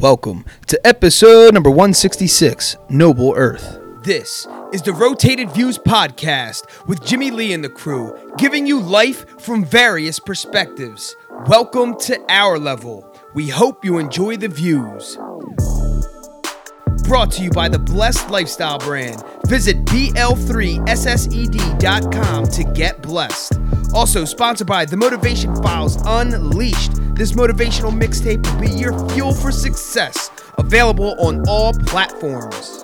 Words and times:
Welcome 0.00 0.44
to 0.66 0.78
episode 0.86 1.54
number 1.54 1.70
166 1.70 2.76
Noble 2.90 3.32
Earth. 3.34 3.78
This 4.02 4.46
is 4.74 4.82
the 4.82 4.92
Rotated 4.92 5.50
Views 5.52 5.78
podcast 5.78 6.86
with 6.86 7.02
Jimmy 7.02 7.30
Lee 7.30 7.54
and 7.54 7.64
the 7.64 7.70
crew, 7.70 8.14
giving 8.36 8.66
you 8.66 8.78
life 8.78 9.40
from 9.40 9.64
various 9.64 10.18
perspectives. 10.18 11.16
Welcome 11.46 11.96
to 12.00 12.20
our 12.28 12.58
level. 12.58 13.10
We 13.32 13.48
hope 13.48 13.86
you 13.86 13.96
enjoy 13.96 14.36
the 14.36 14.48
views. 14.48 15.16
Brought 17.04 17.30
to 17.32 17.42
you 17.42 17.48
by 17.50 17.70
the 17.70 17.78
Blessed 17.78 18.28
Lifestyle 18.28 18.78
brand. 18.78 19.24
Visit 19.46 19.82
BL3SSED.com 19.86 22.46
to 22.48 22.64
get 22.74 23.00
blessed. 23.00 23.54
Also 23.94 24.26
sponsored 24.26 24.66
by 24.66 24.84
The 24.84 24.98
Motivation 24.98 25.56
Files 25.62 25.96
Unleashed. 26.04 26.92
This 27.16 27.32
motivational 27.32 27.98
mixtape 27.98 28.46
will 28.46 28.60
be 28.60 28.70
your 28.70 28.92
fuel 29.08 29.32
for 29.32 29.50
success. 29.50 30.30
Available 30.58 31.18
on 31.18 31.42
all 31.48 31.72
platforms. 31.72 32.82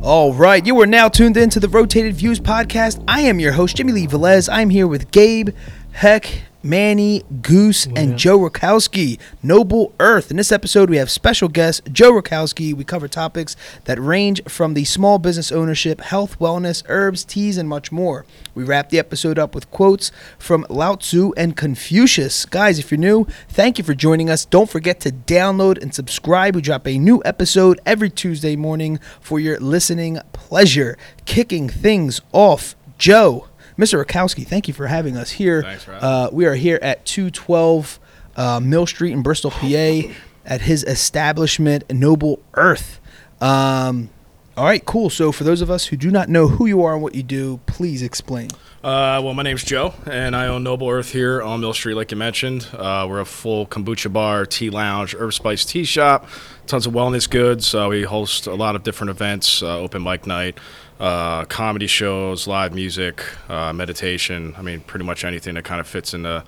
All 0.00 0.32
right, 0.32 0.64
you 0.64 0.80
are 0.80 0.86
now 0.86 1.10
tuned 1.10 1.36
into 1.36 1.60
the 1.60 1.68
Rotated 1.68 2.14
Views 2.14 2.40
podcast. 2.40 3.04
I 3.06 3.20
am 3.20 3.38
your 3.38 3.52
host, 3.52 3.76
Jimmy 3.76 3.92
Lee 3.92 4.06
Velez. 4.06 4.48
I'm 4.50 4.70
here 4.70 4.86
with 4.86 5.10
Gabe, 5.10 5.50
Heck, 5.92 6.44
Manny, 6.62 7.22
Goose, 7.42 7.86
and 7.86 8.18
Joe 8.18 8.38
Rakowski. 8.38 9.18
Noble 9.42 9.92
Earth. 10.00 10.30
In 10.30 10.36
this 10.36 10.50
episode, 10.50 10.90
we 10.90 10.96
have 10.96 11.10
special 11.10 11.48
guest 11.48 11.82
Joe 11.92 12.12
Rakowski. 12.12 12.74
We 12.74 12.84
cover 12.84 13.08
topics 13.08 13.56
that 13.84 14.00
range 14.00 14.42
from 14.48 14.74
the 14.74 14.84
small 14.84 15.18
business 15.18 15.52
ownership, 15.52 16.00
health, 16.00 16.38
wellness, 16.38 16.82
herbs, 16.88 17.24
teas, 17.24 17.58
and 17.58 17.68
much 17.68 17.92
more. 17.92 18.26
We 18.54 18.64
wrap 18.64 18.90
the 18.90 18.98
episode 18.98 19.38
up 19.38 19.54
with 19.54 19.70
quotes 19.70 20.10
from 20.38 20.66
Lao 20.68 20.96
Tzu 20.96 21.32
and 21.36 21.56
Confucius. 21.56 22.44
Guys, 22.44 22.78
if 22.78 22.90
you're 22.90 22.98
new, 22.98 23.26
thank 23.48 23.78
you 23.78 23.84
for 23.84 23.94
joining 23.94 24.28
us. 24.28 24.44
Don't 24.44 24.68
forget 24.68 25.00
to 25.00 25.12
download 25.12 25.80
and 25.80 25.94
subscribe. 25.94 26.56
We 26.56 26.62
drop 26.62 26.86
a 26.86 26.98
new 26.98 27.22
episode 27.24 27.80
every 27.86 28.10
Tuesday 28.10 28.56
morning 28.56 28.98
for 29.20 29.38
your 29.38 29.60
listening 29.60 30.18
pleasure. 30.32 30.98
Kicking 31.24 31.68
things 31.68 32.20
off, 32.32 32.74
Joe. 32.98 33.46
Mr. 33.78 34.04
Rakowski, 34.04 34.44
thank 34.44 34.66
you 34.66 34.74
for 34.74 34.88
having 34.88 35.16
us 35.16 35.30
here. 35.30 35.62
Thanks 35.62 35.88
uh, 35.88 36.30
We 36.32 36.46
are 36.46 36.54
here 36.54 36.80
at 36.82 37.06
212 37.06 38.00
uh, 38.36 38.58
Mill 38.58 38.86
Street 38.86 39.12
in 39.12 39.22
Bristol, 39.22 39.52
PA, 39.52 40.00
at 40.44 40.62
his 40.62 40.82
establishment, 40.82 41.84
Noble 41.92 42.42
Earth. 42.54 42.98
Um, 43.40 44.10
all 44.56 44.64
right, 44.64 44.84
cool. 44.84 45.10
So, 45.10 45.30
for 45.30 45.44
those 45.44 45.60
of 45.60 45.70
us 45.70 45.86
who 45.86 45.96
do 45.96 46.10
not 46.10 46.28
know 46.28 46.48
who 46.48 46.66
you 46.66 46.82
are 46.82 46.94
and 46.94 47.02
what 47.02 47.14
you 47.14 47.22
do, 47.22 47.60
please 47.66 48.02
explain. 48.02 48.48
Uh, 48.82 49.20
well, 49.22 49.32
my 49.32 49.44
name's 49.44 49.62
Joe, 49.62 49.94
and 50.06 50.34
I 50.34 50.48
own 50.48 50.64
Noble 50.64 50.88
Earth 50.88 51.12
here 51.12 51.40
on 51.40 51.60
Mill 51.60 51.74
Street, 51.74 51.94
like 51.94 52.10
you 52.10 52.16
mentioned. 52.16 52.66
Uh, 52.72 53.06
we're 53.08 53.20
a 53.20 53.24
full 53.24 53.64
kombucha 53.66 54.12
bar, 54.12 54.44
tea 54.44 54.70
lounge, 54.70 55.14
herb 55.14 55.32
spice 55.34 55.64
tea 55.64 55.84
shop, 55.84 56.28
tons 56.68 56.86
of 56.86 56.92
wellness 56.92 57.28
goods. 57.28 57.74
Uh, 57.74 57.86
we 57.90 58.02
host 58.02 58.46
a 58.46 58.54
lot 58.54 58.76
of 58.76 58.82
different 58.84 59.10
events, 59.10 59.62
uh, 59.62 59.78
open 59.78 60.02
mic 60.02 60.26
night, 60.26 60.58
uh, 61.00 61.44
comedy 61.46 61.86
shows, 61.86 62.46
live 62.46 62.72
music, 62.74 63.24
uh, 63.48 63.72
meditation. 63.72 64.54
I 64.56 64.62
mean, 64.62 64.80
pretty 64.80 65.04
much 65.04 65.24
anything 65.24 65.54
that 65.54 65.64
kind 65.64 65.80
of 65.80 65.86
fits 65.86 66.14
in 66.14 66.22
the, 66.22 66.44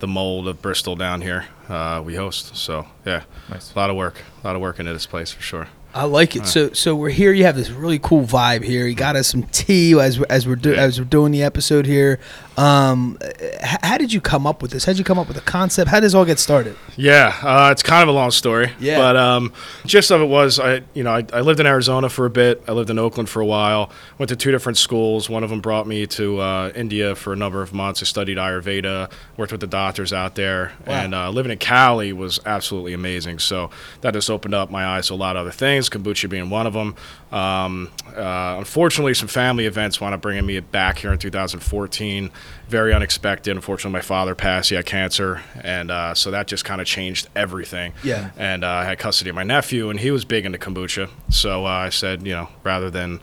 the 0.00 0.06
mold 0.08 0.48
of 0.48 0.60
Bristol 0.60 0.96
down 0.96 1.20
here, 1.22 1.46
uh, 1.68 2.02
we 2.04 2.16
host. 2.16 2.56
So, 2.56 2.86
yeah, 3.06 3.22
Nice. 3.48 3.72
a 3.74 3.78
lot 3.78 3.90
of 3.90 3.96
work, 3.96 4.16
a 4.42 4.46
lot 4.46 4.56
of 4.56 4.62
work 4.62 4.78
into 4.80 4.92
this 4.92 5.06
place 5.06 5.30
for 5.30 5.42
sure. 5.42 5.68
I 5.92 6.04
like 6.04 6.36
it. 6.36 6.46
So, 6.46 6.72
so 6.72 6.94
we're 6.94 7.10
here. 7.10 7.32
You 7.32 7.44
have 7.46 7.56
this 7.56 7.68
really 7.70 7.98
cool 7.98 8.24
vibe 8.24 8.62
here. 8.62 8.86
You 8.86 8.94
got 8.94 9.16
us 9.16 9.26
some 9.26 9.42
tea 9.42 9.98
as 9.98 10.22
as 10.22 10.46
we're 10.46 10.54
do, 10.54 10.70
Yeah. 10.70 10.82
as 10.82 11.00
we're 11.00 11.04
doing 11.04 11.32
the 11.32 11.42
episode 11.42 11.84
here. 11.84 12.20
Um, 12.60 13.16
h- 13.22 13.78
how 13.82 13.96
did 13.96 14.12
you 14.12 14.20
come 14.20 14.46
up 14.46 14.60
with 14.60 14.70
this? 14.70 14.84
How 14.84 14.92
did 14.92 14.98
you 14.98 15.04
come 15.04 15.18
up 15.18 15.28
with 15.28 15.36
the 15.36 15.42
concept? 15.42 15.90
How 15.90 15.96
did 15.98 16.04
this 16.04 16.14
all 16.14 16.26
get 16.26 16.38
started? 16.38 16.76
Yeah, 16.94 17.34
uh, 17.42 17.70
it's 17.72 17.82
kind 17.82 18.02
of 18.02 18.08
a 18.10 18.12
long 18.12 18.30
story. 18.30 18.72
Yeah. 18.78 18.98
But 18.98 19.16
um, 19.16 19.52
gist 19.86 20.10
of 20.10 20.20
it 20.20 20.26
was, 20.26 20.60
I 20.60 20.82
you 20.92 21.02
know 21.02 21.12
I, 21.14 21.24
I 21.32 21.40
lived 21.40 21.58
in 21.60 21.66
Arizona 21.66 22.10
for 22.10 22.26
a 22.26 22.30
bit. 22.30 22.62
I 22.68 22.72
lived 22.72 22.90
in 22.90 22.98
Oakland 22.98 23.30
for 23.30 23.40
a 23.40 23.46
while. 23.46 23.90
Went 24.18 24.28
to 24.28 24.36
two 24.36 24.50
different 24.50 24.76
schools. 24.76 25.30
One 25.30 25.42
of 25.42 25.48
them 25.48 25.60
brought 25.60 25.86
me 25.86 26.06
to 26.08 26.38
uh, 26.40 26.72
India 26.74 27.14
for 27.14 27.32
a 27.32 27.36
number 27.36 27.62
of 27.62 27.72
months. 27.72 28.02
I 28.02 28.04
studied 28.04 28.36
Ayurveda. 28.36 29.10
Worked 29.38 29.52
with 29.52 29.62
the 29.62 29.66
doctors 29.66 30.12
out 30.12 30.34
there. 30.34 30.72
Wow. 30.86 30.92
And 30.92 31.14
uh, 31.14 31.30
living 31.30 31.52
in 31.52 31.58
Cali 31.58 32.12
was 32.12 32.40
absolutely 32.44 32.92
amazing. 32.92 33.38
So 33.38 33.70
that 34.02 34.12
just 34.12 34.28
opened 34.28 34.54
up 34.54 34.70
my 34.70 34.84
eyes 34.84 35.06
to 35.06 35.14
a 35.14 35.16
lot 35.16 35.36
of 35.36 35.40
other 35.40 35.50
things. 35.50 35.88
Kombucha 35.88 36.28
being 36.28 36.50
one 36.50 36.66
of 36.66 36.74
them. 36.74 36.94
Um, 37.32 37.90
uh, 38.14 38.56
unfortunately, 38.58 39.14
some 39.14 39.28
family 39.28 39.64
events 39.64 39.98
wound 40.00 40.14
up 40.14 40.20
bringing 40.20 40.44
me 40.44 40.60
back 40.60 40.98
here 40.98 41.12
in 41.12 41.18
2014. 41.18 42.30
Very 42.68 42.92
unexpected. 42.94 43.54
Unfortunately, 43.56 43.92
my 43.92 44.00
father 44.00 44.34
passed. 44.34 44.68
He 44.70 44.76
had 44.76 44.86
cancer, 44.86 45.42
and 45.62 45.90
uh, 45.90 46.14
so 46.14 46.30
that 46.30 46.46
just 46.46 46.64
kind 46.64 46.80
of 46.80 46.86
changed 46.86 47.28
everything. 47.34 47.92
Yeah. 48.04 48.30
And 48.36 48.62
uh, 48.64 48.68
I 48.68 48.84
had 48.84 48.98
custody 48.98 49.30
of 49.30 49.36
my 49.36 49.42
nephew, 49.42 49.90
and 49.90 49.98
he 49.98 50.10
was 50.10 50.24
big 50.24 50.44
into 50.46 50.58
kombucha. 50.58 51.10
So 51.30 51.66
uh, 51.66 51.68
I 51.68 51.88
said, 51.88 52.26
you 52.26 52.32
know, 52.32 52.48
rather 52.62 52.90
than 52.90 53.20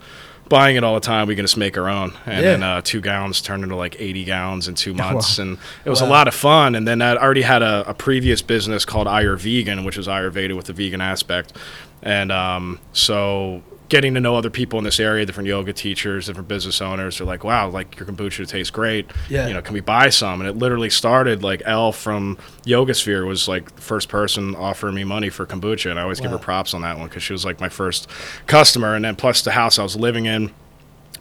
buying 0.48 0.76
it 0.76 0.84
all 0.84 0.94
the 0.94 1.00
time, 1.00 1.28
we 1.28 1.34
can 1.36 1.44
just 1.44 1.56
make 1.58 1.76
our 1.76 1.88
own. 1.88 2.12
And 2.26 2.42
Yeah. 2.44 2.50
then 2.52 2.62
uh, 2.62 2.80
two 2.82 3.00
gallons 3.02 3.40
turned 3.42 3.62
into 3.64 3.76
like 3.76 3.96
80 4.00 4.24
gallons 4.24 4.66
in 4.68 4.74
two 4.74 4.94
months, 5.04 5.38
Wow. 5.38 5.44
and 5.44 5.58
it 5.84 5.90
was 5.90 6.00
Wow. 6.02 6.08
a 6.08 6.10
lot 6.10 6.28
of 6.28 6.34
fun. 6.34 6.74
And 6.74 6.86
then 6.88 7.00
I 7.02 7.16
already 7.16 7.42
had 7.42 7.62
a, 7.62 7.88
a 7.88 7.94
previous 7.94 8.40
business 8.42 8.84
called 8.84 9.06
Ayur 9.06 9.38
Vegan, 9.38 9.84
which 9.84 9.98
is 9.98 10.06
Ayurveda 10.06 10.56
with 10.56 10.66
the 10.66 10.72
vegan 10.72 11.00
aspect. 11.02 11.54
And 12.02 12.30
um, 12.32 12.80
so 12.92 13.62
getting 13.88 14.14
to 14.14 14.20
know 14.20 14.36
other 14.36 14.50
people 14.50 14.78
in 14.78 14.84
this 14.84 15.00
area, 15.00 15.24
different 15.24 15.48
yoga 15.48 15.72
teachers, 15.72 16.26
different 16.26 16.48
business 16.48 16.80
owners, 16.80 17.18
they're 17.18 17.26
like, 17.26 17.44
wow, 17.44 17.68
like 17.68 17.98
your 17.98 18.06
kombucha 18.06 18.46
tastes 18.46 18.70
great. 18.70 19.10
Yeah. 19.28 19.48
You 19.48 19.54
know, 19.54 19.62
can 19.62 19.74
we 19.74 19.80
buy 19.80 20.10
some? 20.10 20.40
And 20.40 20.48
it 20.48 20.56
literally 20.56 20.90
started 20.90 21.42
like 21.42 21.62
Elle 21.64 21.92
from 21.92 22.38
Yoga 22.64 22.94
Sphere 22.94 23.24
was 23.24 23.48
like 23.48 23.74
the 23.74 23.82
first 23.82 24.08
person 24.08 24.54
offering 24.56 24.94
me 24.94 25.04
money 25.04 25.30
for 25.30 25.46
kombucha. 25.46 25.90
And 25.90 25.98
I 25.98 26.02
always 26.02 26.20
give 26.20 26.30
her 26.30 26.38
props 26.38 26.74
on 26.74 26.82
that 26.82 26.98
one 26.98 27.08
because 27.08 27.22
she 27.22 27.32
was 27.32 27.44
like 27.44 27.60
my 27.60 27.68
first 27.68 28.08
customer. 28.46 28.94
And 28.94 29.04
then 29.04 29.16
plus 29.16 29.42
the 29.42 29.52
house 29.52 29.78
I 29.78 29.82
was 29.82 29.96
living 29.96 30.26
in 30.26 30.52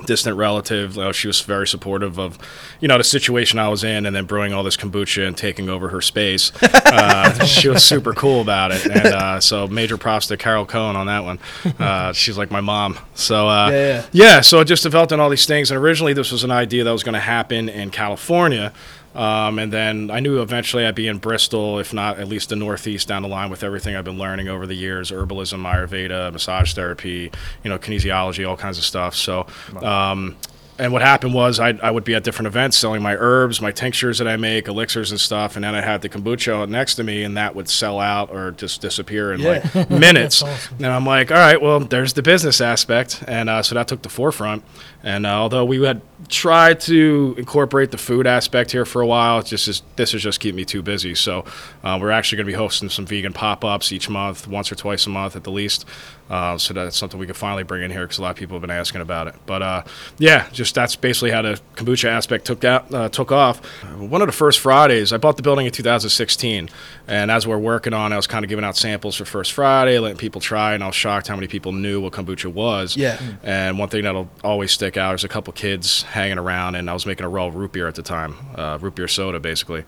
distant 0.06 0.38
relative. 0.38 0.97
Uh, 0.97 1.12
she 1.12 1.28
was 1.28 1.41
very 1.41 1.68
supportive 1.68 2.18
of, 2.19 2.38
you 2.80 2.88
know, 2.88 2.97
the 2.97 3.03
situation 3.03 3.59
I 3.59 3.69
was 3.69 3.84
in, 3.84 4.06
and 4.06 4.16
then 4.16 4.25
brewing 4.25 4.53
all 4.53 4.63
this 4.63 4.78
kombucha 4.78 5.28
and 5.28 5.35
taking 5.38 5.69
over 5.69 5.90
her 5.90 6.02
space. 6.02 6.52
Uh, 6.88 7.44
she 7.44 7.68
was 7.68 7.84
super 7.84 8.13
cool 8.13 8.40
about 8.41 8.72
it, 8.72 8.85
and 8.85 9.06
uh, 9.08 9.40
so 9.41 9.68
major 9.68 9.97
props 9.97 10.28
to 10.28 10.38
Carol 10.38 10.66
Cohen 10.66 10.96
on 10.96 11.08
that 11.08 11.24
one. 11.24 11.40
Uh, 11.80 12.12
she's 12.13 12.38
like 12.38 12.50
my 12.50 12.62
mom. 12.62 12.97
So 13.13 13.47
uh, 13.47 13.69
Yeah, 13.69 14.06
yeah, 14.12 14.41
so 14.41 14.59
it 14.62 14.66
just 14.66 14.84
developed 14.84 15.12
on 15.12 15.19
all 15.19 15.30
these 15.30 15.46
things, 15.46 15.69
and 15.69 15.80
originally 15.80 16.14
this 16.14 16.31
was 16.31 16.44
an 16.44 16.52
idea 16.52 16.84
that 16.85 16.91
was 16.91 17.03
going 17.03 17.14
to 17.14 17.19
happen 17.19 17.68
in 17.69 17.90
California. 17.91 18.74
Um, 19.17 19.57
and 19.57 19.73
then 19.73 20.11
I 20.11 20.19
knew 20.19 20.41
eventually 20.41 20.85
I'd 20.85 20.94
be 20.94 21.07
in 21.07 21.17
Bristol, 21.17 21.79
if 21.79 21.91
not 21.91 22.19
at 22.19 22.28
least 22.28 22.50
the 22.50 22.55
Northeast 22.55 23.07
down 23.07 23.23
the 23.23 23.28
line 23.28 23.50
with 23.50 23.63
everything 23.63 23.95
I've 23.95 24.05
been 24.05 24.19
learning 24.19 24.47
over 24.47 24.67
the 24.67 24.75
years 24.75 25.09
herbalism, 25.11 25.63
Ayurveda, 25.63 26.31
massage 26.31 26.73
therapy, 26.73 27.31
you 27.63 27.69
know, 27.69 27.79
kinesiology, 27.79 28.47
all 28.47 28.57
kinds 28.57 28.78
of 28.78 28.83
stuff. 28.83 29.16
So, 29.16 29.47
um, 29.81 30.35
and 30.79 30.94
what 30.94 31.01
happened 31.01 31.33
was 31.33 31.59
I, 31.59 31.69
I 31.81 31.89
would 31.89 32.03
be 32.03 32.13
at 32.13 32.23
different 32.23 32.47
events 32.47 32.78
selling 32.78 33.01
my 33.01 33.16
herbs, 33.16 33.61
my 33.61 33.72
tinctures 33.72 34.19
that 34.19 34.28
I 34.28 34.38
make, 34.38 34.67
elixirs 34.67 35.09
and 35.09 35.19
stuff, 35.19 35.55
and 35.55 35.66
then 35.66 35.73
I 35.73 35.81
had 35.81 36.03
the 36.03 36.09
kombucha 36.09 36.69
next 36.69 36.95
to 36.95 37.03
me, 37.03 37.23
and 37.23 37.35
that 37.35 37.55
would 37.55 37.67
sell 37.67 37.99
out 37.99 38.29
or 38.29 38.51
just 38.51 38.81
disappear 38.81 39.34
in 39.34 39.39
Yeah. 39.39 39.67
like 39.73 39.89
minutes. 39.89 40.44
And 40.78 40.85
I'm 40.85 41.05
like, 41.05 41.31
all 41.31 41.38
right, 41.38 41.59
well, 41.59 41.79
there's 41.79 42.13
the 42.13 42.22
business 42.22 42.61
aspect, 42.61 43.23
and 43.28 43.49
uh, 43.49 43.63
so 43.63 43.73
that 43.75 43.88
took 43.88 44.03
the 44.03 44.09
forefront. 44.09 44.63
And 45.07 45.25
uh, 45.25 45.29
although 45.29 45.63
we 45.63 45.81
had 45.85 46.01
tried 46.28 46.81
to 46.81 47.34
incorporate 47.38 47.91
the 47.91 47.97
food 47.97 48.28
aspect 48.28 48.73
here 48.73 48.84
for 48.84 49.01
a 49.01 49.07
while, 49.07 49.40
it's 49.40 49.50
just 49.50 49.69
is, 49.69 49.81
this 49.95 50.13
is 50.13 50.22
just 50.22 50.41
keeping 50.41 50.57
me 50.57 50.66
too 50.66 50.81
busy. 50.81 51.16
So 51.16 51.45
uh, 51.81 51.97
we're 52.01 52.12
actually 52.12 52.40
going 52.40 52.47
to 52.47 52.51
be 52.51 52.57
hosting 52.57 52.90
some 52.90 53.06
vegan 53.06 53.31
pop-ups 53.31 53.94
each 53.94 54.09
month, 54.09 54.50
once 54.50 54.69
or 54.69 54.75
twice 54.75 55.06
a 55.06 55.09
month 55.09 55.38
at 55.38 55.46
the 55.46 55.50
least. 55.50 55.85
Uh, 56.29 56.57
so 56.57 56.73
that's 56.73 56.97
something 56.97 57.17
we 57.17 57.25
could 57.25 57.38
finally 57.38 57.63
bring 57.63 57.84
in 57.84 57.91
here 57.91 58.01
because 58.01 58.17
a 58.17 58.22
lot 58.22 58.31
of 58.31 58.35
people 58.35 58.56
have 58.56 58.62
been 58.62 58.69
asking 58.69 58.99
about 58.99 59.28
it. 59.28 59.35
But 59.46 59.61
uh, 59.61 59.84
yeah, 60.17 60.49
just 60.52 60.76
that's 60.76 60.97
basically 60.97 61.32
how 61.32 61.41
the 61.41 61.61
kombucha 61.76 62.09
aspect 62.09 62.43
took 62.43 62.66
out 62.66 62.93
uh, 62.93 63.08
took 63.08 63.32
off. 63.32 63.66
One 63.96 64.22
of 64.22 64.28
the 64.28 64.34
first 64.34 64.59
Fridays, 64.59 65.14
I 65.14 65.17
bought 65.17 65.37
the 65.37 65.43
building 65.43 65.67
in 65.67 65.72
2016, 65.72 66.70
and 67.08 67.32
as 67.32 67.48
we're 67.48 67.58
working 67.58 67.94
on, 67.94 68.12
it, 68.12 68.16
I 68.16 68.18
was 68.18 68.28
kind 68.28 68.44
of 68.44 68.50
giving 68.50 68.66
out 68.66 68.76
samples 68.76 69.16
for 69.16 69.26
First 69.26 69.54
Friday, 69.54 69.98
letting 70.00 70.18
people 70.18 70.42
try, 70.42 70.74
and 70.74 70.84
I 70.84 70.88
was 70.88 70.96
shocked 70.96 71.28
how 71.28 71.36
many 71.36 71.48
people 71.48 71.72
knew 71.72 72.02
what 72.02 72.14
kombucha 72.14 72.52
was. 72.52 72.98
Yeah. 72.98 73.20
And 73.44 73.80
one 73.80 73.90
thing 73.90 74.04
that'll 74.04 74.30
always 74.44 74.72
stick 74.72 74.98
out 74.98 75.16
is 75.16 75.24
a 75.24 75.28
couple 75.28 75.54
kids 75.54 76.04
hanging 76.04 76.38
around, 76.38 76.76
and 76.76 76.90
I 76.90 76.94
was 76.94 77.06
making 77.06 77.26
a 77.26 77.30
raw 77.30 77.48
root 77.48 77.72
beer 77.72 77.88
at 77.88 77.96
the 77.96 78.04
time, 78.04 78.36
uh, 78.56 78.78
root 78.82 78.96
beer 78.96 79.08
soda 79.08 79.40
basically. 79.40 79.84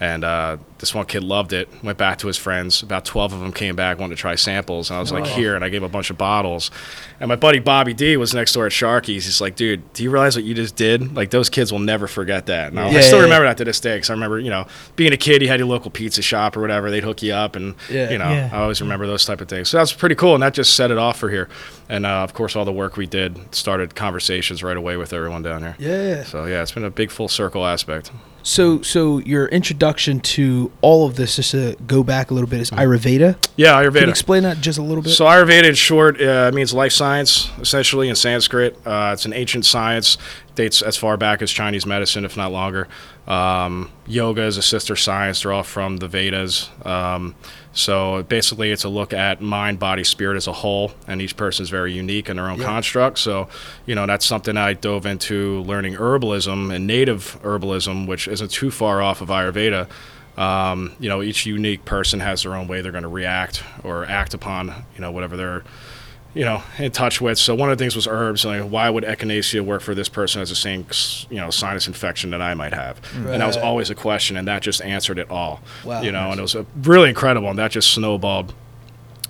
And 0.00 0.24
uh, 0.24 0.56
this 0.78 0.92
one 0.92 1.06
kid 1.06 1.22
loved 1.22 1.52
it. 1.52 1.68
Went 1.84 1.96
back 1.98 2.18
to 2.18 2.26
his 2.26 2.36
friends. 2.36 2.82
About 2.82 3.04
twelve 3.04 3.32
of 3.32 3.38
them 3.40 3.52
came 3.52 3.76
back, 3.76 3.98
wanted 4.00 4.16
to 4.16 4.20
try 4.20 4.34
samples, 4.34 4.90
and 4.90 4.96
I 4.96 5.00
was 5.00 5.12
like, 5.12 5.24
"Here!" 5.24 5.54
And 5.54 5.64
I 5.64 5.68
gave 5.68 5.84
a 5.84 5.88
bunch 5.88 6.10
of 6.10 6.18
bottles. 6.18 6.72
And 7.20 7.28
my 7.28 7.36
buddy 7.36 7.60
Bobby 7.60 7.94
D 7.94 8.16
was 8.16 8.34
next 8.34 8.54
door 8.54 8.66
at 8.66 8.72
Sharky's. 8.72 9.24
He's 9.24 9.40
like, 9.40 9.54
"Dude, 9.54 9.92
do 9.92 10.02
you 10.02 10.10
realize 10.10 10.34
what 10.34 10.44
you 10.44 10.52
just 10.52 10.74
did? 10.74 11.14
Like 11.14 11.30
those 11.30 11.48
kids 11.48 11.70
will 11.70 11.78
never 11.78 12.08
forget 12.08 12.46
that." 12.46 12.68
And 12.72 12.80
I, 12.80 12.90
Yeah, 12.90 12.98
I 12.98 13.00
still 13.02 13.18
yeah, 13.18 13.24
remember 13.24 13.46
that 13.46 13.56
to 13.58 13.64
this 13.64 13.78
day 13.78 13.94
because 13.96 14.10
I 14.10 14.14
remember, 14.14 14.40
you 14.40 14.50
know, 14.50 14.66
being 14.96 15.12
a 15.12 15.16
kid, 15.16 15.42
you 15.42 15.48
had 15.48 15.60
your 15.60 15.68
local 15.68 15.92
pizza 15.92 16.22
shop 16.22 16.56
or 16.56 16.60
whatever. 16.60 16.90
They'd 16.90 17.04
hook 17.04 17.22
you 17.22 17.32
up, 17.32 17.54
and 17.54 17.76
Yeah. 17.88 18.10
you 18.10 18.18
know, 18.18 18.28
Yeah. 18.30 18.50
I 18.52 18.58
always 18.58 18.80
remember 18.80 19.06
those 19.06 19.24
type 19.24 19.40
of 19.40 19.48
things. 19.48 19.68
So 19.68 19.78
that's 19.78 19.92
pretty 19.92 20.16
cool, 20.16 20.34
and 20.34 20.42
that 20.42 20.54
just 20.54 20.74
set 20.74 20.90
it 20.90 20.98
off 20.98 21.18
for 21.20 21.30
here. 21.30 21.48
And 21.88 22.04
uh, 22.04 22.24
of 22.24 22.34
course, 22.34 22.56
all 22.56 22.64
the 22.64 22.72
work 22.72 22.96
we 22.96 23.06
did 23.06 23.54
started 23.54 23.94
conversations 23.94 24.62
right 24.64 24.76
away 24.76 24.96
with 24.96 25.12
everyone 25.12 25.42
down 25.44 25.62
here. 25.62 25.76
Yeah. 25.78 26.24
So 26.24 26.46
yeah, 26.46 26.62
it's 26.62 26.72
been 26.72 26.84
a 26.84 26.90
big 26.90 27.12
full 27.12 27.28
circle 27.28 27.64
aspect. 27.64 28.10
So, 28.44 28.82
so 28.82 29.18
your 29.20 29.46
introduction 29.46 30.20
to 30.20 30.70
all 30.82 31.06
of 31.06 31.16
this, 31.16 31.36
just 31.36 31.52
to 31.52 31.76
go 31.86 32.04
back 32.04 32.30
a 32.30 32.34
little 32.34 32.48
bit, 32.48 32.60
is 32.60 32.70
Ayurveda. 32.70 33.36
Yeah, 33.56 33.72
Ayurveda. 33.82 33.94
Can 33.94 34.04
you 34.04 34.10
explain 34.10 34.42
that 34.42 34.60
just 34.60 34.78
a 34.78 34.82
little 34.82 35.02
bit? 35.02 35.12
So 35.12 35.24
Ayurveda, 35.24 35.64
in 35.64 35.74
short, 35.74 36.20
uh, 36.20 36.52
means 36.52 36.74
life 36.74 36.92
science, 36.92 37.50
essentially 37.58 38.10
in 38.10 38.16
Sanskrit. 38.16 38.78
Uh, 38.86 39.10
it's 39.14 39.24
an 39.24 39.32
ancient 39.32 39.64
science, 39.64 40.18
dates 40.54 40.82
as 40.82 40.96
far 40.96 41.16
back 41.16 41.40
as 41.40 41.50
Chinese 41.50 41.86
medicine, 41.86 42.26
if 42.26 42.36
not 42.36 42.52
longer. 42.52 42.86
Um, 43.26 43.90
yoga 44.06 44.42
is 44.42 44.56
a 44.58 44.62
sister 44.62 44.96
science. 44.96 45.42
They're 45.42 45.52
all 45.52 45.62
from 45.62 45.96
the 45.96 46.08
Vedas. 46.08 46.68
Um, 46.84 47.34
so 47.72 48.22
basically, 48.24 48.70
it's 48.70 48.84
a 48.84 48.88
look 48.88 49.12
at 49.12 49.40
mind, 49.40 49.78
body, 49.78 50.04
spirit 50.04 50.36
as 50.36 50.46
a 50.46 50.52
whole, 50.52 50.92
and 51.08 51.22
each 51.22 51.36
person 51.36 51.62
is 51.62 51.70
very 51.70 51.92
unique 51.92 52.28
in 52.28 52.36
their 52.36 52.48
own 52.50 52.58
Yeah. 52.60 52.66
construct. 52.66 53.18
So, 53.18 53.48
you 53.86 53.94
know, 53.94 54.06
that's 54.06 54.26
something 54.26 54.56
I 54.56 54.74
dove 54.74 55.06
into 55.06 55.62
learning 55.62 55.94
herbalism 55.94 56.72
and 56.74 56.86
native 56.86 57.38
herbalism, 57.42 58.06
which 58.06 58.28
isn't 58.28 58.50
too 58.50 58.70
far 58.70 59.00
off 59.00 59.20
of 59.22 59.28
Ayurveda. 59.28 59.88
Um, 60.36 60.92
you 61.00 61.08
know, 61.08 61.22
each 61.22 61.46
unique 61.46 61.84
person 61.84 62.20
has 62.20 62.42
their 62.42 62.54
own 62.54 62.66
way 62.68 62.82
they're 62.82 62.92
going 62.92 63.02
to 63.02 63.08
react 63.08 63.62
or 63.84 64.04
act 64.04 64.34
upon, 64.34 64.68
you 64.94 65.00
know, 65.00 65.10
whatever 65.12 65.36
they're, 65.36 65.62
you 66.34 66.44
know, 66.44 66.62
in 66.78 66.90
touch 66.90 67.20
with. 67.20 67.38
So 67.38 67.54
one 67.54 67.70
of 67.70 67.78
the 67.78 67.82
things 67.82 67.94
was 67.94 68.06
herbs. 68.06 68.44
Like, 68.44 68.64
why 68.64 68.90
would 68.90 69.04
echinacea 69.04 69.64
work 69.64 69.82
for 69.82 69.94
this 69.94 70.08
person 70.08 70.42
as 70.42 70.50
the 70.50 70.56
same, 70.56 70.86
you 71.30 71.40
know, 71.40 71.50
sinus 71.50 71.86
infection 71.86 72.30
that 72.30 72.42
I 72.42 72.54
might 72.54 72.72
have? 72.74 73.00
And 73.14 73.40
that 73.40 73.46
was 73.46 73.56
always 73.56 73.90
a 73.90 73.94
question, 73.94 74.36
and 74.36 74.46
that 74.48 74.62
just 74.62 74.82
answered 74.82 75.18
it 75.18 75.30
all. 75.30 75.60
Wow. 75.84 76.02
You 76.02 76.12
know, 76.12 76.30
and 76.30 76.38
it 76.38 76.42
was 76.42 76.54
a, 76.54 76.66
really 76.82 77.08
incredible, 77.08 77.48
and 77.48 77.58
that 77.58 77.70
just 77.70 77.92
snowballed 77.92 78.52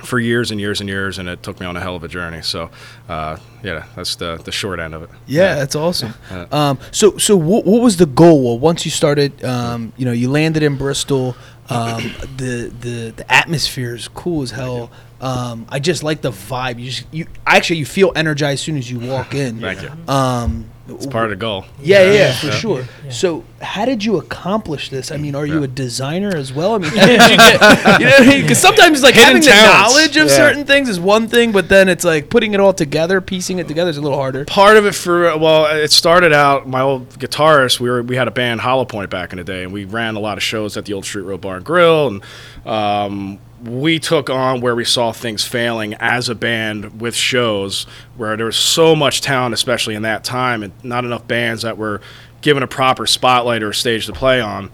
for 0.03 0.19
years 0.19 0.51
and 0.51 0.61
years 0.61 0.81
and 0.81 0.89
years, 0.89 1.19
and 1.19 1.29
it 1.29 1.43
took 1.43 1.61
me 1.61 1.67
on 1.67 1.77
a 1.77 1.81
hell 1.81 1.95
of 1.95 2.03
a 2.03 2.09
journey. 2.09 2.43
So, 2.43 2.71
uh, 3.09 3.39
yeah, 3.63 3.85
that's 3.95 4.17
the 4.17 4.41
the 4.45 4.51
short 4.51 4.81
end 4.81 4.95
of 4.95 5.03
it. 5.03 5.11
Yeah, 5.27 5.55
that's 5.55 5.77
awesome. 5.77 6.15
Um, 6.51 6.79
so, 6.91 7.17
so 7.19 7.37
what, 7.37 7.65
what 7.65 7.81
was 7.81 7.97
the 7.97 8.07
goal? 8.07 8.45
Well, 8.45 8.59
once 8.59 8.85
you 8.85 8.91
started, 8.91 9.45
um, 9.45 9.93
you 9.97 10.05
know, 10.05 10.13
you 10.13 10.31
landed 10.31 10.63
in 10.63 10.77
Bristol. 10.77 11.37
Um, 11.71 12.13
the 12.37 12.73
the 12.79 13.15
the 13.17 13.33
atmosphere 13.33 13.95
is 13.95 14.09
cool 14.09 14.43
as 14.43 14.51
hell. 14.51 14.91
Um, 15.21 15.67
I 15.71 15.79
just 15.79 16.03
like 16.03 16.21
the 16.21 16.31
vibe. 16.31 16.79
You 16.79 16.91
just 16.91 17.07
you 17.11 17.27
actually 17.47 17.77
you 17.77 17.87
feel 17.87 18.13
energized 18.15 18.55
as 18.55 18.61
soon 18.61 18.77
as 18.77 18.91
you 18.91 18.99
walk 18.99 19.35
in. 19.35 19.61
Thank 19.61 19.83
you. 19.83 19.91
Um, 20.07 20.71
It's 20.87 21.07
part 21.07 21.25
of 21.25 21.31
the 21.31 21.37
goal. 21.37 21.65
yeah, 21.83 22.03
yeah, 22.03 22.13
yeah, 22.13 22.33
for 22.35 22.47
Yeah. 22.49 22.53
sure. 22.53 22.85
Yeah. 23.07 23.11
So, 23.11 23.45
how 23.63 23.87
did 23.87 24.05
you 24.05 24.19
accomplish 24.19 24.91
this? 24.91 25.11
I 25.11 25.17
mean, 25.17 25.35
are 25.35 25.47
you 25.47 25.61
Yeah. 25.61 25.65
a 25.65 25.67
designer 25.67 26.37
as 26.37 26.53
well? 26.53 26.75
I 26.75 26.79
mean, 26.79 26.91
you 26.91 26.97
get? 26.99 27.21
You 28.01 28.07
know 28.07 28.11
what 28.11 28.21
I 28.21 28.27
mean? 28.27 28.43
Because 28.43 28.59
sometimes 28.59 29.03
like 29.03 29.15
Hidden 29.15 29.27
having 29.29 29.43
the 29.43 29.49
knowledge 29.51 30.17
of 30.19 30.29
Yeah. 30.29 30.37
certain 30.37 30.65
things 30.67 30.91
is 30.91 31.01
one 31.01 31.27
thing, 31.29 31.53
but 31.53 31.71
then 31.71 31.89
it's 31.89 32.05
like 32.05 32.29
putting 32.29 32.53
it 32.53 32.61
all 32.61 32.75
together, 32.75 33.23
piecing 33.23 33.59
it 33.61 33.67
together 33.67 33.89
is 33.91 33.97
a 33.97 34.03
little 34.03 34.19
harder. 34.19 34.45
part 34.45 34.77
of 34.77 34.85
it 34.85 34.95
for 34.95 35.37
well 35.39 35.65
it 35.75 35.91
started 35.91 36.33
out 36.35 36.69
my 36.69 36.83
old 36.83 37.09
guitarist 37.19 37.81
we 37.81 37.89
were 37.89 38.03
we 38.03 38.17
had 38.17 38.29
a 38.29 38.31
band 38.31 38.61
hollow 38.61 38.85
point 38.85 39.09
back 39.09 39.33
in 39.33 39.39
the 39.39 39.45
day 39.45 39.63
and 39.63 39.73
we 39.73 39.85
ran 39.87 40.17
a 40.17 40.21
lot 40.21 40.37
of 40.37 40.43
shows 40.43 40.77
at 40.77 40.85
the 40.85 40.93
old 40.93 41.05
street 41.07 41.23
road 41.23 41.41
bar 41.41 41.57
and 41.57 41.65
grill 41.65 42.09
and 42.09 42.23
um, 42.67 43.39
we 43.65 43.99
took 43.99 44.29
on 44.29 44.61
where 44.61 44.75
we 44.75 44.85
saw 44.85 45.13
things 45.13 45.45
failing 45.45 45.95
as 45.95 46.29
a 46.29 46.35
band 46.35 47.01
with 47.01 47.15
shows 47.15 47.85
where 48.17 48.37
there 48.37 48.47
was 48.47 48.57
so 48.57 48.95
much 48.95 49.21
talent 49.21 49.55
especially 49.55 49.95
in 49.95 50.03
that 50.03 50.23
time 50.23 50.63
and 50.63 50.73
not 50.85 51.05
enough 51.05 51.27
bands 51.27 51.63
that 51.63 51.79
were 51.79 52.01
given 52.43 52.63
a 52.63 52.67
proper 52.67 53.07
spotlight 53.07 53.63
or 53.63 53.73
stage 53.73 54.07
to 54.07 54.13
play 54.13 54.41
on 54.41 54.71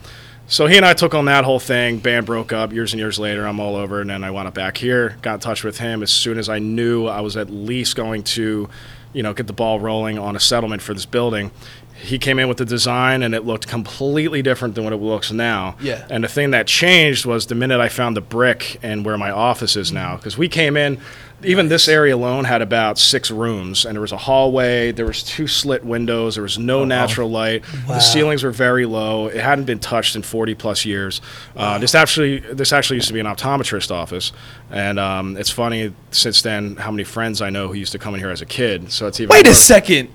so 0.50 0.66
he 0.66 0.76
and 0.76 0.84
I 0.84 0.94
took 0.94 1.14
on 1.14 1.26
that 1.26 1.44
whole 1.44 1.60
thing. 1.60 1.98
Band 1.98 2.26
broke 2.26 2.52
up 2.52 2.72
years 2.72 2.92
and 2.92 2.98
years 2.98 3.20
later. 3.20 3.46
I'm 3.46 3.60
all 3.60 3.76
over, 3.76 4.00
and 4.00 4.10
then 4.10 4.24
I 4.24 4.32
wound 4.32 4.48
up 4.48 4.54
back 4.54 4.76
here. 4.76 5.16
Got 5.22 5.34
in 5.34 5.40
touch 5.40 5.62
with 5.62 5.78
him 5.78 6.02
as 6.02 6.10
soon 6.10 6.38
as 6.38 6.48
I 6.48 6.58
knew 6.58 7.06
I 7.06 7.20
was 7.20 7.36
at 7.36 7.50
least 7.50 7.94
going 7.94 8.24
to, 8.24 8.68
you 9.12 9.22
know, 9.22 9.32
get 9.32 9.46
the 9.46 9.52
ball 9.52 9.78
rolling 9.78 10.18
on 10.18 10.34
a 10.34 10.40
settlement 10.40 10.82
for 10.82 10.92
this 10.92 11.06
building. 11.06 11.52
He 12.00 12.18
came 12.18 12.38
in 12.38 12.48
with 12.48 12.56
the 12.56 12.64
design, 12.64 13.22
and 13.22 13.34
it 13.34 13.44
looked 13.44 13.68
completely 13.68 14.42
different 14.42 14.74
than 14.74 14.84
what 14.84 14.92
it 14.92 14.96
looks 14.96 15.30
now. 15.30 15.76
Yeah. 15.80 16.06
And 16.08 16.24
the 16.24 16.28
thing 16.28 16.50
that 16.52 16.66
changed 16.66 17.26
was 17.26 17.46
the 17.46 17.54
minute 17.54 17.80
I 17.80 17.88
found 17.88 18.16
the 18.16 18.20
brick 18.22 18.78
and 18.82 19.04
where 19.04 19.18
my 19.18 19.30
office 19.30 19.76
is 19.76 19.92
now, 19.92 20.16
because 20.16 20.38
we 20.38 20.48
came 20.48 20.76
in. 20.76 20.98
Even 21.42 21.68
this 21.68 21.88
area 21.88 22.14
alone 22.14 22.44
had 22.44 22.60
about 22.60 22.98
six 22.98 23.30
rooms, 23.30 23.86
and 23.86 23.94
there 23.94 24.02
was 24.02 24.12
a 24.12 24.18
hallway. 24.18 24.92
There 24.92 25.06
was 25.06 25.22
two 25.22 25.46
slit 25.46 25.82
windows. 25.82 26.34
There 26.34 26.42
was 26.42 26.58
no 26.58 26.84
natural 26.84 27.30
light. 27.30 27.64
Wow. 27.88 27.94
The 27.94 28.00
ceilings 28.00 28.42
were 28.42 28.50
very 28.50 28.84
low. 28.84 29.28
It 29.28 29.40
hadn't 29.40 29.64
been 29.64 29.78
touched 29.78 30.16
in 30.16 30.22
40 30.22 30.54
plus 30.56 30.84
years. 30.84 31.22
Uh, 31.56 31.78
this 31.78 31.94
actually 31.94 32.40
this 32.40 32.74
actually 32.74 32.96
used 32.96 33.08
to 33.08 33.14
be 33.14 33.20
an 33.20 33.26
optometrist 33.26 33.90
office, 33.90 34.32
and 34.70 34.98
um, 34.98 35.38
it's 35.38 35.48
funny 35.48 35.94
since 36.10 36.42
then 36.42 36.76
how 36.76 36.90
many 36.90 37.04
friends 37.04 37.40
I 37.40 37.48
know 37.48 37.68
who 37.68 37.74
used 37.74 37.92
to 37.92 37.98
come 37.98 38.12
in 38.12 38.20
here 38.20 38.30
as 38.30 38.42
a 38.42 38.46
kid. 38.46 38.92
So 38.92 39.06
it's 39.06 39.18
even 39.18 39.30
Wait 39.30 39.46
a 39.46 39.54
second. 39.54 40.10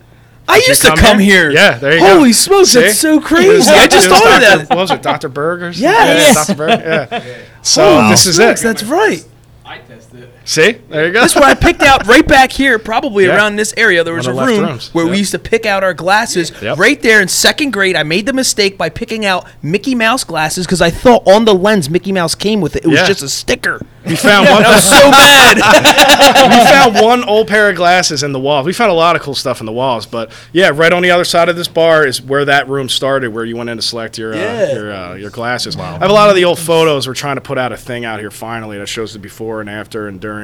I 0.48 0.56
Did 0.60 0.64
you 0.66 0.70
used 0.70 0.82
to 0.84 0.96
come 0.96 1.18
here. 1.20 1.50
Yeah, 1.50 1.78
there 1.80 1.94
you 1.96 2.00
go. 2.02 2.16
Holy 2.18 2.34
smokes, 2.34 2.70
See? 2.70 2.82
that's 2.82 3.00
so 3.00 3.14
It 3.14 3.16
was- 3.18 3.26
crazy. 3.26 3.72
I 3.72 3.88
just 3.88 4.08
thought 4.08 4.24
of 4.36 4.42
that. 4.42 4.70
What 4.70 4.78
was 4.78 4.92
it, 4.92 5.02
Dr. 5.02 5.30
Burgers? 5.30 5.80
Yes. 5.82 6.48
Dr. 6.48 6.58
Berg. 6.58 6.80
Yeah. 6.80 7.36
So 7.64 7.96
Holy 8.02 8.10
this 8.12 8.26
is 8.28 8.36
smokes, 8.36 8.62
it. 8.62 8.64
That's 8.64 8.84
right. 8.84 9.26
I 9.66 9.80
tested 9.80 10.22
it. 10.24 10.35
See, 10.48 10.74
there 10.90 11.08
you 11.08 11.12
go. 11.14 11.22
That's 11.22 11.34
what 11.36 11.44
I 11.44 11.56
picked 11.56 11.82
out 11.82 12.06
right 12.08 12.26
back 12.26 12.52
here, 12.52 12.78
probably 12.78 13.26
Yeah. 13.26 13.36
around 13.36 13.56
this 13.56 13.74
area. 13.78 14.04
There 14.04 14.14
was 14.14 14.28
a 14.28 14.30
the 14.30 14.36
left 14.36 14.50
room 14.52 14.62
rooms. 14.66 14.90
where 14.94 15.08
we 15.08 15.18
used 15.18 15.32
to 15.32 15.40
pick 15.40 15.66
out 15.66 15.84
our 15.84 15.94
glasses. 15.96 16.52
Yep. 16.62 16.78
Right 16.78 17.02
there 17.02 17.20
in 17.20 17.28
second 17.28 17.72
grade, 17.74 17.96
I 17.96 18.04
made 18.04 18.28
the 18.28 18.34
mistake 18.34 18.78
by 18.78 18.90
picking 18.90 19.26
out 19.26 19.48
Mickey 19.64 19.96
Mouse 19.96 20.24
glasses 20.24 20.66
because 20.68 20.82
I 20.82 20.92
thought 20.92 21.28
on 21.28 21.46
the 21.46 21.56
lens 21.56 21.90
Mickey 21.90 22.12
Mouse 22.12 22.36
came 22.36 22.62
with 22.62 22.76
it. 22.76 22.86
It 22.86 22.90
was 22.90 23.00
Yeah. 23.00 23.08
just 23.08 23.24
a 23.24 23.30
sticker. 23.30 23.82
We 24.06 24.16
found 24.16 24.48
one. 24.50 24.64
I 24.64 24.76
was 24.76 24.84
so 24.84 25.10
mad. 25.10 25.58
we 26.60 26.66
found 26.72 26.96
one 27.04 27.24
old 27.24 27.48
pair 27.48 27.70
of 27.72 27.76
glasses 27.76 28.22
in 28.22 28.32
the 28.32 28.40
walls. 28.40 28.68
We 28.68 28.74
found 28.74 28.92
a 28.92 28.96
lot 28.96 29.16
of 29.16 29.24
cool 29.24 29.34
stuff 29.34 29.60
in 29.62 29.66
the 29.66 29.72
walls, 29.72 30.06
but 30.06 30.32
yeah, 30.54 30.70
right 30.74 30.94
on 30.94 31.02
the 31.02 31.10
other 31.10 31.24
side 31.26 31.50
of 31.50 31.56
this 31.56 31.68
bar 31.68 32.06
is 32.06 32.22
where 32.22 32.46
that 32.46 32.70
room 32.70 32.88
started, 32.88 33.34
where 33.34 33.46
you 33.46 33.56
went 33.58 33.72
in 33.72 33.78
to 33.78 33.82
select 33.84 34.20
your 34.20 34.36
Yeah. 34.36 34.68
uh, 34.70 34.74
your 34.76 34.94
uh, 34.94 35.14
your 35.16 35.30
glasses. 35.32 35.76
I 35.76 35.94
have 35.94 36.04
a 36.04 36.14
lot 36.14 36.30
of 36.30 36.36
the 36.36 36.46
old 36.46 36.60
photos. 36.60 37.08
We're 37.08 37.16
trying 37.16 37.36
to 37.38 37.42
put 37.42 37.58
out 37.58 37.72
a 37.72 37.78
thing 37.78 38.06
out 38.06 38.20
here 38.20 38.30
finally 38.30 38.78
that 38.78 38.88
shows 38.88 39.14
the 39.14 39.20
before 39.20 39.60
and 39.60 39.70
after 39.70 40.08
and 40.08 40.20
during, 40.22 40.35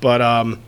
but 0.00 0.20
um, 0.20 0.60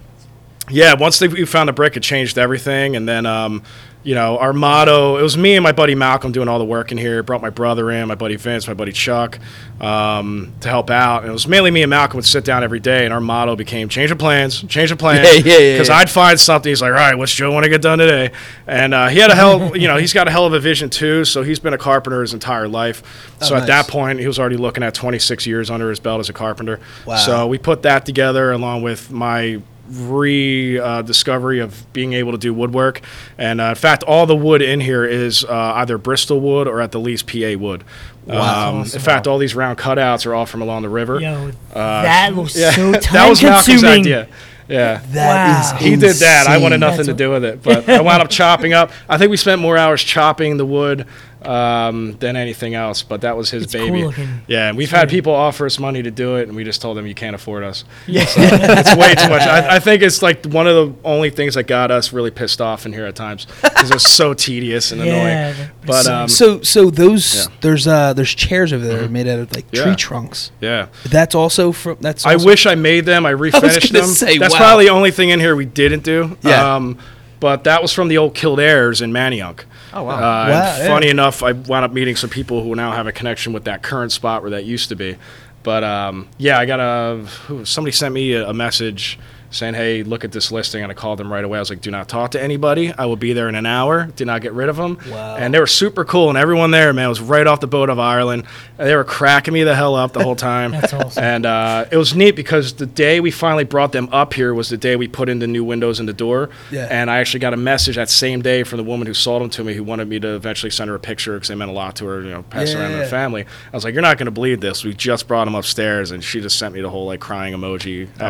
yeah, 0.70 0.94
once 0.94 1.18
they, 1.18 1.28
we 1.28 1.44
found 1.44 1.68
the 1.68 1.72
brick, 1.72 1.96
it 1.96 2.02
changed 2.02 2.38
everything. 2.38 2.96
And 2.96 3.08
then, 3.08 3.26
um, 3.26 3.62
you 4.04 4.14
know, 4.14 4.38
our 4.38 4.52
motto, 4.52 5.16
it 5.16 5.22
was 5.22 5.36
me 5.36 5.54
and 5.56 5.62
my 5.64 5.72
buddy 5.72 5.94
Malcolm 5.94 6.30
doing 6.30 6.46
all 6.46 6.58
the 6.58 6.64
work 6.64 6.92
in 6.92 6.98
here. 6.98 7.22
Brought 7.22 7.40
my 7.42 7.50
brother 7.50 7.90
in, 7.90 8.06
my 8.06 8.14
buddy 8.14 8.36
Vince, 8.36 8.68
my 8.68 8.74
buddy 8.74 8.92
Chuck, 8.92 9.38
um, 9.80 10.52
to 10.60 10.68
help 10.68 10.90
out. 10.90 11.22
And 11.22 11.30
it 11.30 11.32
was 11.32 11.48
mainly 11.48 11.70
me 11.70 11.82
and 11.82 11.90
Malcolm 11.90 12.16
would 12.18 12.24
sit 12.26 12.44
down 12.44 12.62
every 12.62 12.80
day, 12.80 13.04
and 13.04 13.14
our 13.14 13.20
motto 13.20 13.56
became 13.56 13.88
change 13.88 14.10
of 14.10 14.18
plans, 14.18 14.62
change 14.64 14.90
of 14.92 14.98
plans. 14.98 15.26
Yeah, 15.44 15.52
yeah, 15.54 15.58
yeah, 15.58 15.72
Because 15.74 15.88
yeah. 15.88 15.96
I'd 15.96 16.10
find 16.10 16.38
something. 16.38 16.68
He's 16.70 16.82
like, 16.82 16.90
all 16.90 16.96
right, 16.98 17.16
what's 17.16 17.32
Joe 17.34 17.50
want 17.50 17.64
to 17.64 17.70
get 17.70 17.80
done 17.82 17.98
today? 17.98 18.30
And 18.66 18.92
uh, 18.94 19.08
he 19.08 19.18
had 19.18 19.30
a 19.30 19.34
hell, 19.34 19.76
you 19.76 19.88
know, 19.88 19.96
he's 19.96 20.12
got 20.12 20.28
a 20.28 20.30
hell 20.30 20.44
of 20.46 20.52
a 20.52 20.60
vision 20.60 20.90
too. 20.90 21.24
So 21.24 21.42
he's 21.42 21.58
been 21.58 21.72
a 21.74 21.78
carpenter 21.78 22.20
his 22.20 22.34
entire 22.34 22.68
life. 22.68 23.02
So 23.40 23.54
Oh, 23.54 23.58
at 23.58 23.66
that 23.68 23.88
point, 23.88 24.20
he 24.20 24.26
was 24.26 24.38
already 24.38 24.56
looking 24.58 24.82
at 24.84 24.94
26 24.94 25.46
years 25.46 25.70
under 25.70 25.88
his 25.88 25.98
belt 26.00 26.20
as 26.20 26.28
a 26.28 26.32
carpenter. 26.32 26.78
Wow. 27.06 27.16
So 27.16 27.46
we 27.46 27.58
put 27.58 27.82
that 27.82 28.04
together 28.06 28.52
along 28.52 28.82
with 28.82 29.10
my 29.10 29.62
re 29.90 30.78
uh, 30.78 31.02
discovery 31.02 31.60
of 31.60 31.90
being 31.92 32.12
able 32.14 32.32
to 32.32 32.38
do 32.38 32.52
woodwork. 32.54 33.00
And 33.38 33.60
uh, 33.60 33.64
in 33.64 33.74
fact, 33.74 34.02
all 34.04 34.26
the 34.26 34.36
wood 34.36 34.62
in 34.62 34.80
here 34.80 35.04
is 35.04 35.44
uh, 35.44 35.72
either 35.76 35.98
Bristol 35.98 36.40
wood 36.40 36.66
or 36.68 36.80
at 36.80 36.92
the 36.92 37.00
least 37.00 37.26
PA 37.26 37.54
wood. 37.58 37.84
Wow. 38.26 38.70
Um, 38.70 38.74
Awesome. 38.80 38.98
In 38.98 39.04
fact, 39.04 39.26
all 39.26 39.38
these 39.38 39.54
round 39.54 39.78
cutouts 39.78 40.24
are 40.26 40.34
all 40.34 40.46
from 40.46 40.62
along 40.62 40.82
the 40.82 40.88
river. 40.88 41.20
Yo, 41.20 41.50
Uh, 41.72 42.02
that 42.02 42.34
looks 42.34 42.56
yeah, 42.56 42.70
so 42.70 42.90
that 42.92 43.02
time 43.02 43.28
was 43.28 43.42
Malcolm's 43.42 43.66
consuming. 43.66 44.00
idea. 44.00 44.28
Yeah. 44.66 45.02
That 45.10 45.66
is 45.66 45.72
Wow. 45.72 45.78
He 45.78 45.96
did 45.96 46.16
that. 46.16 46.46
I 46.46 46.56
wanted 46.56 46.80
nothing 46.80 46.98
That's 47.04 47.08
to 47.08 47.14
do 47.14 47.30
with 47.30 47.44
it, 47.44 47.62
but 47.62 47.86
I 47.86 48.00
wound 48.00 48.22
up 48.22 48.30
chopping 48.30 48.72
up. 48.72 48.90
I 49.10 49.18
think 49.18 49.30
we 49.30 49.36
spent 49.36 49.60
more 49.60 49.76
hours 49.76 50.02
chopping 50.02 50.56
the 50.56 50.64
wood 50.64 51.06
um, 51.46 52.16
than 52.18 52.36
anything 52.36 52.74
else. 52.74 53.02
But 53.02 53.20
that 53.22 53.36
was 53.36 53.50
his 53.50 53.64
It's 53.64 53.74
cool 53.74 53.86
baby. 53.88 54.04
looking. 54.04 54.28
Yeah, 54.46 54.68
and 54.68 54.76
we've 54.76 54.90
had 54.90 55.08
people 55.08 55.32
offer 55.32 55.66
us 55.66 55.78
money 55.78 56.02
to 56.02 56.10
do 56.10 56.36
it, 56.36 56.48
and 56.48 56.56
we 56.56 56.64
just 56.64 56.80
told 56.82 56.96
them 56.96 57.06
you 57.06 57.14
can't 57.14 57.34
afford 57.34 57.64
us. 57.64 57.84
Yeah. 58.06 58.24
It's 58.26 58.96
way 58.96 59.14
too 59.14 59.28
much. 59.28 59.42
I, 59.42 59.76
I 59.76 59.78
think 59.80 60.02
it's 60.02 60.22
like 60.22 60.44
one 60.46 60.66
of 60.66 60.74
the 60.74 60.94
only 61.08 61.30
things 61.30 61.54
that 61.54 61.64
got 61.64 61.90
us 61.90 62.12
really 62.12 62.30
pissed 62.30 62.60
off 62.60 62.86
in 62.86 62.92
here 62.92 63.06
at 63.06 63.14
times 63.14 63.46
because 63.62 63.90
it's 63.90 64.08
so 64.10 64.34
tedious 64.34 64.92
and 64.92 65.00
Yeah, 65.04 65.48
annoying. 65.48 65.70
the- 65.80 65.86
But 65.86 66.06
um, 66.06 66.28
so, 66.28 66.62
so 66.62 66.90
those 66.90 67.34
Yeah. 67.34 67.42
Mm-hmm. 67.42 67.54
there's 67.60 67.86
uh 67.86 68.12
there's 68.14 68.34
chairs 68.34 68.72
over 68.72 68.86
there 68.86 69.08
made 69.08 69.26
out 69.28 69.38
of 69.40 69.54
like 69.54 69.66
Yeah. 69.72 69.84
tree 69.84 69.96
trunks. 69.96 70.50
yeah. 70.60 70.86
That's 71.06 71.34
also 71.34 71.72
from 71.72 71.98
that's. 72.00 72.24
I 72.26 72.34
Also, 72.34 72.46
wish 72.46 72.66
I 72.66 72.74
made 72.74 73.04
them. 73.06 73.26
I 73.26 73.32
refinished 73.34 73.92
gonna 73.92 74.06
them. 74.06 74.14
say, 74.14 74.38
That's 74.38 74.52
wow. 74.54 74.58
probably 74.60 74.86
the 74.86 74.90
only 74.92 75.10
thing 75.10 75.30
in 75.30 75.40
here 75.40 75.54
we 75.56 75.64
didn't 75.66 76.02
do. 76.04 76.36
Yeah. 76.42 76.74
Um, 76.76 76.98
but 77.40 77.64
that 77.64 77.82
was 77.82 77.92
from 77.92 78.08
the 78.08 78.16
old 78.18 78.34
Kildares 78.34 79.02
in 79.02 79.12
Manayunk. 79.12 79.64
Oh, 79.94 80.02
wow. 80.04 80.14
Uh, 80.16 80.18
Wow, 80.18 80.42
and 80.44 80.78
yeah. 80.78 80.86
Funny 80.88 81.08
enough, 81.08 81.42
I 81.42 81.52
wound 81.52 81.84
up 81.84 81.92
meeting 81.92 82.16
some 82.16 82.30
people 82.30 82.62
who 82.62 82.74
now 82.74 82.92
have 82.92 83.06
a 83.06 83.12
connection 83.12 83.52
with 83.52 83.64
that 83.64 83.82
current 83.82 84.12
spot 84.12 84.42
where 84.42 84.50
that 84.50 84.64
used 84.64 84.88
to 84.90 84.96
be. 84.96 85.16
But 85.62 85.82
um, 85.84 86.28
yeah, 86.36 86.58
I 86.58 86.66
got 86.66 86.80
a 86.80 87.26
somebody 87.64 87.92
sent 87.92 88.12
me 88.14 88.32
a, 88.34 88.48
a 88.48 88.52
message 88.54 89.18
saying, 89.54 89.74
"Hey, 89.74 90.02
look 90.02 90.24
at 90.24 90.32
this 90.32 90.50
listing," 90.52 90.82
and 90.82 90.90
I 90.90 90.94
called 90.94 91.18
them 91.18 91.32
right 91.32 91.44
away. 91.44 91.58
I 91.58 91.60
was 91.60 91.70
like, 91.70 91.80
"Do 91.80 91.90
not 91.90 92.08
talk 92.08 92.32
to 92.32 92.42
anybody. 92.42 92.92
I 92.92 93.06
will 93.06 93.16
be 93.16 93.32
there 93.32 93.48
in 93.48 93.54
an 93.54 93.66
hour. 93.66 94.08
Do 94.16 94.24
not 94.24 94.42
get 94.42 94.52
rid 94.52 94.68
of 94.68 94.76
them." 94.76 94.98
Wow. 95.10 95.36
And 95.36 95.54
they 95.54 95.60
were 95.60 95.66
super 95.66 96.04
cool, 96.04 96.28
and 96.28 96.36
everyone 96.38 96.70
there, 96.70 96.92
man, 96.92 97.08
was 97.08 97.20
right 97.20 97.46
off 97.46 97.60
the 97.60 97.66
boat 97.66 97.88
of 97.90 97.98
Ireland. 97.98 98.44
And 98.78 98.88
they 98.88 98.96
were 98.96 99.04
cracking 99.04 99.54
me 99.54 99.62
the 99.62 99.74
hell 99.74 99.94
up 99.94 100.12
the 100.12 100.22
whole 100.22 100.36
time. 100.36 100.70
That's 100.72 100.92
awesome. 100.92 101.22
And 101.22 101.46
uh, 101.46 101.86
it 101.90 101.96
was 101.96 102.14
neat 102.14 102.36
because 102.36 102.74
the 102.74 102.86
day 102.86 103.20
we 103.20 103.30
finally 103.30 103.64
brought 103.64 103.92
them 103.92 104.08
up 104.12 104.34
here 104.34 104.52
was 104.52 104.68
the 104.68 104.76
day 104.76 104.96
we 104.96 105.06
put 105.08 105.28
in 105.28 105.38
the 105.38 105.46
new 105.46 105.64
windows 105.64 106.00
in 106.00 106.06
the 106.06 106.12
door. 106.12 106.50
Yeah. 106.70 106.88
And 106.90 107.10
I 107.10 107.18
actually 107.18 107.40
got 107.40 107.54
a 107.54 107.56
message 107.56 107.96
that 107.96 108.10
same 108.10 108.42
day 108.42 108.62
from 108.64 108.78
the 108.78 108.84
woman 108.84 109.06
who 109.06 109.14
sold 109.14 109.42
them 109.42 109.50
to 109.50 109.64
me, 109.64 109.74
who 109.74 109.84
wanted 109.84 110.08
me 110.08 110.18
to 110.20 110.34
eventually 110.34 110.70
send 110.70 110.88
her 110.90 110.96
a 110.96 111.00
picture 111.00 111.34
because 111.34 111.48
they 111.48 111.54
meant 111.54 111.70
a 111.70 111.74
lot 111.74 111.96
to 111.96 112.06
her, 112.06 112.22
you 112.22 112.30
know, 112.30 112.42
pass 112.42 112.70
it 112.70 112.76
around 112.76 112.90
to 112.90 112.96
Yeah. 112.96 113.02
the 113.04 113.08
family. 113.10 113.42
I 113.72 113.76
was 113.76 113.84
like, 113.84 113.94
"You're 113.94 114.02
not 114.02 114.18
going 114.18 114.26
to 114.26 114.32
believe 114.32 114.60
this. 114.60 114.84
We 114.84 114.92
just 114.94 115.28
brought 115.28 115.44
them 115.44 115.54
upstairs," 115.54 116.10
and 116.10 116.22
she 116.24 116.40
just 116.40 116.58
sent 116.58 116.74
me 116.74 116.80
the 116.80 116.90
whole 116.90 117.06
like 117.06 117.20
crying 117.20 117.54
emoji. 117.54 118.08
Oh, 118.20 118.24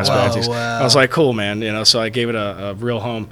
wow. 0.49 0.79
I 0.81 0.83
was 0.83 0.95
like, 0.95 1.11
"Cool, 1.15 1.33
man," 1.33 1.63
you 1.63 1.71
know. 1.71 1.85
So 1.85 2.01
I 2.01 2.09
gave 2.09 2.29
it 2.29 2.35
a, 2.35 2.71
a 2.71 2.75
real 2.75 2.99
home. 2.99 3.29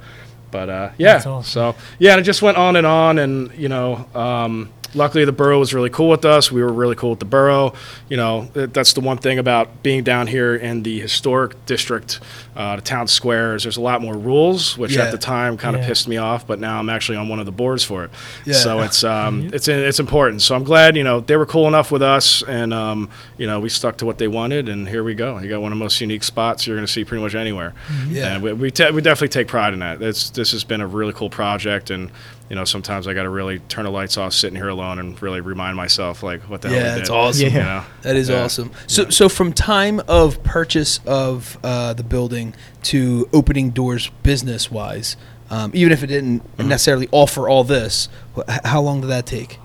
But 0.51 0.69
uh, 0.69 0.89
yeah, 0.97 1.17
awesome. 1.17 1.43
so 1.43 1.75
yeah, 1.99 2.11
and 2.11 2.21
it 2.21 2.23
just 2.23 2.41
went 2.41 2.55
on 2.57 2.77
and 2.77 2.87
on, 2.87 3.19
and 3.19 3.51
you 3.57 3.67
know, 3.67 4.07
um, 4.15 4.69
luckily 4.95 5.25
the 5.25 5.31
borough 5.31 5.59
was 5.59 5.73
really 5.73 5.89
cool 5.89 6.09
with 6.09 6.25
us. 6.25 6.51
We 6.51 6.61
were 6.61 6.71
really 6.71 6.95
cool 6.95 7.11
with 7.11 7.19
the 7.19 7.25
borough. 7.25 7.73
You 8.09 8.17
know, 8.17 8.49
that- 8.53 8.73
that's 8.73 8.93
the 8.93 9.01
one 9.01 9.17
thing 9.17 9.39
about 9.39 9.83
being 9.83 10.03
down 10.03 10.27
here 10.27 10.55
in 10.55 10.83
the 10.83 10.99
historic 10.99 11.65
district, 11.65 12.19
uh, 12.55 12.75
the 12.75 12.81
town 12.81 13.07
squares. 13.07 13.63
There's 13.63 13.77
a 13.77 13.81
lot 13.81 14.01
more 14.01 14.15
rules, 14.15 14.77
which 14.77 14.93
Yeah. 14.95 15.03
at 15.03 15.11
the 15.11 15.17
time 15.17 15.57
kind 15.57 15.75
of 15.75 15.81
Yeah. 15.81 15.87
pissed 15.87 16.07
me 16.07 16.17
off, 16.17 16.45
but 16.45 16.59
now 16.59 16.79
I'm 16.79 16.89
actually 16.89 17.17
on 17.17 17.27
one 17.29 17.39
of 17.39 17.45
the 17.45 17.51
boards 17.51 17.83
for 17.83 18.03
it. 18.03 18.11
Yeah. 18.45 18.53
So 18.53 18.81
it's 18.81 19.03
um, 19.03 19.49
it's 19.53 19.67
it's 19.67 19.99
important. 19.99 20.41
So 20.41 20.55
I'm 20.55 20.63
glad 20.63 20.95
you 20.95 21.03
know 21.03 21.19
they 21.21 21.37
were 21.37 21.45
cool 21.45 21.67
enough 21.67 21.91
with 21.91 22.01
us, 22.01 22.43
and 22.47 22.73
um, 22.73 23.09
you 23.37 23.47
know 23.47 23.59
we 23.59 23.69
stuck 23.69 23.97
to 23.97 24.05
what 24.05 24.17
they 24.17 24.27
wanted, 24.27 24.69
and 24.69 24.87
here 24.87 25.03
we 25.03 25.13
go. 25.15 25.39
You 25.39 25.49
got 25.49 25.61
one 25.61 25.71
of 25.71 25.77
the 25.77 25.83
most 25.83 25.99
unique 26.01 26.23
spots 26.23 26.65
you're 26.67 26.75
going 26.75 26.85
to 26.85 26.91
see 26.91 27.03
pretty 27.03 27.23
much 27.23 27.35
anywhere. 27.35 27.73
Yeah. 28.09 28.35
And 28.35 28.43
we 28.43 28.53
we, 28.53 28.71
te- 28.71 28.91
we 28.91 29.01
definitely 29.01 29.29
take 29.29 29.47
pride 29.47 29.73
in 29.73 29.79
that. 29.79 30.01
It's, 30.01 30.29
this 30.29 30.51
has 30.51 30.63
been 30.63 30.81
a 30.81 30.87
really 30.87 31.13
cool 31.13 31.29
project, 31.29 31.89
and 31.89 32.09
you 32.53 32.59
know 32.59 32.65
sometimes 32.65 33.07
I 33.07 33.15
got 33.15 33.23
to 33.23 33.29
really 33.29 33.57
turn 33.67 33.85
the 33.85 33.89
lights 33.89 34.15
off, 34.15 34.31
sitting 34.31 34.55
here 34.55 34.67
alone, 34.69 34.99
and 34.99 35.19
really 35.23 35.41
remind 35.41 35.75
myself 35.75 36.21
like 36.21 36.43
what 36.43 36.61
the 36.61 36.69
hell 36.69 36.77
Yeah, 36.77 36.93
we 36.93 36.99
it's 36.99 37.09
did. 37.09 37.15
awesome. 37.15 37.45
You 37.47 37.51
Yeah. 37.57 37.63
know? 37.63 37.83
That 38.03 38.15
is 38.15 38.29
Yeah. 38.29 38.43
awesome. 38.43 38.69
So, 38.85 39.09
so 39.09 39.27
from 39.27 39.53
time 39.53 39.99
of 40.07 40.43
purchase 40.43 40.99
of 41.07 41.57
uh, 41.63 41.93
the 41.93 42.03
building 42.03 42.53
to 42.83 43.27
opening 43.33 43.71
doors 43.71 44.11
business 44.21 44.69
wise, 44.69 45.17
um, 45.49 45.71
even 45.73 45.91
if 45.91 46.03
it 46.03 46.07
didn't 46.07 46.43
Mm-hmm. 46.57 46.67
necessarily 46.69 47.09
offer 47.11 47.49
all 47.49 47.63
this, 47.63 48.07
wh- 48.37 48.41
how 48.63 48.81
long 48.81 49.01
did 49.01 49.07
that 49.09 49.25
take? 49.25 49.57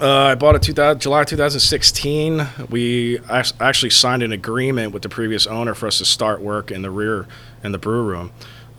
Uh, 0.00 0.08
I 0.10 0.34
bought 0.36 0.54
it 0.54 0.62
2000, 0.62 1.00
July 1.02 1.24
2016. 1.24 2.46
We 2.70 3.18
actually 3.28 3.90
signed 3.90 4.22
an 4.22 4.32
agreement 4.32 4.92
with 4.94 5.02
the 5.02 5.10
previous 5.10 5.46
owner 5.46 5.74
for 5.74 5.86
us 5.86 5.98
to 5.98 6.06
start 6.06 6.40
work 6.40 6.70
in 6.70 6.80
the 6.80 6.90
rear 6.90 7.26
in 7.62 7.72
the 7.72 7.78
brew 7.78 8.04
room. 8.04 8.30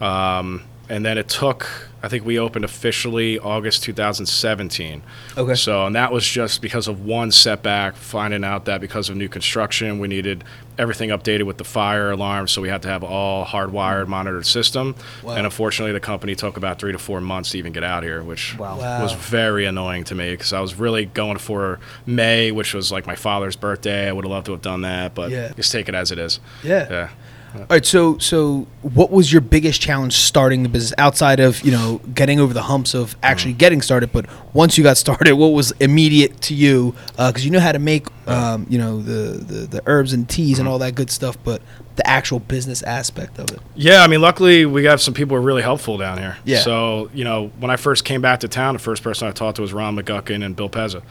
Um, 0.02 0.64
and 0.90 1.06
then 1.06 1.18
it 1.18 1.28
took, 1.30 1.68
I 2.02 2.08
think 2.08 2.26
we 2.26 2.40
opened 2.40 2.66
officially 2.66 3.38
August 3.40 3.84
2017. 3.84 5.02
Okay. 5.38 5.54
So, 5.56 5.86
and 5.86 5.96
that 5.96 6.12
was 6.12 6.28
just 6.28 6.62
because 6.62 6.88
of 6.88 7.06
one 7.06 7.32
setback, 7.32 7.96
finding 7.96 8.44
out 8.44 8.66
that 8.66 8.82
because 8.82 9.10
of 9.10 9.16
new 9.16 9.30
construction, 9.30 10.00
we 10.00 10.08
needed 10.08 10.44
everything 10.78 11.10
updated 11.10 11.44
with 11.44 11.58
the 11.58 11.64
fire 11.64 12.10
alarm. 12.12 12.48
So 12.48 12.62
we 12.62 12.70
had 12.70 12.82
to 12.84 12.88
have 12.88 13.04
all 13.04 13.46
hardwired 13.46 14.08
monitored 14.08 14.46
system. 14.46 14.96
Wow. 15.24 15.34
And 15.36 15.46
unfortunately, 15.46 15.92
the 15.92 16.00
company 16.00 16.36
took 16.36 16.58
about 16.58 16.80
three 16.80 16.94
to 16.94 16.98
four 17.00 17.20
months 17.22 17.52
to 17.52 17.58
even 17.58 17.74
get 17.74 17.84
out 17.84 18.02
here, 18.04 18.24
which 18.24 18.58
Wow. 18.58 18.80
Wow. 18.80 19.04
was 19.04 19.14
very 19.14 19.66
annoying 19.66 20.06
to 20.06 20.16
me 20.16 20.32
because 20.32 20.54
I 20.54 20.62
was 20.62 20.76
really 20.76 21.06
going 21.06 21.38
for 21.38 21.80
May, 22.06 22.52
which 22.52 22.74
was 22.74 22.92
like 22.92 23.06
my 23.06 23.16
father's 23.16 23.56
birthday. 23.58 24.08
I 24.08 24.12
would 24.14 24.24
have 24.26 24.32
loved 24.32 24.46
to 24.48 24.54
have 24.54 24.62
done 24.62 24.82
that, 24.82 25.14
but 25.14 25.30
Yeah. 25.32 25.52
just 25.56 25.72
take 25.72 25.90
it 25.90 25.96
as 25.96 26.12
it 26.12 26.18
is. 26.18 26.40
Yeah. 26.64 26.88
Yeah. 26.90 27.10
All 27.56 27.66
right. 27.70 27.86
So, 27.86 28.18
so 28.20 28.68
what 28.82 29.12
was 29.12 29.32
your 29.32 29.42
biggest 29.42 29.82
challenge 29.82 30.14
starting 30.14 30.64
the 30.64 30.70
business 30.70 30.94
outside 30.98 31.40
of 31.40 31.62
you 31.62 31.72
know 31.72 32.00
getting 32.14 32.40
over 32.40 32.54
the 32.54 32.64
humps 32.64 32.94
of 32.94 33.16
actually 33.24 33.54
mm. 33.54 33.60
getting 33.60 33.82
started? 33.82 34.12
But 34.12 34.28
once 34.54 34.78
you 34.78 34.84
got 34.84 34.98
started, 34.98 35.34
what 35.34 35.48
was 35.48 35.72
immediate 35.80 36.42
to 36.42 36.54
you? 36.54 36.96
Uh, 37.18 37.32
because 37.32 37.46
you 37.46 37.52
know 37.52 37.60
how 37.60 37.72
to 37.72 37.80
make 37.80 38.08
um, 38.28 38.68
you 38.70 38.78
know 38.78 39.02
the, 39.02 39.38
the 39.38 39.68
the 39.68 39.84
herbs 39.86 40.14
and 40.14 40.30
teas 40.30 40.60
and 40.60 40.66
mm-hmm. 40.66 40.74
all 40.74 40.80
that 40.80 40.96
good 40.96 41.10
stuff, 41.10 41.38
but 41.44 41.62
the 42.00 42.08
actual 42.10 42.40
business 42.40 42.82
aspect 42.84 43.38
of 43.40 43.52
it. 43.52 43.60
Yeah, 43.76 44.02
I 44.04 44.08
mean, 44.08 44.22
luckily 44.22 44.66
we 44.66 44.82
got 44.82 45.02
some 45.02 45.14
people 45.14 45.36
who 45.36 45.44
are 45.44 45.46
really 45.46 45.62
helpful 45.62 45.98
down 45.98 46.18
here. 46.18 46.38
Yeah. 46.46 46.60
So 46.62 47.10
you 47.14 47.24
know, 47.24 47.52
when 47.60 47.70
I 47.70 47.76
first 47.76 48.06
came 48.06 48.22
back 48.22 48.40
to 48.40 48.48
town, 48.48 48.74
the 48.74 48.80
first 48.80 49.04
person 49.04 49.28
I 49.28 49.32
talked 49.32 49.58
to 49.58 49.62
was 49.62 49.74
Ron 49.74 49.96
McGuckin 49.98 50.44
and 50.46 50.56
Bill 50.56 50.70
Pezza, 50.70 51.04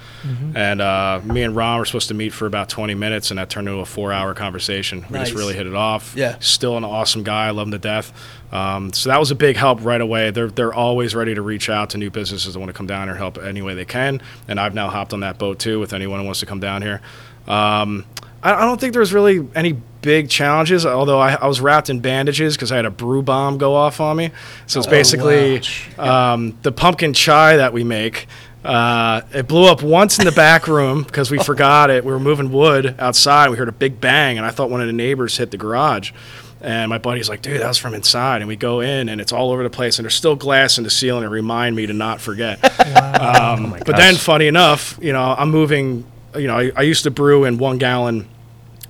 and 0.55 0.81
uh, 0.81 1.21
me 1.25 1.43
and 1.43 1.55
Ron 1.55 1.79
were 1.79 1.85
supposed 1.85 2.09
to 2.09 2.15
meet 2.15 2.33
for 2.33 2.47
about 2.47 2.69
20 2.69 2.95
minutes, 2.95 3.31
and 3.31 3.39
that 3.39 3.51
turned 3.51 3.69
into 3.69 3.81
a 3.81 3.85
four-hour 3.85 4.35
conversation. 4.35 5.05
We 5.11 5.19
Nice. 5.19 5.29
just 5.29 5.39
really 5.39 5.55
hit 5.55 5.67
it 5.67 5.75
off. 5.75 6.15
Yeah. 6.17 6.37
Still 6.41 6.77
an 6.77 6.85
awesome 6.85 7.23
guy. 7.23 7.47
I 7.49 7.51
love 7.51 7.67
him 7.69 7.73
to 7.73 7.79
death. 7.79 8.13
Um, 8.51 8.93
so 8.95 9.11
that 9.11 9.19
was 9.21 9.31
a 9.31 9.35
big 9.35 9.57
help 9.57 9.85
right 9.85 10.01
away. 10.01 10.31
They're 10.31 10.49
they're 10.49 10.73
always 10.73 11.15
ready 11.15 11.35
to 11.35 11.43
reach 11.43 11.69
out 11.69 11.91
to 11.91 11.99
new 11.99 12.11
businesses 12.11 12.55
that 12.55 12.59
want 12.61 12.71
to 12.71 12.73
come 12.73 12.87
down 12.87 13.03
here 13.09 13.11
and 13.11 13.19
help 13.19 13.37
any 13.37 13.61
way 13.61 13.75
they 13.75 13.85
can. 13.85 14.23
And 14.49 14.59
I've 14.59 14.73
now 14.75 14.89
hopped 14.89 15.13
on 15.13 15.21
that 15.21 15.37
boat 15.39 15.59
too 15.59 15.79
with 15.81 15.93
anyone 15.93 16.19
who 16.21 16.25
wants 16.25 16.41
to 16.41 16.47
come 16.47 16.61
down 16.61 16.81
here. 16.81 17.03
Um, 17.47 18.05
I, 18.43 18.55
I 18.55 18.61
don't 18.65 18.81
think 18.81 18.93
there's 18.95 19.13
really 19.13 19.47
any 19.55 19.73
big 20.01 20.29
challenges, 20.31 20.87
although 20.87 21.19
I, 21.19 21.35
I 21.35 21.47
was 21.47 21.61
wrapped 21.61 21.91
in 21.91 22.01
bandages 22.01 22.57
because 22.57 22.71
I 22.73 22.77
had 22.77 22.85
a 22.87 22.91
brew 22.91 23.23
bomb 23.23 23.59
go 23.59 23.75
off 23.75 24.01
on 24.01 24.17
me. 24.17 24.31
So 24.67 24.79
it's 24.81 24.87
Oh, 24.87 24.91
basically 24.91 25.61
um, 25.99 26.57
the 26.63 26.73
pumpkin 26.73 27.13
chai 27.15 27.57
that 27.57 27.73
we 27.73 27.85
make. 27.85 28.27
Uh, 28.65 29.23
it 29.33 29.49
blew 29.49 29.67
up 29.67 29.83
once 29.83 30.19
in 30.19 30.25
the 30.25 30.33
back 30.33 30.67
room 30.69 31.03
because 31.03 31.31
we 31.31 31.39
forgot 31.39 31.91
it. 31.91 32.05
We 32.05 32.13
were 32.13 32.21
moving 32.21 32.53
wood 32.53 32.95
outside. 32.99 33.51
We 33.51 33.57
heard 33.57 33.69
a 33.69 33.73
big 33.73 34.01
bang, 34.01 34.37
and 34.37 34.47
I 34.47 34.51
thought 34.51 34.69
one 34.71 34.81
of 34.81 34.87
the 34.87 34.93
neighbors 34.93 35.37
hit 35.37 35.51
the 35.51 35.57
garage. 35.57 36.13
And 36.61 36.91
my 36.91 36.99
buddy's 36.99 37.29
like, 37.29 37.41
dude, 37.41 37.61
that 37.61 37.69
was 37.69 37.79
from 37.79 37.95
inside. 37.95 38.39
And 38.43 38.49
we 38.49 38.57
go 38.57 38.81
in, 38.81 39.09
and 39.09 39.21
it's 39.21 39.33
all 39.33 39.53
over 39.53 39.63
the 39.63 39.71
place, 39.71 39.99
and 39.99 40.05
there's 40.05 40.17
still 40.17 40.35
glass 40.35 40.77
in 40.77 40.83
the 40.83 40.91
ceiling 40.91 41.23
to 41.23 41.29
remind 41.29 41.77
me 41.77 41.87
to 41.87 41.93
not 41.93 42.21
forget. 42.21 42.59
Um, 43.19 43.77
but 43.85 43.97
then, 43.97 44.15
funny 44.15 44.47
enough, 44.47 44.99
you 45.03 45.13
know, 45.13 45.35
I'm 45.37 45.51
moving. 45.51 46.05
You 46.37 46.47
know, 46.47 46.59
I, 46.59 46.73
I 46.77 46.83
used 46.83 47.05
to 47.05 47.11
brew 47.11 47.45
in 47.45 47.59
one 47.59 47.79
gallon 47.79 48.29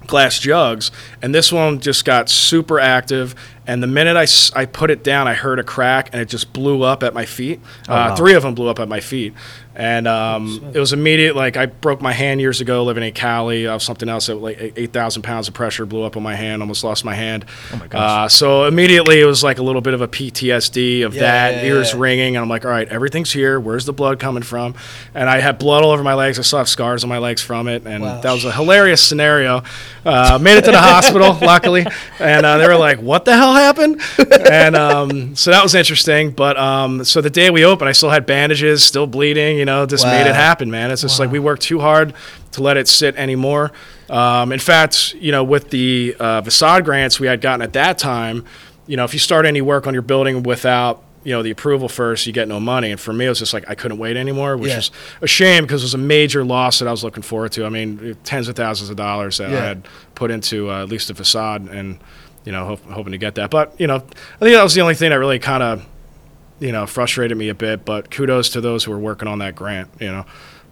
glass 0.07 0.39
jugs, 0.39 0.91
and 1.23 1.35
this 1.35 1.53
one 1.53 1.81
just 1.81 2.05
got 2.05 2.29
super 2.29 2.81
active. 2.81 3.35
And 3.67 3.83
the 3.83 3.87
minute 3.87 4.17
I, 4.17 4.27
I 4.59 4.65
put 4.65 4.91
it 4.91 5.05
down, 5.05 5.29
I 5.29 5.35
heard 5.35 5.59
a 5.59 5.63
crack, 5.63 6.09
and 6.13 6.23
it 6.23 6.29
just 6.29 6.53
blew 6.53 6.83
up 6.83 7.03
at 7.03 7.13
my 7.15 7.27
feet. 7.27 7.61
uh, 7.83 7.93
wow. 8.11 8.17
Three 8.17 8.35
of 8.35 8.43
them 8.43 8.55
blew 8.55 8.69
up 8.69 8.81
at 8.81 8.89
my 8.89 9.01
feet, 9.01 9.35
and 9.79 10.07
um, 10.09 10.73
it 10.75 10.79
was 10.79 10.93
immediate. 10.93 11.35
Like 11.37 11.57
I 11.57 11.67
broke 11.67 12.03
my 12.03 12.13
hand 12.13 12.41
years 12.41 12.61
ago 12.61 12.85
living 12.85 13.05
in 13.05 13.13
Cali. 13.15 13.67
Uh, 13.67 13.79
something 13.79 14.09
else 14.09 14.27
that 14.27 14.35
like 14.35 14.75
eight 14.77 14.93
thousand 14.93 15.23
pounds 15.23 15.49
of 15.49 15.55
pressure 15.55 15.87
blew 15.87 16.03
up 16.03 16.17
on 16.17 16.23
my 16.23 16.35
hand. 16.35 16.61
Almost 16.63 16.83
lost 16.85 17.05
my 17.05 17.15
hand. 17.15 17.45
Oh 17.73 17.77
my 17.79 17.87
gosh. 17.87 18.27
Uh, 18.27 18.29
so 18.29 18.65
immediately 18.65 19.21
it 19.21 19.25
was 19.25 19.43
like 19.45 19.59
a 19.59 19.63
little 19.63 19.81
bit 19.81 19.95
of 19.95 20.01
a 20.03 20.09
PTSD 20.09 21.07
of 21.07 21.15
Yeah, 21.15 21.21
that. 21.23 21.55
yeah, 21.65 21.71
ears 21.71 21.93
yeah. 21.95 22.01
ringing, 22.01 22.37
and 22.37 22.43
I'm 22.43 22.49
like, 22.49 22.65
all 22.65 22.71
right, 22.71 22.89
everything's 22.89 23.33
here. 23.33 23.59
Where's 23.61 23.85
the 23.87 23.93
blood 23.93 24.19
coming 24.19 24.43
from? 24.43 24.75
And 25.15 25.31
I 25.31 25.39
had 25.41 25.59
blood 25.59 25.85
all 25.85 25.93
over 25.93 26.03
my 26.03 26.15
legs. 26.15 26.39
I 26.39 26.43
still 26.43 26.59
have 26.59 26.69
scars 26.69 27.05
on 27.05 27.09
my 27.09 27.19
legs 27.19 27.41
from 27.41 27.69
it, 27.69 27.87
and 27.87 28.03
Wow. 28.03 28.21
that 28.21 28.33
was 28.33 28.45
a 28.45 28.53
hilarious 28.53 29.01
scenario. 29.03 29.63
Uh, 30.05 30.39
made 30.43 30.57
it 30.59 30.65
to 30.65 30.71
the 30.73 30.79
hospital, 30.81 31.37
luckily, 31.43 31.87
and 32.19 32.45
uh, 32.45 32.59
they 32.59 32.67
were 32.67 32.77
like, 32.77 32.99
"What 33.01 33.25
the 33.25 33.37
hell 33.37 33.55
happened?" 33.55 34.01
And 34.51 34.75
um, 34.75 35.37
so 35.37 35.51
that 35.53 35.63
was 35.63 35.75
interesting. 35.75 36.31
But 36.33 36.57
um, 36.57 37.05
so 37.05 37.21
the 37.21 37.31
day 37.31 37.51
we 37.51 37.65
opened, 37.65 37.89
I 37.89 37.93
still 37.93 38.11
had 38.11 38.27
bandages, 38.27 38.83
still 38.83 39.07
bleeding. 39.07 39.59
You 39.59 39.67
know, 39.69 39.87
just 39.87 40.05
made 40.05 40.27
it 40.27 40.35
happen, 40.35 40.71
man. 40.71 40.91
It's 40.91 41.03
just 41.03 41.19
like 41.21 41.31
we 41.31 41.39
worked 41.39 41.63
too 41.63 41.79
hard 41.81 42.15
to 42.53 42.63
let 42.63 42.77
it 42.77 42.89
sit 42.89 43.15
anymore. 43.17 43.73
Um, 44.11 44.53
in 44.53 44.59
fact, 44.59 45.15
you 45.15 45.31
know, 45.33 45.45
with 45.45 45.71
the 45.71 46.17
uh, 46.19 46.43
facade 46.43 46.85
grants 46.85 47.21
we 47.21 47.27
had 47.27 47.41
gotten 47.41 47.63
at 47.63 47.73
that 47.75 47.99
time, 47.99 48.45
you 48.87 48.97
know, 48.97 49.05
if 49.05 49.13
you 49.13 49.19
start 49.21 49.45
any 49.47 49.61
work 49.61 49.87
on 49.87 49.93
your 49.93 50.03
building 50.03 50.43
without 50.43 51.05
you 51.25 51.33
know 51.35 51.43
the 51.43 51.51
approval 51.51 51.89
first, 51.89 52.27
you 52.27 52.33
get 52.33 52.49
no 52.49 52.59
money. 52.59 52.91
And 52.91 52.99
for 52.99 53.13
me, 53.13 53.27
it 53.27 53.29
was 53.29 53.41
just 53.41 53.53
like 53.53 53.69
I 53.69 53.75
couldn't 53.75 53.99
wait 53.99 54.17
anymore, 54.17 54.57
which 54.57 54.71
Yeah. 54.71 54.79
is 54.79 54.91
a 55.21 55.27
shame 55.27 55.65
because 55.65 55.83
it 55.83 55.87
was 55.87 55.95
a 55.95 55.99
major 55.99 56.43
loss 56.45 56.79
that 56.79 56.89
I 56.89 56.91
was 56.91 57.05
looking 57.05 57.23
forward 57.23 57.53
to. 57.53 57.67
I 57.67 57.69
mean, 57.69 58.17
tens 58.25 58.49
of 58.49 58.57
thousands 58.57 58.89
of 58.89 58.97
dollars 58.97 59.37
that 59.39 59.51
Yeah. 59.51 59.59
I 59.59 59.61
had 59.61 59.89
put 60.15 60.31
into 60.31 60.71
uh, 60.71 60.83
at 60.85 60.89
least 60.89 61.09
the 61.09 61.15
facade, 61.15 61.69
and 61.69 61.99
you 62.45 62.53
know, 62.53 62.65
hope, 62.65 62.85
hoping 62.91 63.13
to 63.13 63.19
get 63.19 63.35
that. 63.35 63.51
But 63.51 63.75
you 63.79 63.87
know, 63.87 63.97
I 63.97 64.39
think 64.39 64.55
that 64.55 64.63
was 64.63 64.75
the 64.75 64.81
only 64.81 64.95
thing 64.95 65.11
that 65.11 65.17
really 65.19 65.39
kind 65.41 65.63
of 65.63 65.85
you 66.61 66.73
know 66.73 66.87
frustrated 66.87 67.37
me 67.37 67.49
a 67.49 67.55
bit. 67.55 67.85
But 67.85 68.11
kudos 68.11 68.51
to 68.51 68.61
those 68.61 68.85
who 68.85 68.93
were 68.93 68.99
working 68.99 69.29
on 69.29 69.39
that 69.39 69.55
grant. 69.55 69.89
You 70.01 70.09
know, 70.09 70.27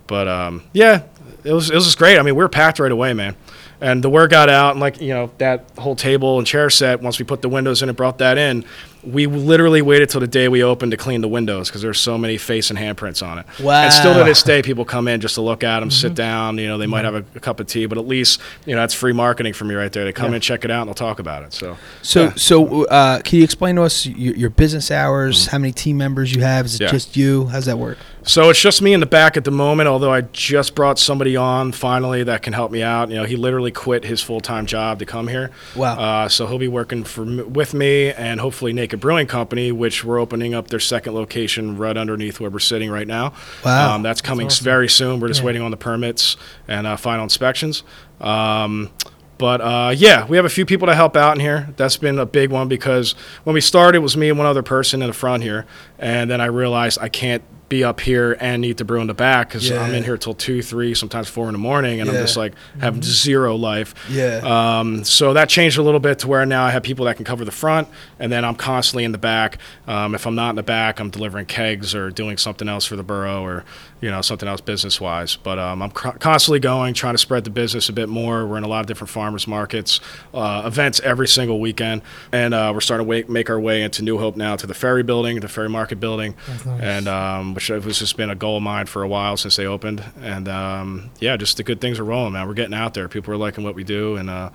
but 0.06 0.28
um, 0.28 0.62
yeah, 0.72 1.04
it 1.44 1.52
was 1.52 1.70
it 1.70 1.74
was 1.74 1.84
just 1.84 1.98
great. 1.98 2.18
I 2.18 2.22
mean, 2.22 2.34
we 2.34 2.42
were 2.42 2.48
packed 2.48 2.78
right 2.78 2.92
away, 2.92 3.12
man. 3.12 3.36
And 3.80 4.02
the 4.02 4.08
word 4.08 4.30
got 4.30 4.48
out, 4.48 4.72
and 4.72 4.80
like 4.80 5.00
you 5.00 5.10
know, 5.10 5.30
that 5.38 5.70
whole 5.78 5.96
table 5.96 6.38
and 6.38 6.46
chair 6.46 6.70
set. 6.70 7.02
Once 7.02 7.18
we 7.18 7.24
put 7.24 7.42
the 7.42 7.48
windows 7.48 7.82
in 7.82 7.88
and 7.88 7.96
brought 7.96 8.18
that 8.18 8.38
in, 8.38 8.64
we 9.06 9.26
literally 9.26 9.82
waited 9.82 10.08
till 10.10 10.20
the 10.20 10.26
day 10.26 10.48
we 10.48 10.62
opened 10.62 10.90
to 10.90 10.96
clean 10.96 11.20
the 11.20 11.28
windows 11.28 11.68
because 11.68 11.82
there's 11.82 12.00
so 12.00 12.18
many 12.18 12.36
face 12.38 12.70
and 12.70 12.78
handprints 12.78 13.26
on 13.26 13.38
it. 13.38 13.46
Wow. 13.60 13.84
And 13.84 13.92
still 13.92 14.14
to 14.14 14.24
this 14.24 14.42
day, 14.42 14.62
people 14.62 14.84
come 14.84 15.08
in 15.08 15.20
just 15.20 15.36
to 15.36 15.40
look 15.40 15.62
at 15.64 15.80
them, 15.80 15.90
sit 15.90 16.14
down. 16.14 16.58
You 16.58 16.68
know, 16.68 16.78
they 16.78 16.86
might 16.86 17.04
have 17.04 17.14
a, 17.14 17.24
a 17.34 17.40
cup 17.40 17.60
of 17.60 17.66
tea, 17.66 17.86
but 17.86 17.98
at 17.98 18.06
least 18.06 18.40
you 18.64 18.74
know 18.74 18.80
that's 18.80 18.94
free 18.94 19.12
marketing 19.12 19.52
for 19.52 19.64
me 19.64 19.74
right 19.74 19.92
there. 19.92 20.04
They 20.04 20.12
come 20.12 20.34
in, 20.34 20.40
check 20.40 20.64
it 20.64 20.70
out, 20.70 20.82
and 20.82 20.88
they'll 20.88 20.94
talk 20.94 21.18
about 21.18 21.42
it. 21.44 21.52
So 21.52 21.76
So, 22.02 22.24
yeah. 22.24 22.32
so 22.36 22.84
uh, 22.86 23.20
can 23.22 23.38
you 23.38 23.44
explain 23.44 23.76
to 23.76 23.82
us 23.82 24.06
your, 24.06 24.34
your 24.34 24.50
business 24.50 24.90
hours? 24.90 25.46
How 25.46 25.58
many 25.58 25.72
team 25.72 25.96
members 25.96 26.34
you 26.34 26.42
have? 26.42 26.66
Is 26.66 26.74
it 26.74 26.76
Mm-hmm. 26.76 26.84
Yeah. 26.86 26.90
just 26.92 27.16
you? 27.16 27.46
How's 27.46 27.66
that 27.66 27.78
work? 27.78 27.98
So 28.26 28.50
it's 28.50 28.60
just 28.60 28.82
me 28.82 28.92
in 28.92 28.98
the 28.98 29.06
back 29.06 29.36
at 29.36 29.44
the 29.44 29.52
moment. 29.52 29.88
Although 29.88 30.12
I 30.12 30.22
just 30.22 30.74
brought 30.74 30.98
somebody 30.98 31.36
on 31.36 31.70
finally 31.70 32.24
that 32.24 32.42
can 32.42 32.52
help 32.52 32.72
me 32.72 32.82
out. 32.82 33.08
You 33.08 33.16
know, 33.16 33.24
he 33.24 33.36
literally 33.36 33.70
quit 33.70 34.04
his 34.04 34.20
full 34.20 34.40
time 34.40 34.66
job 34.66 34.98
to 34.98 35.06
come 35.06 35.28
here. 35.28 35.52
Wow. 35.76 35.98
Uh, 35.98 36.28
so 36.28 36.46
he'll 36.48 36.58
be 36.58 36.68
working 36.68 37.04
for 37.04 37.24
with 37.44 37.72
me 37.72 38.12
and 38.12 38.40
hopefully 38.40 38.72
Naked 38.72 38.98
Brewing 38.98 39.28
Company, 39.28 39.70
which 39.70 40.04
we're 40.04 40.18
opening 40.18 40.54
up 40.54 40.68
their 40.68 40.80
second 40.80 41.14
location 41.14 41.76
right 41.78 41.96
underneath 41.96 42.40
where 42.40 42.50
we're 42.50 42.58
sitting 42.58 42.90
right 42.90 43.06
now. 43.06 43.32
Wow. 43.64 43.94
Um, 43.94 44.02
that's 44.02 44.20
coming 44.20 44.46
s 44.46 44.58
very 44.58 44.88
soon. 44.88 45.20
We're 45.20 45.28
just 45.28 45.44
waiting 45.44 45.62
on 45.62 45.70
the 45.70 45.76
permits 45.76 46.36
and 46.66 46.86
uh, 46.86 46.96
final 46.96 47.22
inspections. 47.22 47.84
Um, 48.20 48.90
but 49.38 49.60
uh, 49.60 49.94
yeah, 49.96 50.26
we 50.26 50.36
have 50.36 50.46
a 50.46 50.50
few 50.50 50.66
people 50.66 50.86
to 50.86 50.94
help 50.94 51.16
out 51.16 51.36
in 51.36 51.40
here. 51.40 51.72
That's 51.76 51.96
been 51.96 52.18
a 52.18 52.26
big 52.26 52.50
one 52.50 52.66
because 52.68 53.12
when 53.44 53.54
we 53.54 53.60
started, 53.60 53.98
it 53.98 54.00
was 54.00 54.16
me 54.16 54.30
and 54.30 54.38
one 54.38 54.46
other 54.46 54.62
person 54.62 55.00
in 55.02 55.08
the 55.08 55.14
front 55.14 55.42
here, 55.42 55.66
and 55.98 56.30
then 56.30 56.40
I 56.40 56.46
realized 56.46 56.98
I 57.00 57.08
can't 57.08 57.42
be 57.68 57.82
up 57.82 58.00
here 58.00 58.36
and 58.40 58.62
need 58.62 58.78
to 58.78 58.84
brew 58.84 59.00
in 59.00 59.08
the 59.08 59.14
back 59.14 59.48
because 59.48 59.70
I'm 59.72 59.92
in 59.94 60.04
here 60.04 60.16
till 60.16 60.34
two, 60.34 60.62
three, 60.62 60.94
sometimes 60.94 61.28
four 61.28 61.46
in 61.48 61.52
the 61.52 61.58
morning, 61.58 62.00
and 62.00 62.08
Yeah. 62.08 62.16
I'm 62.18 62.22
just 62.24 62.36
like 62.36 62.52
have 62.80 63.02
zero 63.02 63.56
life. 63.56 63.94
Yeah. 64.08 64.40
Um, 64.78 65.02
so 65.04 65.32
that 65.32 65.48
changed 65.48 65.76
a 65.78 65.82
little 65.82 65.98
bit 66.00 66.20
to 66.20 66.28
where 66.28 66.46
now 66.46 66.64
I 66.64 66.70
have 66.70 66.82
people 66.84 67.06
that 67.06 67.16
can 67.16 67.24
cover 67.24 67.44
the 67.44 67.50
front, 67.50 67.88
and 68.20 68.30
then 68.30 68.44
I'm 68.44 68.54
constantly 68.54 69.02
in 69.04 69.12
the 69.12 69.18
back. 69.18 69.58
Um, 69.88 70.14
if 70.14 70.26
I'm 70.26 70.34
not 70.36 70.50
in 70.50 70.56
the 70.56 70.62
back, 70.62 71.00
I'm 71.00 71.10
delivering 71.10 71.46
kegs 71.46 71.94
or 71.94 72.10
doing 72.10 72.36
something 72.36 72.68
else 72.68 72.84
for 72.84 72.94
the 72.96 73.02
borough 73.02 73.42
or 73.42 73.64
you 74.00 74.10
know 74.10 74.20
something 74.22 74.48
else 74.48 74.60
business 74.60 75.00
wise. 75.00 75.34
But 75.36 75.58
um, 75.58 75.82
I'm 75.82 75.90
cr- 75.90 76.10
constantly 76.10 76.60
going, 76.60 76.94
trying 76.94 77.14
to 77.14 77.18
spread 77.18 77.44
the 77.44 77.50
business 77.50 77.88
a 77.88 77.92
bit 77.92 78.08
more. 78.08 78.46
We're 78.46 78.58
in 78.58 78.64
a 78.64 78.68
lot 78.68 78.80
of 78.80 78.86
different 78.86 79.10
farmers 79.10 79.46
markets, 79.48 80.00
uh, 80.34 80.62
events 80.66 81.00
every 81.00 81.26
single 81.26 81.58
weekend, 81.58 82.02
and 82.30 82.54
uh, 82.54 82.70
we're 82.72 82.80
starting 82.80 83.06
to 83.08 83.30
make 83.32 83.50
our 83.50 83.58
way 83.58 83.82
into 83.82 84.02
New 84.02 84.18
Hope 84.18 84.36
now 84.36 84.54
to 84.54 84.66
the 84.66 84.74
Ferry 84.74 85.02
Building, 85.02 85.40
the 85.40 85.48
Ferry 85.48 85.68
Market 85.68 85.98
Building, 85.98 86.34
and 86.80 87.08
um, 87.08 87.55
which 87.56 87.68
has 87.68 87.98
just 87.98 88.16
been 88.18 88.28
a 88.30 88.34
goal 88.34 88.58
of 88.58 88.62
mine 88.62 88.84
for 88.86 89.02
a 89.02 89.08
while 89.08 89.36
since 89.38 89.56
they 89.56 89.66
opened. 89.66 90.04
And 90.20 90.46
um, 90.46 91.10
yeah, 91.18 91.36
just 91.38 91.56
the 91.56 91.62
good 91.64 91.80
things 91.80 91.98
are 91.98 92.04
rolling, 92.04 92.34
man. 92.34 92.46
We're 92.46 92.54
getting 92.54 92.74
out 92.74 92.92
there. 92.94 93.08
People 93.08 93.32
are 93.32 93.38
liking 93.38 93.64
what 93.64 93.74
we 93.74 93.82
do, 93.82 94.16
and 94.16 94.28
uh, 94.30 94.50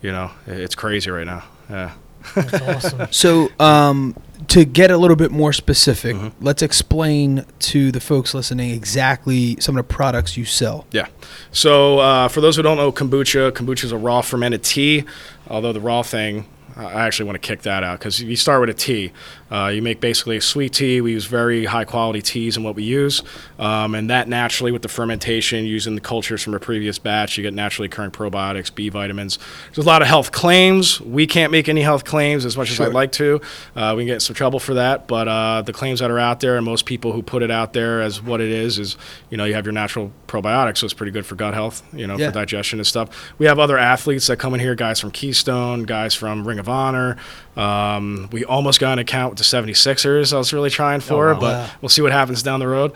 you 0.00 0.12
know, 0.12 0.30
it's 0.46 0.74
crazy 0.76 1.10
right 1.10 1.26
now. 1.26 1.42
Yeah. 1.68 1.90
That's 2.34 2.54
awesome. 2.86 3.08
So, 3.10 3.50
um, 3.60 4.16
to 4.48 4.64
get 4.64 4.90
a 4.90 4.96
little 4.96 5.16
bit 5.16 5.30
more 5.30 5.52
specific, 5.52 6.14
Mhm. 6.16 6.32
let's 6.40 6.62
explain 6.62 7.44
to 7.58 7.90
the 7.92 8.00
folks 8.00 8.32
listening 8.34 8.70
exactly 8.70 9.56
some 9.60 9.76
of 9.76 9.86
the 9.86 9.92
products 9.94 10.36
you 10.36 10.44
sell. 10.44 10.86
Yeah. 10.92 11.06
So 11.50 11.98
uh, 11.98 12.28
for 12.28 12.40
those 12.40 12.56
who 12.56 12.62
don't 12.62 12.76
know 12.76 12.92
kombucha, 12.92 13.50
kombucha 13.52 13.84
is 13.84 13.92
a 13.92 13.98
raw 13.98 14.20
fermented 14.22 14.62
tea. 14.62 15.04
Although 15.48 15.72
the 15.72 15.80
raw 15.80 16.02
thing, 16.02 16.46
I 16.76 17.06
actually 17.06 17.26
want 17.26 17.40
to 17.40 17.46
kick 17.46 17.62
that 17.62 17.84
out 17.84 17.98
because 17.98 18.20
you 18.20 18.34
start 18.36 18.60
with 18.60 18.70
a 18.70 18.74
tea. 18.74 19.12
Uh, 19.50 19.68
you 19.68 19.80
make 19.82 20.00
basically 20.00 20.36
a 20.36 20.40
sweet 20.40 20.72
tea. 20.72 21.00
We 21.00 21.12
use 21.12 21.26
very 21.26 21.64
high 21.66 21.84
quality 21.84 22.20
teas 22.20 22.56
in 22.56 22.64
what 22.64 22.74
we 22.74 22.82
use, 22.82 23.22
um, 23.60 23.94
and 23.94 24.10
that 24.10 24.26
naturally 24.28 24.72
with 24.72 24.82
the 24.82 24.88
fermentation, 24.88 25.64
using 25.64 25.94
the 25.94 26.00
cultures 26.00 26.42
from 26.42 26.54
a 26.54 26.58
previous 26.58 26.98
batch, 26.98 27.36
you 27.36 27.42
get 27.44 27.54
naturally 27.54 27.86
occurring 27.86 28.10
probiotics, 28.10 28.74
B 28.74 28.88
vitamins. 28.88 29.38
There's 29.72 29.86
a 29.86 29.88
lot 29.88 30.02
of 30.02 30.08
health 30.08 30.32
claims. 30.32 31.00
We 31.00 31.26
can't 31.28 31.52
make 31.52 31.68
any 31.68 31.82
health 31.82 32.04
claims 32.04 32.44
as 32.44 32.56
much 32.56 32.72
as 32.72 32.80
I'd 32.80 32.92
like 32.92 33.12
to. 33.12 33.40
Uh, 33.76 33.94
we 33.96 34.02
can 34.02 34.06
get 34.08 34.14
in 34.14 34.20
some 34.20 34.34
trouble 34.34 34.58
for 34.58 34.74
that, 34.74 35.06
but 35.06 35.28
uh, 35.28 35.62
the 35.62 35.72
claims 35.72 36.00
that 36.00 36.10
are 36.10 36.18
out 36.18 36.40
there, 36.40 36.56
and 36.56 36.64
most 36.66 36.84
people 36.86 37.12
who 37.12 37.22
put 37.22 37.42
it 37.44 37.50
out 37.52 37.72
there 37.74 38.00
as 38.02 38.20
what 38.20 38.40
it 38.40 38.50
is, 38.50 38.80
is 38.80 38.96
you 39.30 39.36
know 39.36 39.44
you 39.44 39.54
have 39.54 39.64
your 39.66 39.72
natural 39.72 40.10
probiotics, 40.26 40.78
so 40.78 40.86
it's 40.86 40.94
pretty 40.94 41.12
good 41.12 41.24
for 41.26 41.36
gut 41.36 41.54
health, 41.54 41.82
you 41.92 42.08
know, 42.08 42.16
Yeah. 42.18 42.28
for 42.28 42.34
digestion 42.34 42.80
and 42.80 42.86
stuff. 42.86 43.32
We 43.38 43.46
have 43.46 43.60
other 43.60 43.78
athletes 43.78 44.26
that 44.26 44.38
come 44.38 44.52
in 44.54 44.58
here, 44.58 44.74
guys 44.74 44.98
from 44.98 45.12
Keystone, 45.12 45.84
guys 45.84 46.14
from 46.14 46.46
Ring 46.48 46.58
of 46.58 46.63
Honor. 46.68 47.16
Um, 47.56 48.28
we 48.32 48.44
almost 48.44 48.80
got 48.80 48.94
an 48.94 48.98
account 48.98 49.30
with 49.30 49.38
the 49.38 49.44
76ers. 49.44 50.32
I 50.32 50.38
was 50.38 50.52
really 50.52 50.70
trying 50.70 51.00
for, 51.00 51.32
wow. 51.34 51.40
but 51.40 51.52
Wow. 51.54 51.70
we'll 51.82 51.88
see 51.88 52.02
what 52.02 52.12
happens 52.12 52.42
down 52.42 52.60
the 52.60 52.68
road. 52.68 52.92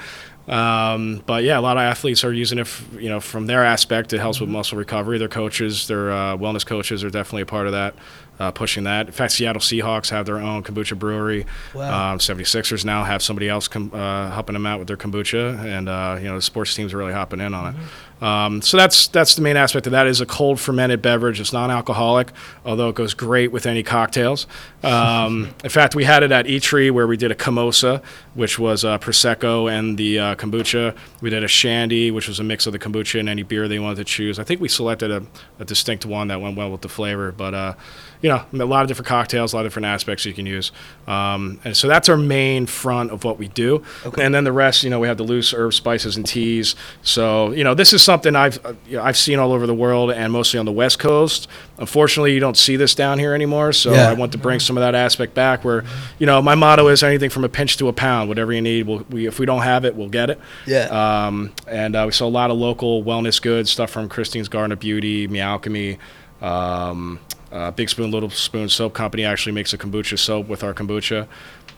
Um, 0.47 1.23
but 1.27 1.45
yeah, 1.45 1.59
a 1.59 1.61
lot 1.61 1.77
of 1.77 1.83
athletes 1.83 2.25
are 2.25 2.33
using 2.33 2.59
it, 2.59 2.63
f- 2.63 2.83
you 2.99 3.11
know, 3.11 3.21
from 3.21 3.47
their 3.47 3.63
aspect. 3.65 4.15
It 4.15 4.19
helps 4.19 4.41
with 4.41 4.49
muscle 4.49 4.79
recovery. 4.79 5.19
Their 5.19 5.29
coaches, 5.29 5.87
their 5.89 6.11
uh, 6.11 6.37
wellness 6.39 6.65
coaches, 6.65 7.05
are 7.05 7.11
definitely 7.11 7.43
a 7.43 7.47
part 7.47 7.67
of 7.67 7.73
that, 7.73 7.95
uh, 8.41 8.51
pushing 8.51 8.85
that. 8.85 9.07
In 9.09 9.13
fact, 9.13 9.33
Seattle 9.35 9.61
Seahawks 9.61 10.09
have 10.09 10.25
their 10.25 10.39
own 10.39 10.63
kombucha 10.63 10.99
brewery. 10.99 11.45
Wow. 11.75 12.13
Um, 12.13 12.19
76ers 12.19 12.83
now 12.87 13.05
have 13.05 13.23
somebody 13.23 13.47
else 13.51 13.69
com- 13.69 13.91
uh, 13.93 14.31
helping 14.31 14.55
them 14.55 14.65
out 14.65 14.79
with 14.79 14.89
their 14.89 14.97
kombucha, 14.97 15.59
and 15.63 15.87
uh, 15.87 16.17
you 16.19 16.25
know, 16.29 16.37
the 16.37 16.43
sports 16.43 16.75
teams 16.75 16.95
are 16.95 16.97
really 16.97 17.13
hopping 17.13 17.41
in 17.41 17.53
on 17.53 17.75
it. 17.75 17.81
Um, 18.21 18.63
so 18.63 18.77
that's 18.77 19.09
that's 19.09 19.35
the 19.35 19.43
main 19.43 19.57
aspect 19.57 19.87
of 19.87 19.93
that. 19.93 20.07
Is 20.07 20.21
a 20.21 20.27
cold 20.27 20.61
fermented 20.61 21.03
beverage. 21.03 21.41
It's 21.41 21.53
non-alcoholic, 21.53 22.33
although 22.65 22.89
it 22.89 22.95
goes 22.95 23.15
great 23.15 23.53
with 23.53 23.67
any 23.67 23.83
cocktails. 23.83 24.47
Um, 24.83 25.55
in 25.65 25.71
fact, 25.71 25.95
we 25.95 26.05
had 26.05 26.23
it 26.23 26.33
at 26.33 26.47
Eatree 26.47 26.91
where 26.91 27.07
we 27.07 27.17
did 27.17 27.31
a 27.31 27.35
Camosa, 27.35 28.03
which 28.35 28.59
was 28.59 28.85
uh, 28.85 28.99
prosecco 28.99 29.71
and 29.71 29.97
the 29.99 30.19
uh, 30.19 30.35
kombucha. 30.35 30.97
We 31.21 31.31
did 31.31 31.45
a 31.45 31.49
shandy, 31.49 32.11
which 32.11 32.29
was 32.29 32.41
a 32.41 32.45
mix 32.45 32.67
of 32.67 32.73
the 32.73 32.79
kombucha 32.79 33.21
and 33.21 33.29
any 33.29 33.43
beer 33.43 33.69
they 33.69 33.79
wanted 33.79 33.97
to 33.97 34.05
choose. 34.05 34.39
I 34.39 34.45
think 34.45 34.61
we 34.61 34.69
selected 34.69 35.11
a, 35.11 35.23
a 35.59 35.65
distinct 35.65 36.05
one 36.05 36.29
that 36.29 36.41
went 36.41 36.57
well 36.57 36.71
with 36.71 36.81
the 36.81 36.89
flavor, 36.89 37.33
but 37.33 37.55
uh, 37.55 37.75
you 38.21 38.29
know, 38.29 38.45
a 38.53 38.67
lot 38.67 38.83
of 38.83 38.89
different 38.89 39.07
cocktails, 39.07 39.53
a 39.53 39.57
lot 39.57 39.65
of 39.65 39.71
different 39.71 39.87
aspects 39.87 40.25
you 40.25 40.33
can 40.33 40.47
use. 40.47 40.73
Um, 41.07 41.61
and 41.65 41.77
so 41.77 41.87
that's 41.87 42.09
our 42.09 42.17
main 42.17 42.67
front 42.67 43.13
of 43.13 43.25
what 43.25 43.39
we 43.39 43.49
do. 43.49 43.85
Okay. 44.05 44.25
And 44.25 44.35
then 44.35 44.45
the 44.45 44.53
rest, 44.53 44.83
you 44.83 44.91
know, 44.91 44.99
we 44.99 45.07
have 45.07 45.19
the 45.19 45.25
loose 45.25 45.55
herbs, 45.55 45.77
spices, 45.77 46.17
and 46.17 46.27
teas. 46.27 46.75
So, 47.03 47.53
you 47.53 47.63
know, 47.63 47.75
this 47.75 47.93
is 47.93 48.03
something 48.09 48.35
I've 48.35 48.65
uh, 48.65 48.73
you 48.87 48.97
know, 48.97 49.03
I've 49.03 49.19
seen 49.19 49.39
all 49.39 49.53
over 49.53 49.67
the 49.67 49.75
world 49.75 50.11
and 50.11 50.33
mostly 50.33 50.59
on 50.59 50.65
the 50.65 50.73
West 50.73 50.99
Coast. 50.99 51.47
Unfortunately, 51.77 52.33
you 52.33 52.41
don't 52.41 52.57
see 52.57 52.77
this 52.77 52.95
down 52.95 53.19
here 53.19 53.35
anymore. 53.35 53.75
So 53.75 53.93
Yeah. 53.93 54.09
I 54.09 54.15
want 54.15 54.33
to 54.33 54.39
bring 54.39 54.61
some 54.61 54.79
of 54.79 54.81
that 54.81 54.95
aspect 54.95 55.35
back. 55.35 55.63
Where, 55.63 55.85
you 56.19 56.25
know, 56.27 56.41
my 56.41 56.55
motto 56.55 56.89
is 56.89 57.03
anything 57.03 57.29
from 57.29 57.45
a 57.45 57.49
pinch 57.51 57.77
to 57.77 57.89
a 57.89 57.93
pound. 57.93 58.31
Whatever 58.31 58.53
you 58.55 58.63
need, 58.63 58.87
we'll, 58.87 59.05
we 59.11 59.27
if 59.27 59.39
we 59.39 59.45
don't 59.45 59.63
have 59.63 59.85
it, 59.85 59.95
we'll 59.95 60.09
get 60.09 60.31
it. 60.31 60.41
Yeah. 60.67 60.87
Um, 61.27 61.53
and 61.67 61.95
uh, 61.95 62.05
we 62.07 62.13
sell 62.13 62.29
a 62.29 62.37
lot 62.41 62.51
of 62.51 62.57
local 62.57 63.05
wellness 63.05 63.41
goods, 63.43 63.71
stuff 63.71 63.91
from 63.91 64.09
Christine's 64.09 64.49
Garden 64.49 64.73
of 64.73 64.81
Beauty, 64.81 65.29
Meowchemy. 65.29 65.99
Um, 66.41 67.21
uh, 67.51 67.71
Big 67.71 67.89
Spoon, 67.89 68.11
Little 68.11 68.31
Spoon 68.31 68.69
Soap 68.69 68.93
Company 68.95 69.25
actually 69.25 69.53
makes 69.53 69.73
a 69.73 69.79
kombucha 69.79 70.19
soap 70.19 70.49
with 70.49 70.63
our 70.63 70.75
kombucha. 70.75 71.27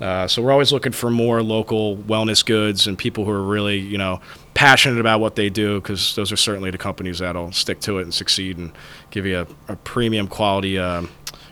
Uh, 0.00 0.26
so 0.26 0.40
we're 0.40 0.50
always 0.52 0.72
looking 0.72 0.92
for 0.92 1.10
more 1.10 1.42
local 1.42 1.96
wellness 1.96 2.44
goods 2.44 2.86
and 2.86 2.96
people 2.96 3.24
who 3.24 3.30
are 3.30 3.42
really, 3.42 3.78
you 3.78 3.98
know, 3.98 4.20
passionate 4.54 4.98
about 4.98 5.20
what 5.20 5.36
they 5.36 5.50
do 5.50 5.80
because 5.80 6.14
those 6.14 6.32
are 6.32 6.36
certainly 6.36 6.70
the 6.70 6.78
companies 6.78 7.18
that'll 7.18 7.52
stick 7.52 7.80
to 7.80 7.98
it 7.98 8.02
and 8.02 8.14
succeed 8.14 8.56
and 8.56 8.72
give 9.10 9.26
you 9.26 9.40
a, 9.68 9.72
a 9.72 9.76
premium 9.76 10.26
quality, 10.26 10.78
um, 10.78 11.10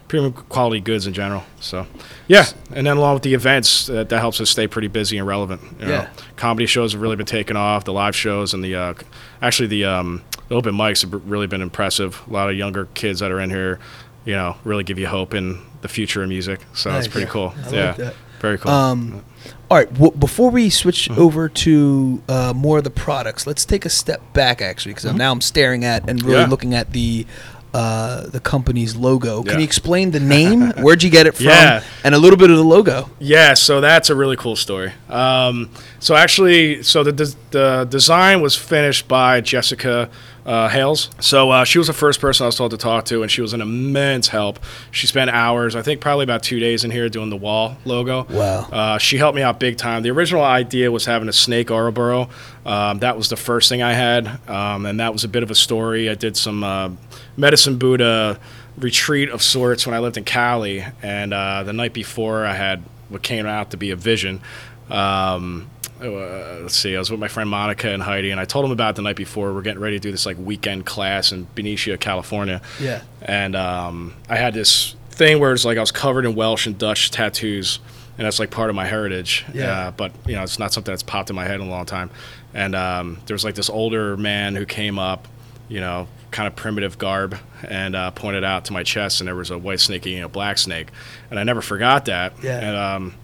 premium 0.08 0.32
quality 0.32 0.80
goods 0.80 1.06
in 1.06 1.12
general. 1.12 1.44
So, 1.60 1.86
yeah, 2.26 2.46
and 2.72 2.86
then 2.86 2.96
along 2.96 3.14
with 3.14 3.22
the 3.22 3.34
events, 3.34 3.86
that, 3.88 4.08
that 4.08 4.18
helps 4.20 4.40
us 4.40 4.48
stay 4.48 4.66
pretty 4.66 4.88
busy 4.88 5.18
and 5.18 5.26
relevant. 5.26 5.60
You 5.78 5.86
know? 5.86 5.92
Yeah. 5.92 6.10
comedy 6.36 6.64
shows 6.66 6.92
have 6.92 7.02
really 7.02 7.16
been 7.16 7.26
taking 7.26 7.56
off. 7.56 7.84
The 7.84 7.92
live 7.92 8.16
shows 8.16 8.54
and 8.54 8.64
the 8.64 8.74
uh, 8.74 8.94
actually 9.42 9.68
the 9.68 9.84
um, 9.84 10.22
the 10.48 10.54
open 10.54 10.74
mics 10.74 11.02
have 11.02 11.12
really 11.30 11.46
been 11.46 11.60
impressive. 11.60 12.22
A 12.26 12.32
lot 12.32 12.48
of 12.48 12.56
younger 12.56 12.86
kids 12.94 13.20
that 13.20 13.30
are 13.30 13.40
in 13.40 13.50
here, 13.50 13.78
you 14.24 14.32
know, 14.32 14.56
really 14.64 14.84
give 14.84 14.98
you 14.98 15.06
hope 15.06 15.34
in 15.34 15.60
the 15.82 15.88
future 15.88 16.22
of 16.22 16.30
music. 16.30 16.60
So 16.72 16.90
Nice. 16.90 17.04
it's 17.04 17.12
pretty 17.12 17.30
cool. 17.30 17.52
I 17.54 17.60
like 17.64 17.72
yeah, 17.72 17.92
that. 17.92 18.14
Very 18.40 18.58
cool. 18.58 18.70
Um, 18.70 19.24
all 19.70 19.76
right. 19.78 19.92
W- 19.94 20.12
before 20.12 20.50
we 20.50 20.70
switch 20.70 21.08
Mm-hmm. 21.08 21.20
over 21.20 21.48
to 21.48 22.22
uh, 22.28 22.52
more 22.56 22.78
of 22.78 22.84
the 22.84 22.90
products, 22.90 23.46
let's 23.46 23.64
take 23.64 23.84
a 23.84 23.90
step 23.90 24.20
back 24.32 24.60
actually, 24.62 24.94
because 24.94 25.12
now 25.14 25.30
I'm 25.32 25.40
staring 25.40 25.84
at 25.84 26.08
and 26.08 26.22
really 26.22 26.34
Mm-hmm. 26.34 26.40
Yeah. 26.44 26.50
looking 26.50 26.74
at 26.74 26.92
the 26.92 27.26
uh, 27.74 28.26
the 28.28 28.40
company's 28.40 28.96
logo. 28.96 29.42
Can 29.42 29.52
Yeah. 29.52 29.58
you 29.58 29.64
explain 29.64 30.10
the 30.10 30.20
name? 30.20 30.70
Where'd 30.78 31.02
you 31.02 31.10
get 31.10 31.26
it 31.26 31.34
from? 31.34 31.46
Yeah. 31.46 31.82
And 32.02 32.14
a 32.14 32.18
little 32.18 32.38
bit 32.38 32.50
of 32.50 32.56
the 32.56 32.64
logo. 32.64 33.10
Yeah, 33.18 33.52
so 33.52 33.82
that's 33.82 34.08
a 34.08 34.14
really 34.16 34.36
cool 34.36 34.56
story. 34.56 34.92
Um, 35.10 35.68
so 35.98 36.14
actually, 36.16 36.82
so 36.82 37.04
the, 37.04 37.12
des- 37.12 37.36
the 37.50 37.84
design 37.84 38.40
was 38.40 38.56
finished 38.56 39.06
by 39.06 39.42
Jessica 39.42 40.08
uh, 40.48 40.66
Hales. 40.66 41.10
So 41.20 41.50
uh, 41.50 41.64
she 41.64 41.76
was 41.76 41.88
the 41.88 41.92
first 41.92 42.20
person 42.20 42.44
I 42.44 42.46
was 42.46 42.56
told 42.56 42.70
to 42.70 42.78
talk 42.78 43.04
to, 43.06 43.22
and 43.22 43.30
she 43.30 43.42
was 43.42 43.52
an 43.52 43.60
immense 43.60 44.28
help. 44.28 44.58
She 44.90 45.06
spent 45.06 45.30
hours, 45.30 45.76
I 45.76 45.82
think 45.82 46.00
probably 46.00 46.24
about 46.24 46.42
two 46.42 46.58
days 46.58 46.84
in 46.84 46.90
here 46.90 47.10
doing 47.10 47.28
the 47.28 47.36
wall 47.36 47.76
logo. 47.84 48.24
Wow. 48.30 48.60
Uh, 48.72 48.98
she 48.98 49.18
helped 49.18 49.36
me 49.36 49.42
out 49.42 49.60
big 49.60 49.76
time. 49.76 50.02
The 50.02 50.10
original 50.10 50.42
idea 50.42 50.90
was 50.90 51.04
having 51.04 51.28
a 51.28 51.34
snake 51.34 51.70
Ouroboros. 51.70 52.28
Um, 52.64 52.98
that 53.00 53.18
was 53.18 53.28
the 53.28 53.36
first 53.36 53.68
thing 53.68 53.82
I 53.82 53.92
had, 53.92 54.40
um, 54.48 54.86
and 54.86 54.98
that 55.00 55.12
was 55.12 55.22
a 55.22 55.28
bit 55.28 55.42
of 55.42 55.50
a 55.50 55.54
story. 55.54 56.08
I 56.08 56.14
did 56.14 56.34
some 56.34 56.64
uh, 56.64 56.90
Medicine 57.36 57.76
Buddha 57.76 58.40
retreat 58.78 59.28
of 59.28 59.42
sorts 59.42 59.86
when 59.86 59.94
I 59.94 59.98
lived 59.98 60.16
in 60.16 60.24
Cali, 60.24 60.82
and 61.02 61.34
uh, 61.34 61.62
the 61.62 61.74
night 61.74 61.92
before 61.92 62.46
I 62.46 62.54
had 62.54 62.82
what 63.10 63.22
came 63.22 63.44
out 63.44 63.70
to 63.72 63.76
be 63.76 63.90
a 63.90 63.96
vision. 63.96 64.40
Um, 64.88 65.68
uh, 66.00 66.58
let's 66.62 66.76
see, 66.76 66.94
I 66.94 66.98
was 66.98 67.10
with 67.10 67.20
my 67.20 67.28
friend 67.28 67.48
Monica 67.50 67.88
and 67.90 68.02
Heidi, 68.02 68.30
and 68.30 68.40
I 68.40 68.44
told 68.44 68.64
them 68.64 68.72
about 68.72 68.96
the 68.96 69.02
night 69.02 69.16
before. 69.16 69.52
We're 69.52 69.62
getting 69.62 69.80
ready 69.80 69.96
to 69.96 70.00
do 70.00 70.10
this 70.12 70.26
like 70.26 70.36
weekend 70.38 70.86
class 70.86 71.32
in 71.32 71.46
Benicia, 71.54 71.98
California 71.98 72.60
Yeah. 72.80 73.02
and 73.22 73.56
um, 73.56 74.14
I 74.28 74.36
had 74.36 74.54
this 74.54 74.94
thing 75.10 75.40
where 75.40 75.52
it's 75.52 75.64
like 75.64 75.76
I 75.78 75.80
was 75.80 75.90
covered 75.90 76.24
in 76.24 76.34
Welsh 76.34 76.66
and 76.66 76.78
Dutch 76.78 77.10
tattoos, 77.10 77.80
and 78.16 78.26
that's 78.26 78.38
like 78.38 78.50
part 78.50 78.70
of 78.70 78.76
my 78.76 78.84
heritage. 78.86 79.44
Yeah. 79.52 79.88
Uh, 79.88 79.90
but 79.92 80.12
you 80.26 80.34
know, 80.34 80.42
it's 80.42 80.58
not 80.58 80.72
something 80.72 80.92
that's 80.92 81.02
popped 81.02 81.30
in 81.30 81.36
my 81.36 81.44
head 81.44 81.60
in 81.60 81.66
a 81.66 81.70
long 81.70 81.86
time. 81.86 82.10
And 82.54 82.74
um, 82.74 83.18
there 83.26 83.34
was 83.34 83.44
like 83.44 83.54
this 83.54 83.68
older 83.70 84.16
man 84.16 84.54
who 84.56 84.64
came 84.66 84.98
up, 84.98 85.28
you 85.68 85.80
know, 85.80 86.08
kind 86.30 86.46
of 86.46 86.54
primitive 86.56 86.98
garb, 86.98 87.36
and 87.66 87.96
uh, 87.96 88.10
pointed 88.12 88.44
out 88.44 88.66
to 88.66 88.72
my 88.72 88.82
chest, 88.82 89.20
and 89.20 89.28
there 89.28 89.34
was 89.34 89.50
a 89.50 89.58
white 89.58 89.80
snake 89.80 90.06
eating 90.06 90.22
a 90.22 90.28
black 90.28 90.58
snake, 90.58 90.88
and 91.30 91.38
I 91.40 91.42
never 91.44 91.60
forgot 91.62 92.04
that. 92.04 92.32
Yeah. 92.42 92.58
And 92.58 92.76
um, 92.76 93.14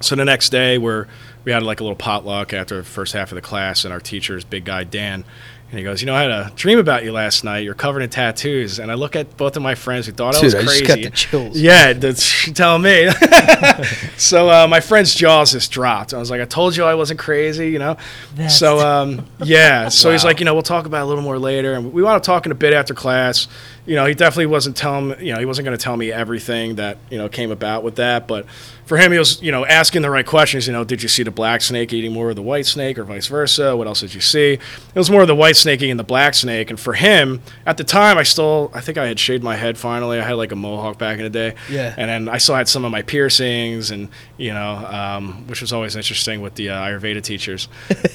so 0.00 0.14
the 0.16 0.24
next 0.24 0.50
day, 0.50 0.76
we're 0.78 1.06
we 1.44 1.52
had 1.52 1.62
like 1.62 1.80
a 1.80 1.82
little 1.84 1.96
potluck 1.96 2.52
after 2.52 2.76
the 2.76 2.82
first 2.84 3.12
half 3.12 3.30
of 3.32 3.36
the 3.36 3.42
class, 3.42 3.84
and 3.84 3.92
our 3.92 4.00
teacher's 4.00 4.44
big 4.44 4.64
guy 4.64 4.84
Dan, 4.84 5.24
and 5.70 5.78
he 5.78 5.84
goes, 5.84 6.00
"You 6.02 6.06
know, 6.06 6.14
I 6.14 6.22
had 6.22 6.30
a 6.30 6.52
dream 6.54 6.78
about 6.78 7.02
you 7.04 7.12
last 7.12 7.44
night. 7.44 7.60
You're 7.60 7.74
covered 7.74 8.02
in 8.02 8.10
tattoos." 8.10 8.78
And 8.78 8.90
I 8.90 8.94
look 8.94 9.16
at 9.16 9.36
both 9.36 9.56
of 9.56 9.62
my 9.62 9.74
friends 9.74 10.06
who 10.06 10.12
thought 10.12 10.36
I 10.36 10.40
was 10.42 10.52
Dude, 10.54 10.62
I 10.62 10.66
crazy. 10.66 10.84
just 10.84 10.88
got 10.88 11.02
the 11.02 11.10
chills. 11.10 11.58
Yeah, 11.58 11.92
that's 11.94 12.46
you 12.46 12.52
telling 12.52 12.82
me. 12.82 13.10
so 14.16 14.48
uh, 14.50 14.66
my 14.68 14.80
friend's 14.80 15.14
jaws 15.14 15.52
just 15.52 15.72
dropped. 15.72 16.14
I 16.14 16.18
was 16.18 16.30
like, 16.30 16.40
I 16.40 16.44
told 16.44 16.76
you 16.76 16.84
I 16.84 16.94
wasn't 16.94 17.18
crazy, 17.20 17.70
you 17.70 17.78
know. 17.78 17.96
That's- 18.34 18.58
so 18.58 18.78
um, 18.80 19.26
yeah, 19.42 19.88
so 19.88 20.10
he's 20.12 20.24
like, 20.24 20.38
you 20.40 20.44
know, 20.44 20.54
we'll 20.54 20.62
talk 20.62 20.86
about 20.86 21.00
it 21.00 21.04
a 21.04 21.06
little 21.06 21.24
more 21.24 21.38
later, 21.38 21.74
and 21.74 21.92
we 21.92 22.02
wound 22.02 22.16
up 22.16 22.22
talking 22.22 22.52
a 22.52 22.56
bit 22.56 22.72
after 22.72 22.94
class. 22.94 23.48
You 23.84 23.96
know, 23.96 24.06
he 24.06 24.14
definitely 24.14 24.46
wasn't 24.46 24.76
telling, 24.76 25.18
you 25.24 25.32
know, 25.32 25.40
he 25.40 25.44
wasn't 25.44 25.64
going 25.64 25.76
to 25.76 25.82
tell 25.82 25.96
me 25.96 26.12
everything 26.12 26.76
that 26.76 26.98
you 27.10 27.18
know 27.18 27.28
came 27.28 27.50
about 27.50 27.82
with 27.82 27.96
that, 27.96 28.28
but 28.28 28.46
for 28.86 28.96
him, 28.96 29.10
he 29.12 29.18
was, 29.18 29.40
you 29.42 29.50
know, 29.52 29.64
asking 29.64 30.02
the 30.02 30.10
right 30.10 30.26
questions. 30.26 30.66
You 30.66 30.72
know, 30.72 30.84
did 30.84 31.02
you 31.02 31.08
see 31.08 31.22
the 31.22 31.30
black 31.30 31.62
snake 31.62 31.92
eating 31.92 32.12
more 32.12 32.30
of 32.30 32.36
the 32.36 32.42
white 32.42 32.66
snake, 32.66 32.98
or 32.98 33.04
vice 33.04 33.26
versa? 33.26 33.76
What 33.76 33.86
else 33.86 34.00
did 34.00 34.14
you 34.14 34.20
see? 34.20 34.52
It 34.52 34.60
was 34.94 35.10
more 35.10 35.22
of 35.22 35.28
the 35.28 35.34
white 35.34 35.56
snake 35.56 35.82
eating 35.82 35.96
the 35.96 36.04
black 36.04 36.34
snake, 36.34 36.70
and 36.70 36.78
for 36.78 36.92
him, 36.92 37.40
at 37.66 37.76
the 37.76 37.84
time, 37.84 38.18
I 38.18 38.22
still, 38.22 38.70
I 38.74 38.80
think 38.80 38.98
I 38.98 39.06
had 39.06 39.18
shaved 39.18 39.42
my 39.42 39.56
head 39.56 39.78
finally. 39.78 40.20
I 40.20 40.24
had 40.24 40.34
like 40.34 40.52
a 40.52 40.56
mohawk 40.56 40.98
back 40.98 41.18
in 41.18 41.24
the 41.24 41.30
day, 41.30 41.54
Yeah. 41.70 41.94
and 41.96 42.08
then 42.08 42.28
I 42.28 42.38
still 42.38 42.54
had 42.54 42.68
some 42.68 42.84
of 42.84 42.92
my 42.92 43.02
piercings, 43.02 43.90
and 43.90 44.08
you 44.36 44.52
know, 44.52 44.74
um, 44.76 45.46
which 45.48 45.60
was 45.60 45.72
always 45.72 45.96
interesting 45.96 46.40
with 46.40 46.54
the 46.54 46.68
uh, 46.70 46.82
Ayurveda 46.82 47.22
teachers. 47.22 47.68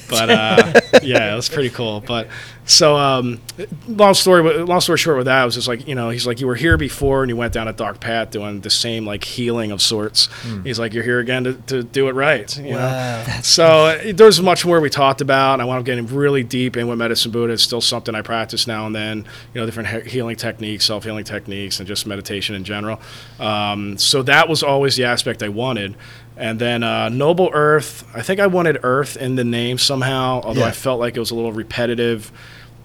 But 0.08 0.30
uh, 0.30 0.80
yeah, 1.02 1.32
it 1.32 1.36
was 1.36 1.48
pretty 1.48 1.70
cool. 1.70 2.00
But 2.06 2.28
so, 2.68 2.96
um, 2.96 3.40
long 3.88 4.12
story, 4.14 4.42
long 4.62 4.80
story 4.80 4.98
short, 4.98 5.16
with 5.16 5.26
that, 5.26 5.42
it 5.42 5.46
was 5.46 5.54
just 5.54 5.66
like 5.68 5.88
you 5.88 5.94
know, 5.94 6.10
he's 6.10 6.26
like, 6.26 6.38
you 6.38 6.46
were 6.46 6.54
here 6.54 6.76
before, 6.76 7.22
and 7.22 7.30
you 7.30 7.36
went 7.36 7.52
down 7.52 7.66
a 7.66 7.72
dark 7.72 7.98
path 7.98 8.30
doing 8.30 8.60
the 8.60 8.68
same 8.70 9.06
like 9.06 9.24
healing 9.24 9.70
of 9.72 9.80
sorts. 9.82 10.28
He's 10.64 10.78
like, 10.78 10.92
you're 10.92 11.02
here 11.02 11.18
again 11.18 11.44
to, 11.44 11.54
to 11.54 11.82
do 11.82 12.08
it 12.08 12.12
right. 12.12 12.54
You 12.58 12.72
know? 12.72 12.76
Wow. 12.78 13.40
So 13.42 13.64
uh, 13.66 14.12
there's 14.12 14.40
much 14.42 14.66
more 14.66 14.80
we 14.80 14.90
talked 14.90 15.20
about. 15.22 15.54
and 15.54 15.62
I 15.62 15.64
wound 15.64 15.80
up 15.80 15.86
getting 15.86 16.06
really 16.06 16.44
deep 16.44 16.76
in 16.76 16.86
with 16.88 16.98
medicine 16.98 17.32
Buddha. 17.32 17.54
It's 17.54 17.62
still 17.62 17.80
something 17.80 18.14
I 18.14 18.20
practice 18.22 18.66
now 18.66 18.86
and 18.86 18.94
then. 18.94 19.24
You 19.54 19.60
know, 19.60 19.64
different 19.66 19.88
he- 20.04 20.10
healing 20.10 20.36
techniques, 20.36 20.84
self 20.84 21.04
healing 21.04 21.24
techniques, 21.24 21.80
and 21.80 21.88
just 21.88 22.06
meditation 22.06 22.54
in 22.54 22.64
general. 22.64 23.00
Um, 23.40 23.96
so 23.98 24.22
that 24.24 24.48
was 24.48 24.62
always 24.62 24.94
the 24.96 25.04
aspect 25.04 25.42
I 25.42 25.48
wanted. 25.48 25.96
And 26.36 26.60
then 26.60 26.84
uh, 26.84 27.08
Noble 27.08 27.50
Earth, 27.52 28.08
I 28.14 28.22
think 28.22 28.38
I 28.38 28.46
wanted 28.46 28.78
Earth 28.84 29.16
in 29.16 29.34
the 29.34 29.42
name 29.42 29.76
somehow, 29.78 30.40
although 30.44 30.60
Yeah. 30.60 30.66
I 30.68 30.70
felt 30.70 31.00
like 31.00 31.16
it 31.16 31.20
was 31.20 31.32
a 31.32 31.34
little 31.34 31.52
repetitive. 31.52 32.30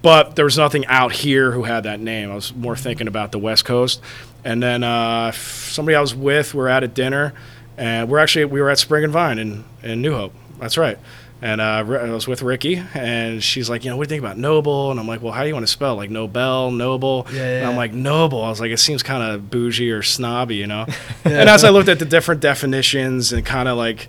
But 0.04 0.36
there 0.36 0.44
was 0.44 0.58
nothing 0.58 0.84
out 0.84 1.12
here 1.12 1.50
who 1.52 1.62
had 1.62 1.84
that 1.84 1.98
name. 1.98 2.30
I 2.30 2.34
was 2.34 2.54
more 2.54 2.76
thinking 2.76 3.08
about 3.08 3.32
the 3.32 3.38
West 3.38 3.64
Coast. 3.64 4.02
And 4.44 4.62
then 4.62 4.84
uh, 4.84 5.32
somebody 5.32 5.96
I 5.96 6.00
was 6.02 6.14
with, 6.14 6.52
we 6.52 6.58
were 6.58 6.68
at 6.68 6.84
a 6.84 6.88
dinner, 6.88 7.32
and 7.78 8.10
we're 8.10 8.18
actually 8.18 8.44
we 8.44 8.60
were 8.60 8.68
at 8.68 8.78
Sprig 8.78 9.02
and 9.02 9.14
Vine 9.14 9.38
in, 9.38 9.64
in 9.82 10.02
New 10.02 10.12
Hope. 10.12 10.34
That's 10.60 10.76
right. 10.76 10.98
And 11.40 11.58
uh, 11.58 11.64
I 11.64 12.10
was 12.10 12.28
with 12.28 12.42
Ricky, 12.42 12.82
and 12.92 13.42
she's 13.42 13.70
like, 13.70 13.82
you 13.82 13.90
know, 13.90 13.96
what 13.96 14.06
do 14.06 14.14
you 14.14 14.20
think 14.20 14.26
about 14.26 14.36
Noble? 14.36 14.90
And 14.90 15.00
I'm 15.00 15.08
like, 15.08 15.22
well, 15.22 15.32
how 15.32 15.40
do 15.40 15.48
you 15.48 15.54
want 15.54 15.66
to 15.66 15.72
spell? 15.72 15.96
Like 15.96 16.10
Nobel, 16.10 16.70
Noble. 16.70 17.26
Yeah, 17.32 17.60
And 17.60 17.66
I'm 17.66 17.72
yeah. 17.72 17.78
like, 17.78 17.94
Noble. 17.94 18.42
I 18.42 18.50
was 18.50 18.60
like, 18.60 18.72
it 18.72 18.80
seems 18.80 19.02
kind 19.02 19.22
of 19.22 19.50
bougie 19.50 19.90
or 19.90 20.02
snobby, 20.02 20.56
you 20.56 20.66
know. 20.66 20.84
And 21.24 21.48
as 21.48 21.64
I 21.64 21.70
looked 21.70 21.88
at 21.88 21.98
the 21.98 22.04
different 22.04 22.42
definitions 22.42 23.32
and 23.32 23.44
kind 23.44 23.68
of 23.68 23.78
like 23.78 24.08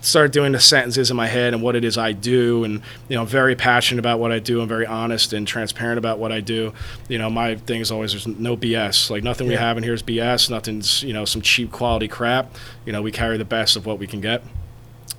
started 0.00 0.32
doing 0.32 0.52
the 0.52 0.60
sentences 0.60 1.10
in 1.10 1.16
my 1.16 1.26
head 1.26 1.52
and 1.54 1.62
what 1.62 1.76
it 1.76 1.84
is 1.84 1.98
I 1.98 2.12
do, 2.12 2.64
and 2.64 2.82
you 3.08 3.16
know, 3.16 3.22
I'm 3.22 3.26
very 3.26 3.54
passionate 3.54 3.98
about 3.98 4.18
what 4.18 4.32
I 4.32 4.38
do. 4.38 4.60
I'm 4.60 4.68
very 4.68 4.86
honest 4.86 5.32
and 5.32 5.46
transparent 5.46 5.98
about 5.98 6.18
what 6.18 6.32
I 6.32 6.40
do. 6.40 6.72
You 7.08 7.18
know, 7.18 7.30
my 7.30 7.56
thing 7.56 7.80
is 7.80 7.90
always 7.90 8.12
there's 8.12 8.26
no 8.26 8.56
BS. 8.56 9.10
Like 9.10 9.22
nothing 9.22 9.48
we 9.48 9.54
have 9.54 9.76
in 9.76 9.82
here 9.82 9.94
is 9.94 10.02
BS. 10.02 10.50
Nothing's 10.50 11.02
you 11.02 11.12
know 11.12 11.24
some 11.24 11.42
cheap 11.42 11.70
quality 11.72 12.08
crap. 12.08 12.54
You 12.84 12.92
know, 12.92 13.02
we 13.02 13.12
carry 13.12 13.36
the 13.36 13.44
best 13.44 13.76
of 13.76 13.86
what 13.86 13.98
we 13.98 14.06
can 14.06 14.20
get. 14.20 14.42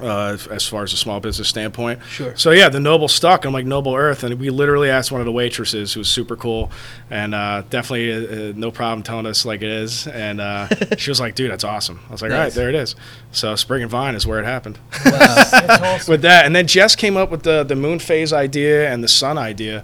Uh, 0.01 0.37
as 0.49 0.67
far 0.67 0.83
as 0.83 0.93
a 0.93 0.97
small 0.97 1.19
business 1.19 1.47
standpoint, 1.47 1.99
Sure. 2.09 2.35
So 2.35 2.51
yeah, 2.51 2.69
the 2.69 2.79
Noble 2.79 3.07
stuck. 3.07 3.45
I'm 3.45 3.53
like 3.53 3.65
Noble 3.65 3.95
Earth, 3.95 4.23
and 4.23 4.39
we 4.39 4.49
literally 4.49 4.89
asked 4.89 5.11
one 5.11 5.21
of 5.21 5.25
the 5.25 5.31
waitresses, 5.31 5.93
who 5.93 5.99
was 6.01 6.09
super 6.09 6.35
cool, 6.35 6.71
and 7.09 7.35
uh, 7.35 7.63
definitely 7.69 8.11
uh, 8.11 8.49
uh, 8.49 8.53
no 8.55 8.71
problem 8.71 9.03
telling 9.03 9.25
us 9.25 9.45
like 9.45 9.61
it 9.61 9.69
is. 9.69 10.07
And 10.07 10.41
uh, 10.41 10.67
she 10.97 11.11
was 11.11 11.19
like, 11.19 11.35
"Dude, 11.35 11.51
that's 11.51 11.63
awesome." 11.63 11.99
I 12.09 12.11
was 12.11 12.21
like, 12.21 12.31
"All 12.31 12.37
right, 12.37 12.53
there 12.53 12.69
it 12.69 12.75
is." 12.75 12.95
So 13.31 13.55
Sprig 13.55 13.81
and 13.81 13.91
Vine 13.91 14.15
is 14.15 14.25
where 14.25 14.39
it 14.39 14.45
happened 14.45 14.79
Wow. 15.05 15.45
Awesome. 15.81 16.11
with 16.11 16.21
that. 16.23 16.45
And 16.45 16.55
then 16.55 16.67
Jess 16.67 16.95
came 16.95 17.17
up 17.17 17.29
with 17.31 17.43
the 17.43 17.63
the 17.63 17.75
moon 17.75 17.99
phase 17.99 18.33
idea 18.33 18.91
and 18.91 19.03
the 19.03 19.07
sun 19.07 19.37
idea. 19.37 19.83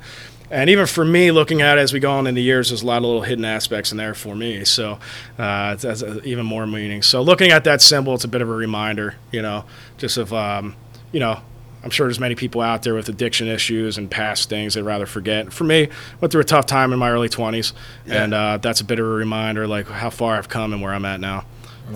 And 0.50 0.70
even 0.70 0.86
for 0.86 1.04
me, 1.04 1.32
looking 1.32 1.62
at 1.62 1.78
it 1.78 1.82
as 1.82 1.92
we 1.92 2.00
go 2.00 2.12
on 2.12 2.26
in 2.28 2.34
the 2.36 2.42
years, 2.42 2.70
there's 2.70 2.82
a 2.82 2.86
lot 2.86 2.98
of 2.98 3.04
little 3.04 3.22
hidden 3.22 3.44
aspects 3.44 3.92
in 3.92 3.98
there 3.98 4.14
for 4.14 4.34
me. 4.36 4.64
So 4.64 5.00
uh, 5.38 5.72
it's, 5.74 5.84
that's 5.84 6.02
uh, 6.04 6.22
even 6.24 6.46
more 6.46 6.66
meaning. 6.66 7.02
So 7.02 7.22
looking 7.22 7.52
at 7.52 7.66
that 7.66 7.82
symbol, 7.82 8.14
it's 8.16 8.24
a 8.24 8.30
bit 8.30 8.42
of 8.42 8.50
a 8.50 8.54
reminder, 8.54 9.16
you 9.32 9.42
know, 9.42 9.66
just 9.98 10.16
of, 10.18 10.34
um, 10.34 10.76
you 11.12 11.20
know, 11.20 11.42
I'm 11.84 11.90
sure 11.90 12.08
there's 12.08 12.20
many 12.20 12.36
people 12.36 12.62
out 12.62 12.84
there 12.84 12.94
with 12.96 13.08
addiction 13.10 13.48
issues 13.48 13.98
and 13.98 14.10
past 14.10 14.50
things 14.50 14.74
they'd 14.74 14.82
rather 14.82 15.06
forget. 15.06 15.52
For 15.54 15.64
me, 15.64 15.90
went 16.22 16.32
through 16.32 16.42
a 16.42 16.46
tough 16.46 16.66
time 16.66 16.92
in 16.94 17.00
my 17.00 17.10
early 17.12 17.30
20s, 17.30 17.74
Yeah. 18.06 18.24
and 18.24 18.34
uh, 18.34 18.58
that's 18.58 18.82
a 18.82 18.84
bit 18.86 19.00
of 19.00 19.06
a 19.06 19.10
reminder, 19.10 19.68
like 19.68 19.88
how 19.88 20.10
far 20.10 20.36
I've 20.38 20.50
come 20.50 20.74
and 20.74 20.82
where 20.82 20.94
I'm 20.94 21.06
at 21.06 21.20
now. 21.20 21.46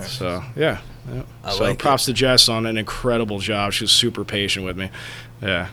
So 0.06 0.42
yeah, 0.56 0.80
yeah. 1.12 1.22
So 1.50 1.64
like 1.64 1.74
it. 1.74 1.78
props 1.78 2.06
to 2.06 2.12
Jess 2.14 2.48
on 2.48 2.64
an 2.64 2.78
incredible 2.78 3.38
job. 3.40 3.72
She 3.72 3.84
was 3.84 3.92
super 3.92 4.24
patient 4.24 4.64
with 4.64 4.76
me. 4.78 4.90
Yeah. 5.42 5.68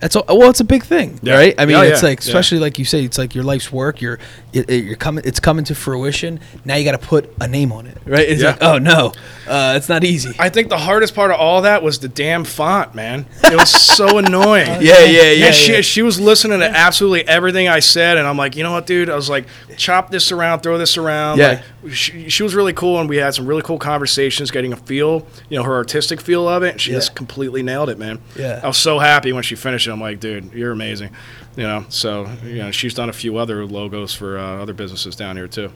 That's 0.00 0.14
all, 0.14 0.24
well, 0.28 0.50
it's 0.50 0.60
a 0.60 0.64
big 0.64 0.84
thing, 0.84 1.18
Yeah. 1.22 1.34
right? 1.36 1.54
I 1.56 1.64
mean, 1.64 1.76
Yeah, 1.76 1.84
it's 1.84 2.02
yeah, 2.02 2.10
like, 2.10 2.18
especially 2.20 2.58
like 2.58 2.78
you 2.78 2.84
say, 2.84 3.02
it's 3.04 3.16
like 3.16 3.34
your 3.34 3.44
life's 3.44 3.72
work. 3.72 4.02
You're, 4.02 4.18
it, 4.52 4.68
it- 4.68 4.84
you're 4.84 4.94
coming, 4.96 5.24
it's 5.26 5.40
coming 5.40 5.64
to 5.64 5.74
fruition. 5.74 6.38
Now 6.66 6.74
you 6.76 6.84
got 6.84 7.00
to 7.00 7.06
put 7.06 7.32
a 7.40 7.48
name 7.48 7.72
on 7.72 7.86
it, 7.86 7.96
right? 8.04 8.28
It's 8.28 8.42
Yeah. 8.42 8.48
like, 8.50 8.62
oh 8.62 8.76
no, 8.78 9.12
uh, 9.48 9.72
it's 9.76 9.88
not 9.88 10.04
easy. 10.04 10.34
I 10.38 10.50
think 10.50 10.68
the 10.68 10.76
hardest 10.76 11.14
part 11.14 11.30
of 11.30 11.38
all 11.40 11.62
that 11.62 11.82
was 11.82 11.98
the 11.98 12.08
damn 12.08 12.44
font, 12.44 12.94
man. 12.94 13.24
It 13.44 13.56
was 13.56 13.70
so 13.70 14.18
annoying. 14.18 14.82
yeah, 14.82 15.02
yeah, 15.04 15.30
yeah. 15.30 15.50
She, 15.50 15.80
she 15.80 16.02
was 16.02 16.20
listening 16.20 16.60
to 16.60 16.66
absolutely 16.68 17.26
everything 17.26 17.68
I 17.68 17.78
said, 17.80 18.18
and 18.18 18.28
I'm 18.28 18.36
like, 18.36 18.54
you 18.54 18.62
know 18.64 18.72
what, 18.72 18.86
dude? 18.86 19.08
I 19.08 19.14
was 19.16 19.30
like, 19.30 19.46
chop 19.78 20.10
this 20.10 20.30
around, 20.30 20.60
throw 20.60 20.76
this 20.76 20.98
around. 20.98 21.38
Yeah. 21.38 21.62
Like, 21.82 21.94
she, 21.94 22.28
she 22.28 22.42
was 22.42 22.54
really 22.54 22.72
cool, 22.74 23.00
and 23.00 23.08
we 23.08 23.16
had 23.16 23.34
some 23.34 23.46
really 23.46 23.62
cool 23.62 23.78
conversations, 23.78 24.50
getting 24.50 24.72
a 24.74 24.76
feel, 24.76 25.26
you 25.48 25.56
know, 25.56 25.62
her 25.62 25.74
artistic 25.74 26.20
feel 26.20 26.46
of 26.48 26.62
it. 26.64 26.80
She 26.82 26.90
just 26.90 27.14
completely 27.14 27.62
nailed 27.62 27.88
it, 27.88 27.98
man. 27.98 28.18
Yeah. 28.36 28.60
I 28.62 28.66
was 28.66 28.76
so 28.76 28.98
happy 28.98 29.32
when 29.32 29.42
she 29.42 29.54
finished 29.54 29.85
I'm 29.92 30.00
like, 30.00 30.20
dude, 30.20 30.52
you're 30.52 30.72
amazing. 30.72 31.10
You 31.56 31.64
know, 31.64 31.84
so 31.88 32.28
you 32.44 32.56
know, 32.58 32.70
she's 32.70 32.94
done 32.94 33.08
a 33.08 33.12
few 33.14 33.36
other 33.36 33.64
logos 33.66 34.14
for 34.14 34.38
uh, 34.38 34.62
other 34.62 34.74
businesses 34.74 35.16
down 35.16 35.36
here 35.36 35.48
too. 35.48 35.70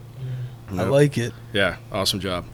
I 0.73 0.85
like 0.85 1.19
it. 1.19 1.33
Yeah, 1.53 1.77
awesome 1.91 2.21
job. 2.21 2.45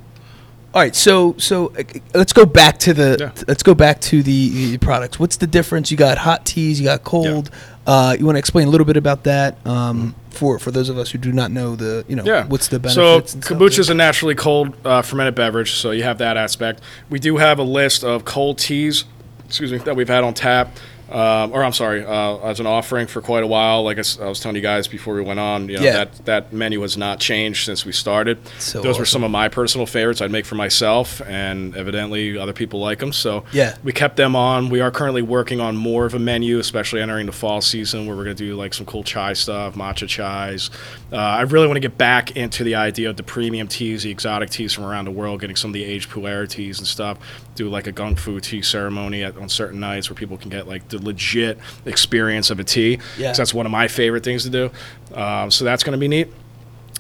All 0.75 0.83
right, 0.83 0.95
so 0.95 1.35
so 1.39 1.69
uh, 1.79 1.83
let's 2.15 2.33
go 2.35 2.45
back 2.45 2.79
to 2.81 2.93
the 2.95 3.17
Yeah. 3.19 3.45
let's 3.49 3.63
go 3.63 3.75
back 3.75 4.01
to 4.03 4.23
the, 4.23 4.49
the 4.73 4.79
products. 4.79 5.19
What's 5.19 5.37
the 5.39 5.47
difference? 5.47 5.91
You 5.91 5.97
got 5.97 6.19
hot 6.19 6.45
teas, 6.45 6.79
you 6.81 6.85
got 6.87 7.03
cold. 7.05 7.51
Uh, 7.87 8.17
you 8.19 8.27
want 8.27 8.35
to 8.37 8.41
explain 8.41 8.67
a 8.67 8.71
little 8.71 8.85
bit 8.85 8.97
about 8.97 9.25
that 9.25 9.65
um, 9.67 10.15
for 10.31 10.59
for 10.59 10.71
those 10.73 10.89
of 10.89 10.99
us 10.99 11.11
who 11.11 11.19
do 11.19 11.33
not 11.33 11.51
know 11.51 11.77
the 11.77 12.05
you 12.09 12.17
know 12.17 12.23
Mm-hmm. 12.25 12.29
Yeah. 12.29 12.47
what's 12.47 12.69
the 12.69 12.77
So 12.91 13.21
benefits? 13.21 13.33
stuff? 13.33 13.59
kombucha 13.59 13.79
is 13.79 13.91
a 13.91 13.95
naturally 13.95 14.35
cold 14.35 14.75
uh, 14.85 15.01
fermented 15.03 15.35
beverage, 15.35 15.73
so 15.73 15.93
you 15.93 16.03
have 16.03 16.19
that 16.19 16.37
aspect. 16.37 16.81
We 17.09 17.21
do 17.21 17.37
have 17.39 17.59
a 17.59 17.63
list 17.63 18.03
of 18.05 18.25
cold 18.27 18.59
teas, 18.59 19.05
excuse 19.47 19.73
me, 19.73 19.79
that 19.79 19.95
we've 19.97 20.09
had 20.09 20.25
on 20.25 20.35
tap. 20.35 20.77
Um, 21.11 21.53
or 21.53 21.63
I'm 21.63 21.73
sorry, 21.73 22.05
uh, 22.05 22.39
as 22.39 22.59
an 22.59 22.67
offering 22.67 23.07
for 23.07 23.21
quite 23.21 23.45
a 23.45 23.47
while. 23.47 23.85
Like 23.85 23.99
I, 23.99 24.01
s- 24.01 24.19
I 24.21 24.27
was 24.29 24.41
telling 24.41 24.57
you 24.57 24.63
guys 24.63 24.89
before 24.89 25.15
we 25.15 25.23
went 25.23 25.39
on, 25.39 25.69
you 25.69 25.77
know, 25.79 25.83
Yeah. 25.85 25.93
that 25.93 26.25
that 26.25 26.53
menu 26.53 26.81
has 26.81 26.97
not 26.97 27.21
changed 27.21 27.65
since 27.65 27.85
we 27.87 27.93
started. 27.93 28.39
So 28.59 28.83
Those 28.83 28.97
were 28.99 29.03
awesome. 29.03 29.07
some 29.07 29.25
of 29.25 29.31
my 29.31 29.49
personal 29.49 29.87
favorites 29.87 30.21
I'd 30.21 30.33
make 30.33 30.47
for 30.47 30.57
myself, 30.57 31.21
and 31.29 31.77
evidently 31.77 32.37
other 32.37 32.53
people 32.53 32.81
like 32.81 32.99
them. 32.99 33.13
So 33.13 33.45
Yeah. 33.53 33.77
we 33.85 33.93
kept 33.93 34.17
them 34.17 34.35
on. 34.35 34.69
We 34.69 34.81
are 34.81 34.91
currently 34.91 35.23
working 35.23 35.61
on 35.61 35.77
more 35.77 36.07
of 36.07 36.15
a 36.15 36.19
menu, 36.19 36.59
especially 36.59 37.01
entering 37.01 37.27
the 37.27 37.33
fall 37.33 37.61
season, 37.61 38.07
where 38.07 38.17
we're 38.17 38.25
going 38.25 38.37
to 38.37 38.45
do 38.45 38.57
like 38.57 38.75
some 38.75 38.85
cool 38.87 39.05
chai 39.05 39.35
stuff, 39.35 39.75
matcha 39.77 40.09
chais. 40.09 40.71
Uh, 41.13 41.17
I 41.17 41.43
really 41.43 41.69
want 41.69 41.77
to 41.77 41.81
get 41.81 41.97
back 41.97 42.37
into 42.37 42.65
the 42.65 42.75
idea 42.75 43.09
of 43.11 43.17
the 43.17 43.23
premium 43.23 43.69
teas, 43.69 44.03
the 44.03 44.11
exotic 44.11 44.51
teas 44.51 44.73
from 44.73 44.85
around 44.85 45.05
the 45.05 45.13
world, 45.13 45.41
getting 45.41 45.55
some 45.55 45.71
of 45.71 45.75
the 45.75 45.85
aged 45.85 46.11
pu'er 46.11 46.49
teas 46.49 46.79
and 46.79 46.87
stuff. 46.87 47.19
Do 47.55 47.69
like 47.71 47.87
a 47.87 47.93
gung 47.93 48.19
fu 48.19 48.39
tea 48.41 48.61
ceremony 48.61 49.23
at, 49.23 49.37
on 49.39 49.49
certain 49.49 49.79
nights 49.81 50.11
where 50.11 50.15
people 50.17 50.37
can 50.37 50.51
get 50.51 50.67
like 50.69 50.89
the 50.99 51.05
legit 51.05 51.59
experience 51.85 52.51
of 52.51 52.61
a 52.61 52.65
tea. 52.65 52.99
Yeah. 53.19 53.33
that's 53.33 53.55
one 53.55 53.67
of 53.67 53.73
my 53.73 53.89
favorite 53.89 54.25
things 54.25 54.45
to 54.45 54.51
do. 54.51 54.71
Um, 55.15 55.51
so 55.51 55.65
that's 55.65 55.83
going 55.85 55.93
to 55.93 55.99
be 55.99 56.09
neat. 56.09 56.29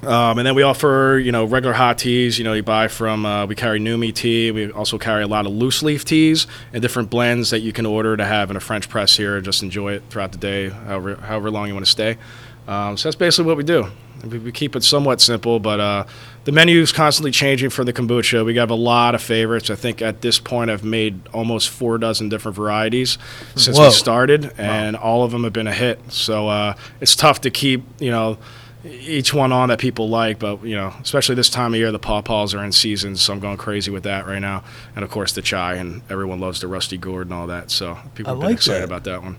Um, 0.02 0.38
and 0.38 0.46
then 0.46 0.54
we 0.54 0.62
offer, 0.62 1.20
you 1.22 1.32
know, 1.32 1.46
regular 1.46 1.72
hot 1.72 1.96
teas. 1.98 2.38
You 2.38 2.44
know, 2.44 2.52
you 2.52 2.62
buy 2.62 2.88
from. 2.88 3.24
Uh, 3.24 3.46
we 3.46 3.54
carry 3.54 3.80
Numi 3.80 4.14
tea. 4.14 4.50
We 4.50 4.70
also 4.70 4.98
carry 4.98 5.22
a 5.22 5.26
lot 5.26 5.46
of 5.46 5.52
loose 5.52 5.82
leaf 5.82 6.04
teas 6.04 6.46
and 6.72 6.82
different 6.82 7.08
blends 7.08 7.48
that 7.50 7.60
you 7.60 7.72
can 7.72 7.86
order 7.86 8.14
to 8.16 8.24
have 8.24 8.50
in 8.50 8.56
a 8.56 8.60
French 8.60 8.90
press 8.90 9.16
here. 9.16 9.36
and 9.36 9.44
Just 9.44 9.62
enjoy 9.62 9.94
it 9.94 10.02
throughout 10.10 10.32
the 10.32 10.38
day, 10.38 10.68
however 10.68 11.16
however 11.16 11.50
long 11.50 11.68
you 11.68 11.74
want 11.74 11.86
to 11.86 11.90
stay. 11.90 12.18
Um, 12.68 12.96
so 12.98 13.08
that's 13.08 13.16
basically 13.16 13.46
what 13.46 13.56
we 13.56 13.64
do. 13.64 13.86
We, 14.28 14.38
we 14.38 14.52
keep 14.52 14.76
it 14.76 14.84
somewhat 14.84 15.20
simple, 15.20 15.60
but 15.60 15.80
uh, 15.80 16.04
the 16.46 16.52
menu 16.52 16.80
is 16.80 16.92
constantly 16.92 17.32
changing 17.32 17.70
for 17.70 17.82
the 17.82 17.92
kombucha. 17.92 18.44
We 18.44 18.54
have 18.54 18.70
a 18.70 18.76
lot 18.76 19.16
of 19.16 19.22
favorites. 19.22 19.68
I 19.68 19.74
think 19.74 20.00
at 20.00 20.20
this 20.20 20.38
point 20.38 20.70
I've 20.70 20.84
made 20.84 21.26
almost 21.32 21.68
four 21.70 21.98
dozen 21.98 22.28
different 22.28 22.56
varieties 22.56 23.18
since 23.56 23.76
Whoa. 23.76 23.86
we 23.86 23.90
started, 23.90 24.52
and 24.56 24.94
all 24.94 25.24
of 25.24 25.32
them 25.32 25.42
have 25.42 25.52
been 25.52 25.66
a 25.66 25.74
hit. 25.74 25.98
So 26.12 26.46
uh, 26.46 26.74
it's 27.00 27.16
tough 27.16 27.40
to 27.40 27.50
keep, 27.50 27.82
you 27.98 28.12
know, 28.12 28.38
each 28.86 29.32
one 29.34 29.52
on 29.52 29.68
that 29.68 29.78
people 29.78 30.08
like, 30.08 30.38
but 30.38 30.62
you 30.62 30.74
know, 30.76 30.92
especially 31.02 31.34
this 31.34 31.50
time 31.50 31.74
of 31.74 31.78
year, 31.78 31.92
the 31.92 31.98
pawpaws 31.98 32.54
are 32.58 32.64
in 32.64 32.72
season, 32.72 33.16
so 33.16 33.32
I'm 33.32 33.40
going 33.40 33.56
crazy 33.56 33.90
with 33.90 34.04
that 34.04 34.26
right 34.26 34.38
now. 34.38 34.64
And 34.94 35.04
of 35.04 35.10
course, 35.10 35.32
the 35.32 35.42
chai, 35.42 35.74
and 35.74 36.02
everyone 36.10 36.40
loves 36.40 36.60
the 36.60 36.68
rusty 36.68 36.96
gourd 36.96 37.26
and 37.26 37.34
all 37.34 37.46
that. 37.48 37.70
So 37.70 37.98
people 38.14 38.32
are 38.32 38.36
like 38.36 38.54
excited 38.54 38.82
that. 38.82 38.84
about 38.84 39.04
that 39.04 39.22
one. 39.22 39.36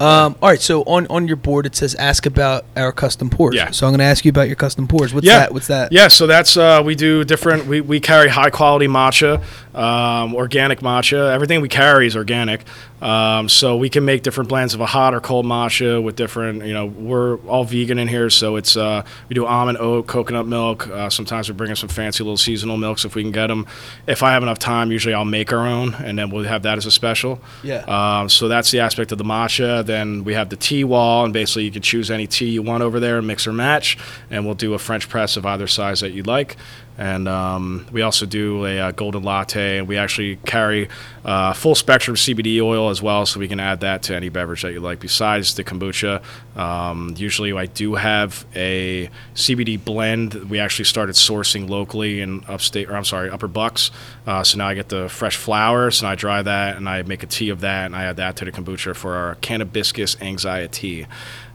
Um, 0.00 0.34
all 0.40 0.48
right, 0.48 0.60
so 0.60 0.82
on, 0.84 1.06
on 1.08 1.26
your 1.28 1.36
board 1.36 1.66
it 1.66 1.76
says 1.76 1.94
ask 1.96 2.24
about 2.24 2.64
our 2.74 2.90
custom 2.90 3.28
pours. 3.28 3.54
Yeah. 3.54 3.70
So 3.70 3.86
I'm 3.86 3.90
going 3.92 3.98
to 3.98 4.04
ask 4.06 4.24
you 4.24 4.30
about 4.30 4.46
your 4.46 4.56
custom 4.56 4.88
pours. 4.88 5.12
What's 5.12 5.26
Yeah. 5.26 5.40
that? 5.40 5.52
What's 5.52 5.66
that? 5.66 5.92
Yeah, 5.92 6.08
so 6.08 6.26
that's 6.26 6.56
uh, 6.56 6.80
we 6.82 6.94
do 6.94 7.22
different. 7.22 7.66
We, 7.66 7.82
we 7.82 8.00
carry 8.00 8.28
high 8.30 8.48
quality 8.48 8.86
matcha, 8.88 9.42
um, 9.74 10.34
organic 10.34 10.80
matcha. 10.80 11.30
Everything 11.30 11.60
we 11.60 11.68
carry 11.68 12.06
is 12.06 12.16
organic. 12.16 12.62
Um, 13.02 13.48
so 13.50 13.76
we 13.76 13.90
can 13.90 14.04
make 14.06 14.22
different 14.22 14.48
blends 14.48 14.72
of 14.72 14.80
a 14.80 14.86
hot 14.86 15.12
or 15.14 15.20
cold 15.20 15.44
matcha 15.44 16.02
with 16.02 16.16
different. 16.16 16.64
You 16.64 16.72
know, 16.72 16.86
we're 16.86 17.36
all 17.46 17.64
vegan 17.64 17.98
in 17.98 18.08
here, 18.08 18.30
so 18.30 18.56
it's 18.56 18.78
uh, 18.78 18.80
we 19.28 19.34
do 19.34 19.46
almond, 19.46 19.78
oat, 19.78 20.06
coconut 20.06 20.46
milk. 20.46 20.86
Uh, 20.88 21.10
sometimes 21.10 21.48
we 21.48 21.54
bring 21.54 21.70
in 21.70 21.76
some 21.76 21.88
fancy 21.88 22.22
little 22.22 22.36
seasonal 22.36 22.76
milks 22.76 23.04
if 23.04 23.14
we 23.14 23.22
can 23.22 23.32
get 23.32 23.48
them. 23.48 23.66
If 24.06 24.22
I 24.22 24.32
have 24.32 24.42
enough 24.42 24.58
time, 24.58 24.90
usually 24.90 25.14
I'll 25.14 25.24
make 25.24 25.52
our 25.52 25.66
own, 25.66 25.94
and 25.94 26.18
then 26.18 26.30
we'll 26.30 26.44
have 26.44 26.62
that 26.62 26.78
as 26.78 26.86
a 26.86 26.90
special. 26.90 27.40
Yeah. 27.62 27.84
Um, 27.86 28.28
so 28.28 28.48
that's 28.48 28.70
the 28.70 28.80
aspect 28.80 29.12
of 29.12 29.18
the 29.18 29.24
matcha. 29.24 29.84
Then 29.84 30.24
we 30.24 30.34
have 30.34 30.48
the 30.50 30.56
tea 30.56 30.84
wall, 30.84 31.24
and 31.24 31.32
basically 31.32 31.64
you 31.64 31.70
can 31.70 31.82
choose 31.82 32.10
any 32.10 32.26
tea 32.26 32.50
you 32.50 32.62
want 32.62 32.82
over 32.82 33.00
there, 33.00 33.20
mix 33.22 33.46
or 33.46 33.52
match, 33.52 33.98
and 34.30 34.44
we'll 34.44 34.54
do 34.54 34.74
a 34.74 34.78
French 34.78 35.08
press 35.08 35.36
of 35.36 35.46
either 35.46 35.66
size 35.66 36.00
that 36.00 36.10
you'd 36.10 36.26
like. 36.26 36.56
And 37.00 37.28
um, 37.28 37.86
we 37.90 38.02
also 38.02 38.26
do 38.26 38.66
a, 38.66 38.78
uh 38.78 38.90
golden 38.90 39.22
latte, 39.22 39.78
and 39.78 39.88
we 39.88 39.96
actually 39.96 40.36
carry 40.44 40.90
uh, 41.24 41.54
full 41.54 41.74
spectrum 41.74 42.14
CBD 42.14 42.60
oil 42.60 42.90
as 42.90 43.00
well, 43.00 43.24
so 43.24 43.40
we 43.40 43.48
can 43.48 43.58
add 43.58 43.80
that 43.80 44.02
to 44.02 44.14
any 44.14 44.28
beverage 44.28 44.60
that 44.60 44.72
you 44.72 44.80
like. 44.80 45.00
Besides 45.00 45.54
the 45.54 45.64
kombucha, 45.64 46.22
um, 46.56 47.14
usually 47.16 47.54
I 47.54 47.64
do 47.64 47.94
have 47.94 48.44
a 48.54 49.08
CBD 49.34 49.82
blend. 49.82 50.34
We 50.50 50.58
actually 50.58 50.84
started 50.84 51.14
sourcing 51.14 51.70
locally 51.70 52.20
in 52.20 52.44
upstate, 52.46 52.90
or 52.90 52.96
I'm 52.96 53.06
sorry, 53.06 53.30
Upper 53.30 53.48
Bucks. 53.48 53.90
Uh, 54.26 54.44
so 54.44 54.58
now 54.58 54.68
I 54.68 54.74
get 54.74 54.90
the 54.90 55.08
fresh 55.08 55.36
flowers, 55.36 56.02
and 56.02 56.08
I 56.08 56.16
dry 56.16 56.42
that, 56.42 56.76
and 56.76 56.86
I 56.86 57.00
make 57.02 57.22
a 57.22 57.26
tea 57.26 57.48
of 57.48 57.60
that, 57.60 57.86
and 57.86 57.96
I 57.96 58.04
add 58.04 58.16
that 58.16 58.36
to 58.36 58.44
the 58.44 58.52
kombucha 58.52 58.94
for 58.94 59.14
our 59.14 59.36
cannabiscus 59.36 60.20
anxiety. 60.20 61.06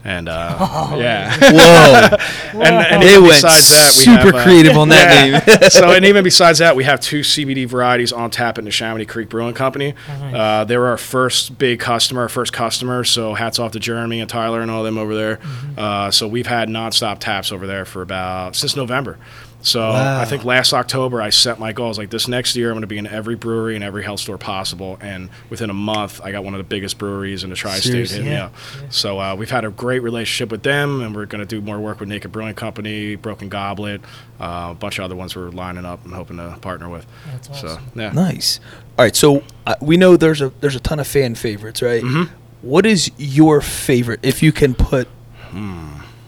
And 0.06 0.28
uh, 0.28 0.94
yeah, 0.98 1.36
Whoa. 1.40 2.60
and, 2.60 2.86
and 2.86 3.02
they 3.02 3.14
even 3.14 3.24
went 3.24 3.42
besides 3.42 3.70
that, 3.70 3.92
we 3.96 4.04
super 4.04 4.26
have, 4.26 4.34
uh, 4.36 4.44
creative 4.44 4.76
on 4.76 4.90
that 4.90 5.26
yeah. 5.26 5.38
name. 5.38 5.70
so, 5.70 5.90
and 5.90 6.04
even 6.04 6.22
besides 6.22 6.60
that, 6.60 6.76
we 6.76 6.84
have 6.84 7.00
two 7.00 7.22
CBD 7.22 7.66
varieties 7.66 8.12
on 8.12 8.30
tap 8.30 8.56
at 8.56 8.62
the 8.64 8.70
Neshaminy 8.70 9.08
Creek 9.08 9.28
Brewing 9.28 9.54
Company. 9.54 9.94
Uh, 10.08 10.62
they 10.62 10.78
were 10.78 10.86
our 10.86 10.96
first 10.96 11.58
big 11.58 11.80
customer, 11.80 12.22
our 12.22 12.28
first 12.28 12.52
customer. 12.52 13.02
So, 13.02 13.34
hats 13.34 13.58
off 13.58 13.72
to 13.72 13.80
Jeremy 13.80 14.20
and 14.20 14.30
Tyler 14.30 14.60
and 14.60 14.70
all 14.70 14.84
them 14.84 14.96
over 14.96 15.12
there. 15.12 15.40
Uh, 15.76 16.12
so, 16.12 16.28
we've 16.28 16.46
had 16.46 16.68
nonstop 16.68 17.18
taps 17.18 17.50
over 17.50 17.66
there 17.66 17.84
for 17.84 18.00
about 18.00 18.54
since 18.54 18.76
November. 18.76 19.18
So, 19.62 19.80
Wow. 19.80 20.20
I 20.20 20.24
think 20.26 20.44
last 20.44 20.72
October 20.72 21.20
I 21.20 21.30
set 21.30 21.58
my 21.58 21.72
goals 21.72 21.98
like 21.98 22.10
this 22.10 22.28
next 22.28 22.54
year 22.54 22.68
I'm 22.68 22.74
going 22.74 22.82
to 22.82 22.86
be 22.86 22.98
in 22.98 23.06
every 23.06 23.34
brewery 23.34 23.74
and 23.74 23.82
every 23.82 24.04
health 24.04 24.20
store 24.20 24.38
possible. 24.38 24.96
And 25.00 25.28
within 25.50 25.70
a 25.70 25.74
month, 25.74 26.20
I 26.22 26.30
got 26.30 26.44
one 26.44 26.54
of 26.54 26.58
the 26.58 26.64
biggest 26.64 26.98
breweries 26.98 27.42
in 27.42 27.50
the 27.50 27.56
tri-state 27.56 27.82
Seriously? 27.90 28.18
hit 28.18 28.24
me 28.26 28.30
Yeah. 28.32 28.50
So 28.90 29.18
uh, 29.18 29.34
we've 29.34 29.50
had 29.50 29.64
a 29.64 29.70
great 29.70 30.00
relationship 30.00 30.52
with 30.52 30.62
them, 30.62 31.00
and 31.02 31.16
we're 31.16 31.26
going 31.26 31.40
to 31.40 31.46
do 31.46 31.60
more 31.60 31.80
work 31.80 31.98
with 31.98 32.08
Naked 32.08 32.30
Brewing 32.30 32.54
Company, 32.54 33.16
Broken 33.16 33.48
Goblet, 33.48 34.02
uh, 34.40 34.68
a 34.70 34.74
bunch 34.74 34.98
of 34.98 35.04
other 35.04 35.16
ones 35.16 35.34
we're 35.34 35.48
lining 35.48 35.84
up 35.84 36.04
and 36.04 36.14
hoping 36.14 36.36
to 36.36 36.56
partner 36.60 36.88
with. 36.88 37.06
That's 37.32 37.60
So 37.60 37.66
awesome. 37.68 37.90
yeah, 37.96 38.12
Nice. 38.12 38.60
All 38.98 39.04
right, 39.04 39.16
so 39.16 39.42
uh, 39.66 39.74
we 39.80 39.96
know 39.96 40.16
there's 40.16 40.40
a 40.42 40.52
there's 40.60 40.76
a 40.76 40.80
ton 40.80 41.00
of 41.00 41.06
fan 41.08 41.34
favorites, 41.34 41.82
right? 41.82 42.02
Mhm. 42.04 42.30
What 42.62 42.86
is 42.86 43.10
your 43.18 43.60
favorite? 43.60 44.20
If 44.22 44.42
you 44.42 44.52
can 44.52 44.74
put, 44.74 45.08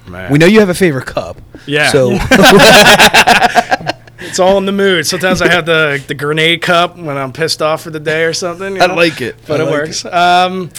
man. 0.08 0.30
we 0.32 0.38
know 0.38 0.46
you 0.46 0.60
have 0.60 0.68
a 0.68 0.74
favorite 0.74 1.06
cup. 1.06 1.40
Yeah. 1.66 1.88
So 1.90 2.10
it's 4.20 4.38
all 4.38 4.58
in 4.58 4.66
the 4.66 4.72
mood. 4.72 5.06
Sometimes 5.06 5.40
I 5.42 5.48
have 5.48 5.66
the 5.66 6.02
the 6.06 6.14
grenade 6.14 6.62
cup 6.62 6.96
when 6.96 7.16
I'm 7.16 7.32
pissed 7.32 7.62
off 7.62 7.82
for 7.82 7.90
the 7.90 8.00
day 8.00 8.24
or 8.24 8.32
something. 8.32 8.76
you 8.76 8.82
I 8.82 8.86
like 8.86 9.20
it. 9.20 9.36
but 9.46 9.60
I 9.60 9.64
it 9.64 9.66
like 9.66 9.72
works. 9.72 10.04
Um, 10.04 10.70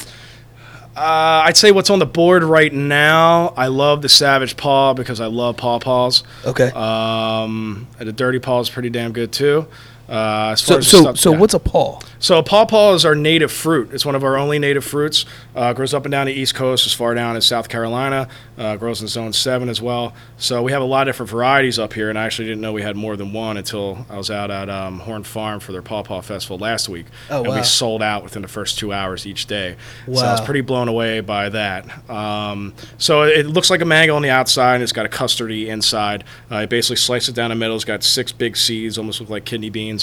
uh, 0.96 1.44
I'd 1.46 1.56
say 1.56 1.72
what's 1.72 1.90
on 1.90 2.00
the 2.00 2.06
board 2.06 2.44
right 2.44 2.74
now. 2.74 3.54
I 3.56 3.68
love 3.68 4.02
the 4.02 4.10
Savage 4.10 4.58
Paw 4.58 4.94
because 4.94 5.22
I 5.22 5.28
love 5.28 5.56
paw 5.56 5.80
paws. 5.80 6.24
Okay. 6.46 6.72
Um, 6.72 7.88
and 8.00 8.08
the 8.10 8.12
Dirty 8.12 8.40
Paw 8.40 8.60
is 8.60 8.70
pretty 8.70 8.90
damn 8.90 9.14
good 9.14 9.32
too. 9.32 9.68
Uh, 10.10 10.50
as 10.54 10.62
far 10.62 10.82
so 10.82 11.00
as 11.00 11.06
so 11.06 11.14
so 11.14 11.32
yeah. 11.34 11.38
what's 11.38 11.54
a 11.54 11.60
paw? 11.60 12.00
So 12.18 12.38
a 12.40 12.44
pawpaw 12.44 12.96
is 12.96 13.06
our 13.06 13.16
native 13.16 13.52
fruit. 13.52 13.94
It's 13.94 14.06
one 14.06 14.16
of 14.16 14.24
our 14.24 14.38
only 14.38 14.60
native 14.60 14.84
fruits. 14.84 15.24
Uh, 15.56 15.72
grows 15.74 15.94
up 15.94 16.04
and 16.06 16.12
down 16.12 16.26
the 16.26 16.34
East 16.34 16.56
Coast, 16.56 16.86
as 16.86 16.94
far 16.94 17.14
down 17.14 17.36
as 17.38 17.46
South 17.46 17.70
Carolina. 17.70 18.28
Uh, 18.58 18.76
grows 18.76 19.02
in 19.02 19.08
Zone 19.08 19.32
Seven 19.32 19.70
as 19.70 19.82
well. 19.82 20.14
So 20.38 20.62
we 20.64 20.72
have 20.74 20.82
a 20.82 20.86
lot 20.86 21.08
of 21.08 21.14
different 21.14 21.30
varieties 21.30 21.78
up 21.80 21.94
here, 21.94 22.10
and 22.10 22.18
I 22.20 22.26
actually 22.26 22.48
didn't 22.50 22.62
know 22.62 22.74
we 22.74 22.82
had 22.82 22.98
more 22.98 23.16
than 23.16 23.32
one 23.32 23.56
until 23.56 24.06
I 24.10 24.18
was 24.18 24.30
out 24.32 24.52
at 24.52 24.70
um, 24.70 25.00
Horn 25.00 25.24
Farm 25.24 25.60
for 25.62 25.72
their 25.72 25.82
pawpaw 25.82 26.22
festival 26.22 26.58
last 26.58 26.90
week, 26.90 27.06
Oh, 27.30 27.40
and 27.40 27.48
wow. 27.50 27.56
we 27.58 27.64
sold 27.64 28.02
out 28.02 28.24
within 28.24 28.42
the 28.42 28.48
first 28.50 28.78
two 28.80 28.92
hours 28.92 29.26
each 29.28 29.46
day. 29.46 29.78
So 30.08 30.14
I 30.26 30.32
was 30.32 30.42
pretty 30.42 30.62
blown 30.62 30.88
away 30.90 31.22
by 31.22 31.48
that. 31.50 32.10
Um, 32.10 32.74
so 32.98 33.22
it 33.24 33.46
looks 33.46 33.70
like 33.70 33.82
a 33.82 33.86
mango 33.86 34.16
on 34.16 34.24
the 34.24 34.30
outside, 34.32 34.74
and 34.76 34.84
it's 34.84 34.92
got 34.92 35.06
a 35.06 35.10
custardy 35.10 35.68
inside. 35.68 36.24
Uh, 36.52 36.60
you 36.60 36.68
basically 36.68 36.96
slice 36.98 37.30
it 37.30 37.36
down 37.36 37.50
the 37.52 37.56
middle. 37.56 37.76
It's 37.76 37.86
got 37.86 38.04
six 38.04 38.32
big 38.34 38.58
seeds, 38.58 38.98
almost 38.98 39.22
look 39.22 39.30
like 39.30 39.46
kidney 39.46 39.70
beans, 39.70 39.99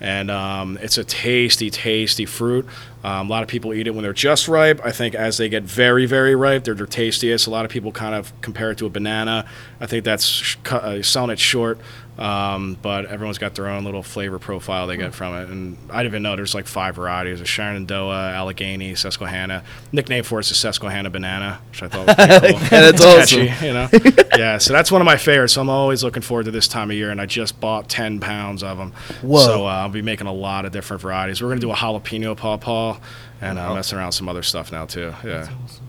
and 0.00 0.30
um, 0.30 0.78
it's 0.82 0.98
a 0.98 1.04
tasty, 1.04 1.70
tasty 1.70 2.26
fruit. 2.26 2.66
Um, 3.02 3.28
a 3.28 3.30
lot 3.30 3.42
of 3.42 3.48
people 3.48 3.72
eat 3.72 3.86
it 3.86 3.90
when 3.92 4.02
they're 4.02 4.12
just 4.12 4.46
ripe. 4.48 4.80
I 4.84 4.92
think 4.92 5.14
as 5.14 5.38
they 5.38 5.48
get 5.48 5.62
very, 5.62 6.06
very 6.06 6.34
ripe, 6.34 6.64
they're 6.64 6.74
their 6.74 6.86
tastiest. 6.86 7.46
A 7.46 7.50
lot 7.50 7.64
of 7.64 7.70
people 7.70 7.92
kind 7.92 8.14
of 8.14 8.38
compare 8.42 8.70
it 8.70 8.78
to 8.78 8.86
a 8.86 8.90
banana. 8.90 9.46
I 9.80 9.86
think 9.86 10.04
that's 10.04 10.24
sh- 10.24 10.56
uh, 10.70 11.02
selling 11.02 11.30
it 11.30 11.38
short. 11.38 11.78
Um, 12.20 12.76
but 12.82 13.06
everyone's 13.06 13.38
got 13.38 13.54
their 13.54 13.66
own 13.66 13.82
little 13.84 14.02
flavor 14.02 14.38
profile 14.38 14.86
they 14.86 14.98
get 14.98 15.14
from 15.14 15.34
it. 15.36 15.48
And 15.48 15.78
I 15.88 16.02
didn't 16.02 16.12
even 16.12 16.22
know 16.22 16.36
there's 16.36 16.54
like 16.54 16.66
five 16.66 16.96
varieties: 16.96 17.38
there's 17.38 17.48
Shenandoah, 17.48 18.32
Allegheny, 18.32 18.94
Susquehanna. 18.94 19.64
Nickname 19.90 20.22
for 20.22 20.38
it's 20.38 20.50
the 20.50 20.54
Susquehanna 20.54 21.08
banana, 21.08 21.60
which 21.70 21.82
I 21.82 21.88
thought 21.88 22.06
was 22.06 22.16
pretty 22.16 22.52
cool. 22.52 22.60
Yeah, 22.70 22.90
that's 22.90 23.00
It's 23.00 23.04
awesome. 23.32 23.46
catchy, 23.46 23.66
you 23.66 23.72
know. 23.72 23.88
yeah, 24.38 24.58
so 24.58 24.74
that's 24.74 24.92
one 24.92 25.00
of 25.00 25.06
my 25.06 25.16
favorites. 25.16 25.54
So 25.54 25.62
I'm 25.62 25.70
always 25.70 26.04
looking 26.04 26.20
forward 26.20 26.44
to 26.44 26.50
this 26.50 26.68
time 26.68 26.90
of 26.90 26.96
year, 26.96 27.10
and 27.10 27.20
I 27.22 27.26
just 27.26 27.58
bought 27.58 27.88
10 27.88 28.20
pounds 28.20 28.62
of 28.62 28.76
them. 28.76 28.92
Whoa. 29.22 29.38
So 29.40 29.66
uh, 29.66 29.70
I'll 29.70 29.88
be 29.88 30.02
making 30.02 30.26
a 30.26 30.32
lot 30.32 30.66
of 30.66 30.72
different 30.72 31.00
varieties. 31.00 31.40
We're 31.40 31.48
gonna 31.48 31.60
do 31.62 31.70
a 31.70 31.74
jalapeno 31.74 32.36
pawpaw, 32.36 32.98
and 33.40 33.58
uh, 33.58 33.74
messing 33.74 33.96
around 33.96 34.08
with 34.08 34.14
some 34.16 34.28
other 34.28 34.42
stuff 34.42 34.70
now 34.70 34.84
too. 34.84 35.14
Yeah. 35.24 35.44
That's 35.44 35.48
awesome. 35.64 35.86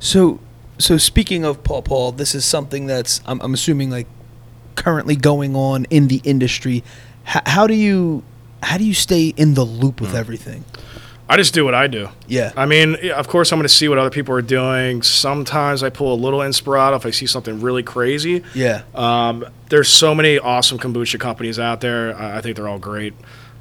So 0.00 0.40
so 0.78 0.96
speaking 0.96 1.44
of 1.44 1.62
paw 1.62 1.82
paw, 1.82 2.10
this 2.12 2.34
is 2.34 2.44
something 2.46 2.86
that's 2.86 3.20
I'm, 3.26 3.40
I'm 3.42 3.52
assuming 3.52 3.90
like 3.90 4.06
currently 4.78 5.16
going 5.16 5.56
on 5.56 5.84
in 5.86 6.06
the 6.08 6.20
industry. 6.24 6.84
H- 7.26 7.42
how 7.44 7.66
do 7.66 7.74
you 7.74 8.22
how 8.62 8.78
do 8.78 8.84
you 8.84 8.94
stay 8.94 9.34
in 9.36 9.54
the 9.54 9.64
loop 9.64 10.00
with 10.00 10.14
everything? 10.14 10.64
I 11.28 11.36
just 11.36 11.52
do 11.52 11.64
what 11.64 11.74
I 11.74 11.88
do. 11.88 12.08
Yeah. 12.26 12.52
I 12.56 12.64
mean, 12.64 12.96
of 13.10 13.28
course, 13.28 13.52
I'm 13.52 13.58
going 13.58 13.68
to 13.68 13.74
see 13.74 13.86
what 13.86 13.98
other 13.98 14.10
people 14.10 14.34
are 14.34 14.42
doing. 14.42 15.02
Sometimes 15.02 15.82
I 15.82 15.90
pull 15.90 16.14
a 16.14 16.16
little 16.16 16.38
inspirato 16.38 16.96
if 16.96 17.04
I 17.04 17.10
see 17.10 17.26
something 17.26 17.60
really 17.60 17.82
crazy. 17.82 18.42
Yeah. 18.54 18.82
Um, 18.94 19.44
there's 19.68 19.90
so 19.90 20.14
many 20.14 20.38
awesome 20.38 20.78
kombucha 20.78 21.20
companies 21.20 21.58
out 21.58 21.82
there. 21.82 22.18
I, 22.18 22.40
think 22.40 22.56
they're 22.56 22.68
all 22.68 22.78
great. 22.78 23.12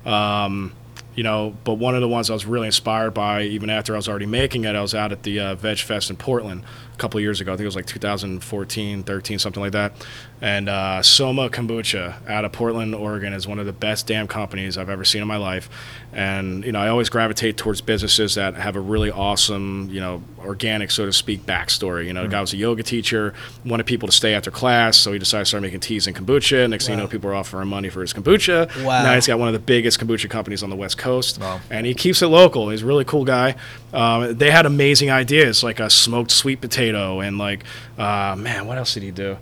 Um, 0.06 0.72
you 1.14 1.24
know, 1.24 1.58
but 1.66 1.74
one 1.74 1.94
of 1.94 2.00
the 2.00 2.08
ones 2.08 2.30
I 2.30 2.34
was 2.34 2.46
really 2.46 2.68
inspired 2.68 3.12
by, 3.12 3.42
even 3.44 3.70
after 3.70 3.94
I 3.94 3.98
was 3.98 4.08
already 4.08 4.28
making 4.28 4.64
it, 4.64 4.74
I 4.74 4.82
was 4.82 4.96
out 4.96 5.12
at 5.12 5.24
the 5.24 5.40
uh, 5.42 5.56
Veg 5.56 5.80
Fest 5.80 6.10
in 6.10 6.16
Portland 6.16 6.64
couple 6.98 7.18
of 7.18 7.22
years 7.24 7.40
ago. 7.42 7.54
I 7.54 7.56
think 7.56 7.64
it 7.64 7.68
was 7.68 7.76
like 7.76 7.86
2014, 7.86 9.04
13, 9.04 9.40
something 9.40 9.62
like 9.62 9.72
that. 9.74 9.94
And 10.40 10.70
uh, 10.70 11.02
Soma 11.02 11.50
Kombucha 11.50 12.28
out 12.30 12.46
of 12.46 12.52
Portland, 12.52 12.94
Oregon, 12.94 13.34
is 13.34 13.48
one 13.48 13.58
of 13.58 13.66
the 13.66 13.74
best 13.74 14.06
damn 14.06 14.28
companies 14.28 14.78
I've 14.78 14.90
ever 14.90 15.04
seen 15.04 15.22
in 15.24 15.28
my 15.28 15.38
life. 15.38 15.68
And 16.14 16.64
you 16.64 16.72
know, 16.72 16.80
I 16.80 16.90
always 16.90 17.10
gravitate 17.10 17.58
towards 17.58 17.82
businesses 17.82 18.36
that 18.36 18.54
have 18.56 18.76
a 18.76 18.80
really 18.80 19.10
awesome, 19.12 19.90
you 19.92 20.00
know, 20.00 20.24
organic, 20.40 20.92
so 20.92 21.06
to 21.06 21.14
speak, 21.14 21.46
backstory. 21.46 22.06
You 22.06 22.14
know, 22.14 22.24
the 22.24 22.30
guy 22.30 22.40
was 22.42 22.54
a 22.54 22.58
yoga 22.58 22.84
teacher, 22.84 23.34
wanted 23.66 23.86
people 23.88 24.08
to 24.08 24.14
stay 24.14 24.34
after 24.36 24.52
class, 24.52 24.98
so 24.98 25.12
he 25.12 25.20
decided 25.20 25.46
to 25.46 25.50
start 25.50 25.64
making 25.64 25.80
teas 25.80 26.06
and 26.08 26.16
kombucha. 26.16 26.70
Next 26.70 26.86
thing 26.86 26.98
you 26.98 27.04
know, 27.04 27.08
people 27.08 27.30
are 27.32 27.36
offering 27.36 27.68
money 27.68 27.90
for 27.90 28.02
his 28.02 28.14
kombucha. 28.14 28.84
Wow. 28.84 29.04
Now 29.04 29.16
he's 29.16 29.26
got 29.28 29.40
one 29.40 29.48
of 29.48 29.54
the 29.54 29.60
biggest 29.60 30.00
kombucha 30.00 30.30
companies 30.30 30.62
on 30.62 30.70
the 30.70 30.76
West 30.76 30.98
Coast, 30.98 31.40
Wow. 31.40 31.62
and 31.72 31.86
he 31.86 31.94
keeps 31.96 32.22
it 32.22 32.28
local. 32.28 32.70
He's 32.70 32.84
a 32.84 32.86
really 32.86 33.06
cool 33.06 33.26
guy. 33.26 33.56
Um, 33.94 34.38
they 34.38 34.52
had 34.52 34.66
amazing 34.66 35.10
ideas, 35.10 35.64
like 35.64 35.80
a 35.80 35.90
smoked 35.90 36.32
sweet 36.32 36.62
potato, 36.62 37.20
and 37.22 37.38
like, 37.38 37.64
uh, 37.98 38.36
man, 38.38 38.68
what 38.68 38.78
else 38.78 38.94
did 38.94 39.04
he 39.04 39.12
do? 39.12 39.38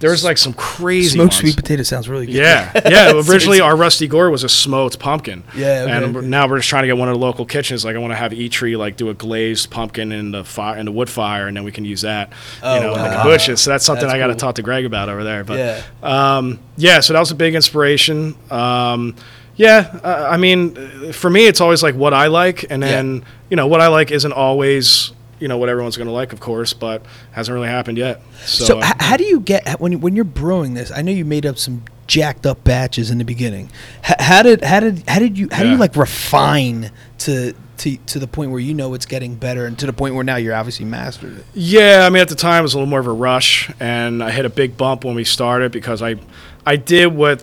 There's 0.00 0.24
like 0.24 0.36
some 0.36 0.52
crazy 0.54 1.10
Smoked 1.10 1.26
ones. 1.34 1.36
sweet 1.36 1.54
potato 1.54 1.84
sounds 1.84 2.08
really 2.08 2.26
good. 2.26 2.34
Yeah, 2.34 2.72
yeah. 2.88 3.12
Originally, 3.30 3.60
our 3.60 3.76
rusty 3.76 4.08
gourd 4.08 4.32
was 4.32 4.42
a 4.42 4.48
smoked 4.48 4.98
pumpkin. 4.98 5.44
Yeah, 5.54 5.82
okay, 5.84 5.92
and 5.92 6.16
okay. 6.16 6.26
now 6.26 6.48
we're 6.48 6.56
just 6.56 6.68
trying 6.68 6.82
to 6.82 6.86
get 6.88 6.96
one 6.96 7.08
of 7.08 7.14
the 7.14 7.20
local 7.20 7.46
kitchens. 7.46 7.84
Like, 7.84 7.94
I 7.94 8.00
want 8.00 8.10
to 8.10 8.16
have 8.16 8.32
Eatree 8.32 8.76
like 8.76 8.96
do 8.96 9.10
a 9.10 9.14
glazed 9.14 9.70
pumpkin 9.70 10.10
in 10.10 10.32
the 10.32 10.42
fire 10.42 10.76
in 10.76 10.86
the 10.86 10.90
wood 10.90 11.08
fire, 11.08 11.46
and 11.46 11.56
then 11.56 11.62
we 11.62 11.70
can 11.70 11.84
use 11.84 12.00
that. 12.00 12.32
Oh, 12.64 12.74
you 12.74 12.80
know, 12.80 12.94
in 12.96 13.02
the 13.12 13.20
bushes. 13.22 13.60
So 13.60 13.70
that's 13.70 13.84
something 13.84 14.06
That's 14.08 14.14
I 14.16 14.18
got 14.18 14.26
to 14.26 14.32
cool. 14.32 14.40
talk 14.40 14.54
to 14.56 14.62
Greg 14.62 14.84
about 14.86 15.08
over 15.08 15.22
there. 15.22 15.44
But 15.44 15.58
Yeah. 15.58 15.82
um, 16.02 16.58
yeah. 16.76 16.98
So 16.98 17.12
that 17.12 17.20
was 17.20 17.30
a 17.30 17.36
big 17.36 17.54
inspiration. 17.54 18.34
Um, 18.50 19.14
yeah, 19.56 19.98
uh, 20.02 20.28
I 20.30 20.36
mean, 20.36 20.76
uh, 20.76 21.12
for 21.12 21.28
me, 21.30 21.46
it's 21.46 21.60
always 21.60 21.82
like 21.82 21.94
what 21.94 22.14
I 22.14 22.26
like, 22.28 22.70
and 22.70 22.82
then 22.82 23.24
you 23.50 23.56
know 23.56 23.66
what 23.66 23.80
I 23.80 23.88
like 23.88 24.10
isn't 24.10 24.32
always 24.32 25.12
you 25.40 25.48
know 25.48 25.58
what 25.58 25.68
everyone's 25.68 25.96
going 25.96 26.06
to 26.06 26.12
like, 26.12 26.32
of 26.32 26.38
course, 26.38 26.72
but 26.72 27.02
hasn't 27.32 27.52
really 27.52 27.66
happened 27.68 27.98
yet. 27.98 28.22
So, 28.44 28.64
So, 28.64 28.78
uh, 28.78 28.84
h- 28.86 28.92
how 29.00 29.16
do 29.16 29.24
you 29.24 29.40
get 29.40 29.80
when 29.80 30.00
when 30.00 30.14
you're 30.14 30.24
brewing 30.24 30.74
this? 30.74 30.90
I 30.92 31.02
know 31.02 31.10
you 31.12 31.24
made 31.24 31.44
up 31.46 31.58
some 31.58 31.82
jacked 32.06 32.46
up 32.46 32.62
batches 32.64 33.10
in 33.10 33.18
the 33.18 33.24
beginning. 33.24 33.68
H- 34.08 34.16
how 34.20 34.42
did 34.42 34.62
how 34.62 34.80
did 34.80 35.02
how 35.08 35.18
did 35.18 35.36
you 35.36 35.48
how 35.50 35.64
do 35.64 35.70
you 35.70 35.76
like 35.76 35.96
refine 35.96 36.90
to 37.18 37.54
to 37.78 37.96
to 37.96 38.18
the 38.20 38.28
point 38.28 38.52
where 38.52 38.60
you 38.60 38.72
know 38.72 38.94
it's 38.94 39.06
getting 39.06 39.34
better, 39.34 39.66
and 39.66 39.76
to 39.80 39.86
the 39.86 39.92
point 39.92 40.14
where 40.14 40.22
now 40.22 40.36
you're 40.36 40.54
obviously 40.54 40.84
mastered 40.86 41.38
it? 41.38 41.44
Yeah, 41.54 42.04
I 42.06 42.10
mean 42.10 42.22
at 42.22 42.28
the 42.28 42.36
time 42.36 42.60
it 42.60 42.62
was 42.62 42.74
a 42.74 42.78
little 42.78 42.88
more 42.90 43.00
of 43.00 43.08
a 43.08 43.12
rush, 43.12 43.68
and 43.80 44.22
I 44.22 44.30
hit 44.30 44.44
a 44.44 44.50
big 44.50 44.76
bump 44.76 45.04
when 45.04 45.16
we 45.16 45.24
started 45.24 45.72
because 45.72 46.02
I, 46.02 46.16
I 46.64 46.76
did 46.76 47.06
what 47.08 47.42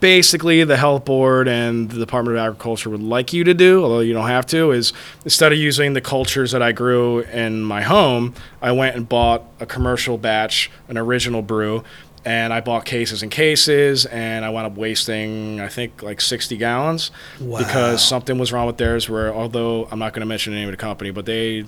basically 0.00 0.64
the 0.64 0.76
health 0.76 1.04
board 1.04 1.48
and 1.48 1.90
the 1.90 1.98
Department 1.98 2.36
of 2.36 2.42
Agriculture 2.42 2.90
would 2.90 3.02
like 3.02 3.32
you 3.32 3.44
to 3.44 3.54
do, 3.54 3.82
although 3.82 4.00
you 4.00 4.12
don't 4.14 4.28
have 4.28 4.46
to. 4.46 4.72
Is 4.72 4.92
instead 5.24 5.52
of 5.52 5.58
using 5.58 5.92
the 5.92 6.00
cultures 6.00 6.52
that 6.52 6.62
I 6.62 6.72
grew 6.72 7.20
in 7.20 7.62
my 7.62 7.82
home, 7.82 8.34
I 8.62 8.72
went 8.72 8.96
and 8.96 9.08
bought 9.08 9.44
a 9.60 9.66
commercial 9.66 10.18
batch, 10.18 10.70
an 10.88 10.96
original 10.98 11.42
brew. 11.42 11.84
And 12.24 12.52
I 12.52 12.60
bought 12.60 12.84
cases 12.84 13.22
and 13.22 13.30
cases, 13.30 14.04
and 14.06 14.44
I 14.44 14.50
wound 14.50 14.66
up 14.66 14.76
wasting, 14.76 15.60
I 15.60 15.68
think, 15.68 16.02
like 16.02 16.20
60 16.20 16.56
gallons 16.56 17.12
Wow. 17.40 17.58
because 17.58 18.04
something 18.04 18.36
was 18.36 18.52
wrong 18.52 18.66
with 18.66 18.78
theirs. 18.78 19.08
Where 19.08 19.32
although 19.32 19.86
I'm 19.92 20.00
not 20.00 20.12
going 20.12 20.22
to 20.22 20.26
mention 20.26 20.52
the 20.52 20.58
name 20.58 20.68
of 20.68 20.72
the 20.72 20.76
company, 20.76 21.12
but 21.12 21.24
they 21.24 21.66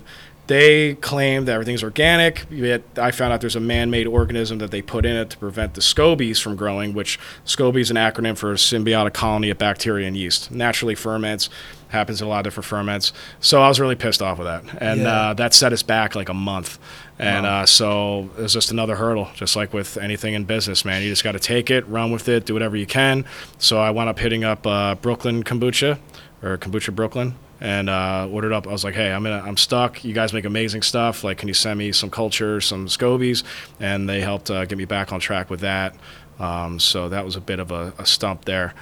they 0.49 0.95
claim 0.95 1.45
that 1.45 1.53
everything's 1.53 1.83
organic. 1.83 2.45
Yet 2.49 2.81
I 2.97 3.11
found 3.11 3.31
out 3.31 3.39
there's 3.39 3.55
a 3.55 3.59
man-made 3.61 4.07
organism 4.07 4.57
that 4.57 4.71
they 4.71 4.81
put 4.81 5.05
in 5.05 5.15
it 5.15 5.29
to 5.29 5.37
prevent 5.37 5.75
the 5.75 5.81
scobies 5.81 6.41
from 6.41 6.55
growing. 6.57 6.93
Which 6.93 7.17
SCOBY 7.45 7.79
is 7.79 7.91
an 7.91 7.97
acronym 7.97 8.35
for 8.37 8.53
symbiotic 8.55 9.13
colony 9.13 9.49
of 9.49 9.57
bacteria 9.57 10.07
and 10.07 10.17
yeast. 10.17 10.51
Naturally 10.51 10.95
ferments. 10.95 11.49
Happens 11.89 12.21
in 12.21 12.27
a 12.27 12.29
lot 12.29 12.39
of 12.39 12.43
different 12.43 12.65
ferments. 12.65 13.13
So 13.39 13.61
I 13.63 13.67
was 13.67 13.79
really 13.79 13.95
pissed 13.95 14.21
off 14.21 14.37
with 14.37 14.45
that, 14.45 14.63
and 14.79 15.01
Yeah. 15.01 15.29
uh, 15.29 15.33
that 15.35 15.55
set 15.55 15.73
us 15.73 15.81
back 15.81 16.13
like 16.13 16.29
a 16.29 16.35
month. 16.35 16.77
And 17.17 17.45
uh, 17.47 17.65
so 17.65 18.29
it 18.37 18.41
was 18.43 18.53
just 18.53 18.69
another 18.71 18.95
hurdle, 18.95 19.27
just 19.33 19.55
like 19.55 19.73
with 19.73 19.97
anything 19.97 20.35
in 20.35 20.43
business, 20.45 20.85
man. 20.85 21.01
You 21.01 21.09
just 21.09 21.23
got 21.23 21.31
to 21.31 21.39
take 21.39 21.71
it, 21.71 21.87
run 21.87 22.11
with 22.11 22.29
it, 22.29 22.45
do 22.45 22.53
whatever 22.53 22.75
you 22.77 22.85
can. 22.85 23.25
So 23.57 23.79
I 23.79 23.89
wound 23.89 24.07
up 24.09 24.19
hitting 24.19 24.43
up 24.43 24.65
uh, 24.67 24.95
Brooklyn 24.95 25.43
Kombucha 25.43 25.97
or 26.43 26.57
Kombucha 26.59 26.93
Brooklyn 26.95 27.35
and 27.61 27.89
uh, 27.89 28.27
ordered 28.31 28.53
up. 28.53 28.67
I 28.67 28.71
was 28.71 28.83
like, 28.83 28.95
"Hey, 28.95 29.11
I'm 29.11 29.25
in 29.25 29.33
a, 29.33 29.39
I'm 29.39 29.57
stuck. 29.57 30.03
You 30.03 30.13
guys 30.13 30.33
make 30.33 30.45
amazing 30.45 30.81
stuff. 30.81 31.23
Like, 31.23 31.37
can 31.37 31.47
you 31.47 31.53
send 31.53 31.77
me 31.77 31.91
some 31.91 32.09
culture, 32.09 32.61
some 32.61 32.87
scobies?" 32.87 33.43
And 33.79 34.07
they 34.07 34.21
helped 34.21 34.49
uh, 34.49 34.65
get 34.65 34.77
me 34.77 34.85
back 34.85 35.11
on 35.11 35.19
track 35.19 35.49
with 35.49 35.61
that. 35.61 35.95
Um, 36.39 36.79
so 36.79 37.09
that 37.09 37.25
was 37.25 37.35
a 37.35 37.41
bit 37.41 37.59
of 37.59 37.71
a, 37.71 37.93
a 37.97 38.05
stump 38.05 38.45
there, 38.45 38.73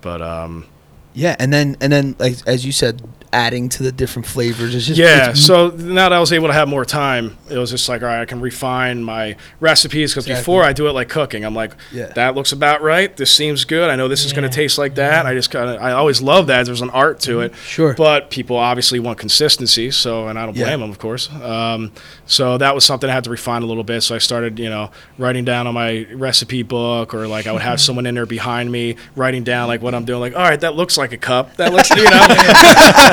but 0.00 0.22
um, 0.22 0.66
Yeah, 1.12 1.34
and 1.38 1.52
then 1.52 1.76
and 1.80 1.92
then 1.92 2.14
like 2.18 2.36
as 2.46 2.64
you 2.64 2.72
said, 2.72 3.02
adding 3.32 3.68
to 3.68 3.82
the 3.84 3.92
different 3.92 4.26
flavors. 4.26 4.74
It's 4.74 4.86
just 4.86 4.98
yeah. 4.98 5.30
it's- 5.30 5.40
So 5.44 5.68
now 5.68 6.08
that 6.08 6.12
I 6.12 6.18
was 6.20 6.32
able 6.32 6.48
to 6.48 6.52
have 6.52 6.66
more 6.68 6.84
time, 6.84 7.36
it 7.48 7.56
was 7.56 7.70
just 7.70 7.88
like, 7.88 8.02
all 8.02 8.08
right, 8.08 8.20
I 8.20 8.24
can 8.24 8.40
refine 8.40 9.04
my 9.04 9.36
recipes 9.60 10.12
because 10.12 10.26
Exactly. 10.26 10.40
before 10.42 10.64
I 10.64 10.72
do 10.72 10.88
it 10.88 10.92
like 10.92 11.08
cooking, 11.08 11.44
I'm 11.44 11.54
like, 11.54 11.72
Yeah. 11.92 12.06
that 12.14 12.34
looks 12.34 12.50
about 12.52 12.82
right. 12.82 13.16
This 13.16 13.30
seems 13.30 13.64
good. 13.64 13.88
I 13.88 13.94
know 13.96 14.08
this 14.08 14.24
is 14.24 14.32
going 14.32 14.48
to 14.48 14.54
taste 14.54 14.78
like 14.78 14.96
that. 14.96 15.26
I 15.26 15.34
just 15.34 15.50
kind 15.52 15.70
of, 15.70 15.80
I 15.80 15.92
always 15.92 16.20
love 16.20 16.48
that. 16.48 16.66
There's 16.66 16.80
an 16.82 16.90
art 16.90 17.20
to 17.20 17.40
it. 17.40 17.54
Sure. 17.54 17.94
But 17.94 18.30
people 18.30 18.56
obviously 18.56 18.98
want 18.98 19.18
consistency. 19.18 19.90
So, 19.92 20.26
and 20.26 20.36
I 20.38 20.44
don't 20.44 20.56
Yeah. 20.56 20.64
blame 20.66 20.80
them, 20.80 20.90
of 20.90 20.98
course. 20.98 21.28
Um, 21.32 21.92
so 22.26 22.58
that 22.58 22.74
was 22.74 22.84
something 22.84 23.08
I 23.08 23.12
had 23.12 23.24
to 23.24 23.30
refine 23.30 23.62
a 23.62 23.66
little 23.66 23.84
bit. 23.84 24.00
So 24.02 24.14
I 24.14 24.18
started, 24.18 24.58
you 24.58 24.68
know, 24.68 24.90
writing 25.18 25.44
down 25.44 25.66
on 25.68 25.74
my 25.74 26.06
recipe 26.14 26.62
book, 26.64 27.14
or 27.14 27.28
like 27.28 27.46
I 27.46 27.52
would 27.52 27.62
have 27.62 27.80
someone 27.80 28.06
in 28.06 28.14
there 28.16 28.26
behind 28.26 28.72
me 28.72 28.96
writing 29.14 29.44
down 29.44 29.68
like 29.68 29.82
what 29.82 29.94
I'm 29.94 30.04
doing. 30.04 30.20
Like, 30.20 30.34
all 30.36 30.42
right, 30.42 30.60
that 30.60 30.74
looks 30.74 30.96
like 30.98 31.12
a 31.12 31.16
cup. 31.16 31.56
That 31.56 31.72
looks, 31.74 31.90
you 31.90 32.02
know. 32.04 32.26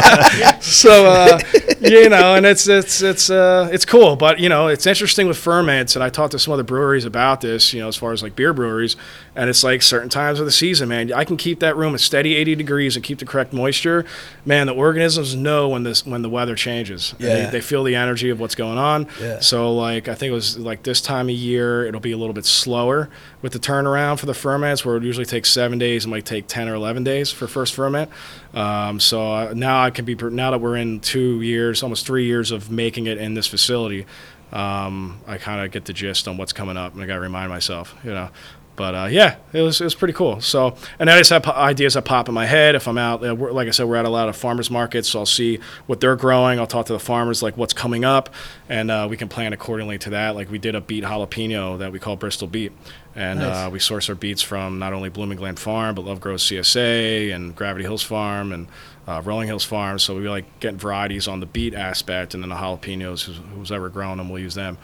so 0.62 1.06
uh, 1.06 1.40
you 1.82 2.10
know, 2.10 2.36
and 2.36 2.46
it's 2.46 2.68
it's 2.68 3.02
it's 3.02 3.30
uh, 3.30 3.70
it's 3.72 3.86
cool. 3.86 4.16
But 4.16 4.40
you 4.40 4.50
know, 4.50 4.68
it's 4.68 4.86
interesting 4.86 5.28
with 5.28 5.38
ferments, 5.38 5.96
and 5.96 6.04
I 6.04 6.10
talked 6.10 6.32
to 6.32 6.40
some 6.40 6.54
other 6.54 6.64
breweries 6.64 7.06
about 7.06 7.42
this. 7.42 7.74
You 7.74 7.82
know, 7.82 7.88
as 7.88 7.96
far 7.96 8.12
as 8.12 8.24
like 8.24 8.36
beer 8.36 8.54
breweries, 8.54 8.96
and 9.36 9.50
it's 9.50 9.64
like 9.64 9.82
certain 9.82 10.10
times 10.10 10.40
of 10.40 10.46
the 10.46 10.52
season, 10.52 10.90
man, 10.90 11.12
I 11.14 11.24
can 11.24 11.38
keep 11.38 11.60
that 11.60 11.76
room 11.76 11.94
a 11.94 12.00
steady 12.00 12.36
80 12.36 12.56
degrees 12.56 12.96
and 12.96 13.04
keep 13.04 13.20
the 13.20 13.26
correct 13.26 13.54
moisture. 13.54 14.06
Man, 14.46 14.68
the 14.68 14.74
organisms 14.74 15.36
know 15.36 15.70
when 15.70 15.84
this 15.84 16.06
when 16.06 16.22
the 16.22 16.30
weather 16.30 16.56
changes. 16.56 17.14
Yeah. 17.20 17.46
they, 17.46 17.52
they 17.52 17.62
feel 17.62 17.84
the 17.84 17.96
energy 17.96 18.30
of 18.30 18.40
what's 18.40 18.56
going 18.56 18.78
on. 18.78 19.08
Yeah. 19.22 19.40
So 19.40 19.74
like 19.74 20.08
I 20.08 20.16
think 20.16 20.32
it 20.32 20.36
was 20.36 20.58
like 20.58 20.84
this 20.84 21.02
time 21.02 21.30
of 21.30 21.36
year, 21.36 21.86
it'll 21.86 22.02
be 22.02 22.12
a 22.12 22.18
little 22.18 22.34
bit 22.34 22.46
slower 22.46 23.10
with 23.42 23.54
the 23.54 23.60
turnaround 23.60 24.20
for 24.20 24.26
the 24.26 24.34
ferments, 24.34 24.84
where 24.84 24.98
it 24.98 25.04
usually 25.04 25.26
takes 25.26 25.52
seven 25.52 25.78
days, 25.78 26.06
it 26.06 26.10
might 26.10 26.26
take 26.26 26.48
10 26.48 26.68
or 26.68 26.76
11 26.76 27.04
days 27.04 27.32
for 27.32 27.48
first 27.48 27.76
ferment. 27.76 28.10
Um, 28.54 29.00
so 29.00 29.32
uh, 29.32 29.54
now 29.56 29.84
I 29.84 29.92
can 29.92 30.06
be 30.06 30.16
now 30.16 30.52
that 30.52 30.60
we're 30.60 30.78
in 30.78 31.00
two 31.00 31.42
years, 31.42 31.84
almost 31.84 32.06
three 32.06 32.26
years 32.26 32.52
of 32.52 32.72
making 32.72 33.06
it 33.06 33.18
in 33.18 33.34
this 33.36 33.48
facility. 33.48 34.06
Um, 34.52 35.20
I 35.28 35.38
kind 35.38 35.64
of 35.64 35.72
get 35.72 35.86
the 35.86 35.94
gist 35.94 36.28
on 36.28 36.38
what's 36.38 36.54
coming 36.54 36.78
up, 36.78 36.94
and 36.94 37.04
I 37.04 37.06
got 37.06 37.16
to 37.16 37.20
remind 37.20 37.50
myself, 37.50 37.96
you 38.04 38.12
know. 38.12 38.30
But 38.78 38.94
uh, 38.94 39.08
yeah, 39.10 39.38
it 39.54 39.62
was 39.64 39.82
it 39.82 39.84
was 39.84 39.96
pretty 39.96 40.14
cool. 40.14 40.40
So, 40.40 40.78
and 41.00 41.10
I 41.10 41.18
just 41.18 41.32
have 41.32 41.46
ideas 41.48 41.96
that 41.96 42.06
pop 42.06 42.30
in 42.30 42.36
my 42.36 42.46
head. 42.46 42.76
If 42.76 42.88
I'm 42.88 43.00
out, 43.00 43.26
uh, 43.26 43.34
like 43.34 43.68
I 43.68 43.72
said, 43.72 43.88
we're 43.88 43.96
at 43.96 44.06
a 44.06 44.10
lot 44.10 44.30
of 44.30 44.38
farmers 44.38 44.70
markets, 44.70 45.10
so 45.10 45.20
I'll 45.20 45.26
see 45.26 45.60
what 45.88 46.00
they're 46.00 46.16
growing. 46.16 46.60
I'll 46.60 46.68
talk 46.68 46.86
to 46.86 46.94
the 46.94 47.00
farmers, 47.00 47.42
like 47.42 47.58
what's 47.58 47.74
coming 47.74 48.06
up, 48.06 48.30
and 48.70 48.92
uh, 48.92 49.08
we 49.10 49.18
can 49.18 49.30
plan 49.30 49.52
accordingly 49.52 49.98
to 49.98 50.12
that. 50.12 50.36
Like 50.36 50.52
we 50.52 50.60
did 50.60 50.76
a 50.76 50.82
beet 50.82 51.04
jalapeno 51.04 51.80
that 51.80 51.92
we 51.92 51.98
call 51.98 52.18
Bristol 52.18 52.48
beet, 52.48 52.72
and 53.18 53.40
Nice. 53.40 53.68
uh, 53.68 53.70
we 53.70 53.80
source 53.80 54.08
our 54.10 54.16
beets 54.16 54.42
from 54.44 54.78
not 54.78 54.94
only 54.94 55.10
Blooming 55.10 55.38
Glen 55.40 55.56
Farm, 55.56 55.96
but 55.96 56.06
Love 56.06 56.22
Grows 56.22 56.44
CSA 56.44 57.34
and 57.34 57.56
Gravity 57.56 57.84
Hills 57.84 58.04
Farm 58.04 58.52
and 58.54 58.68
uh, 59.08 59.22
Rolling 59.26 59.48
Hills 59.48 59.64
Farm. 59.64 59.98
So 59.98 60.16
we 60.16 60.30
like 60.30 60.60
getting 60.60 60.78
varieties 60.78 61.28
on 61.28 61.40
the 61.40 61.48
beet 61.48 61.74
aspect, 61.74 62.34
and 62.36 62.44
then 62.44 62.50
the 62.50 62.56
jalapenos, 62.56 63.24
who's, 63.26 63.40
who's 63.56 63.72
ever 63.72 63.90
grown 63.90 64.18
them, 64.18 64.30
we'll 64.30 64.42
use 64.42 64.54
them. 64.54 64.78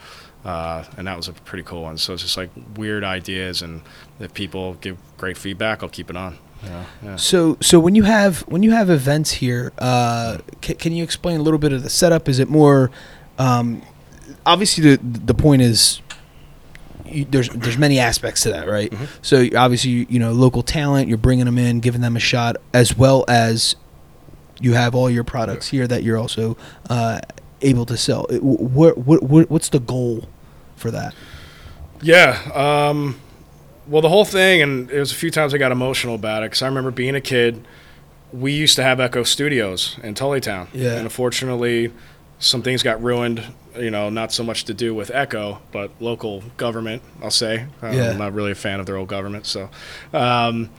Uh, 0.44 0.84
and 0.98 1.06
that 1.06 1.16
was 1.16 1.28
a 1.28 1.32
pretty 1.32 1.62
cool 1.62 1.84
one. 1.84 1.96
So 1.96 2.12
it's 2.12 2.22
just 2.22 2.36
like 2.36 2.50
weird 2.76 3.04
ideas, 3.04 3.62
and 3.62 3.80
if 4.18 4.34
people 4.34 4.74
give 4.74 4.98
great 5.16 5.38
feedback, 5.38 5.82
I'll 5.82 5.88
keep 5.88 6.10
it 6.10 6.16
on. 6.16 6.36
Yeah, 6.64 6.84
yeah. 7.04 7.16
So 7.16 7.56
so 7.60 7.78
when 7.78 7.94
you 7.94 8.02
have 8.02 8.40
when 8.42 8.62
you 8.62 8.72
have 8.72 8.90
events 8.90 9.30
here, 9.32 9.72
uh, 9.78 10.38
can, 10.60 10.76
can 10.76 10.92
you 10.92 11.04
explain 11.04 11.38
a 11.38 11.42
little 11.42 11.58
bit 11.58 11.72
of 11.72 11.82
the 11.82 11.90
setup? 11.90 12.28
Is 12.28 12.38
it 12.40 12.48
more? 12.50 12.90
Um, 13.38 13.82
obviously, 14.44 14.96
the 14.96 15.00
the 15.02 15.34
point 15.34 15.62
is. 15.62 16.00
You, 17.06 17.24
there's 17.26 17.48
there's 17.50 17.78
many 17.78 17.98
aspects 17.98 18.42
to 18.42 18.50
that, 18.50 18.68
right? 18.68 18.90
Mhm. 18.90 19.08
So 19.22 19.46
obviously, 19.56 19.90
you, 19.90 20.06
you 20.08 20.18
know, 20.18 20.32
local 20.32 20.62
talent, 20.62 21.08
you're 21.08 21.18
bringing 21.18 21.44
them 21.46 21.58
in, 21.58 21.80
giving 21.80 22.00
them 22.00 22.16
a 22.16 22.20
shot, 22.20 22.56
as 22.72 22.96
well 22.96 23.24
as 23.28 23.76
you 24.60 24.72
have 24.74 24.94
all 24.94 25.10
your 25.10 25.24
products 25.24 25.68
here 25.68 25.86
that 25.86 26.02
you're 26.02 26.16
also 26.16 26.56
uh, 26.88 27.20
able 27.60 27.84
to 27.86 27.96
sell. 27.96 28.24
It- 28.26 28.38
wh- 28.38 28.60
What 28.60 28.98
what 28.98 29.22
what 29.22 29.50
what's 29.50 29.68
the 29.68 29.80
goal 29.80 30.28
for 30.76 30.90
that? 30.90 31.14
Yeah. 32.00 32.38
Um, 32.54 33.20
well, 33.86 34.00
the 34.02 34.08
whole 34.08 34.24
thing, 34.24 34.62
and 34.62 34.90
it 34.90 34.98
was 34.98 35.12
a 35.12 35.14
few 35.14 35.30
times 35.30 35.52
I 35.54 35.58
got 35.58 35.72
emotional 35.72 36.14
about 36.14 36.42
it 36.42 36.46
because 36.46 36.62
I 36.62 36.66
remember 36.66 36.90
being 36.90 37.14
a 37.14 37.20
kid. 37.20 37.66
We 38.32 38.52
used 38.52 38.74
to 38.76 38.82
have 38.82 38.98
Echo 38.98 39.22
Studios 39.22 39.96
in 40.02 40.14
Tullytown, 40.14 40.66
Yeah. 40.72 40.92
and 40.94 41.00
unfortunately, 41.02 41.92
some 42.44 42.62
things 42.62 42.82
got 42.82 43.02
ruined. 43.02 43.42
You 43.76 43.90
know, 43.90 44.08
not 44.08 44.32
so 44.32 44.44
much 44.44 44.64
to 44.66 44.74
do 44.74 44.94
with 44.94 45.10
Echo, 45.12 45.60
but 45.72 45.90
local 45.98 46.44
government. 46.56 47.02
I'll 47.22 47.30
say. 47.32 47.66
Uh, 47.82 47.88
Yeah. 47.88 48.10
I'm 48.10 48.18
not 48.18 48.32
really 48.32 48.52
a 48.52 48.54
fan 48.54 48.78
of 48.78 48.86
their 48.86 48.96
old 48.96 49.08
government, 49.08 49.46
so. 49.46 49.68
Um, 50.12 50.70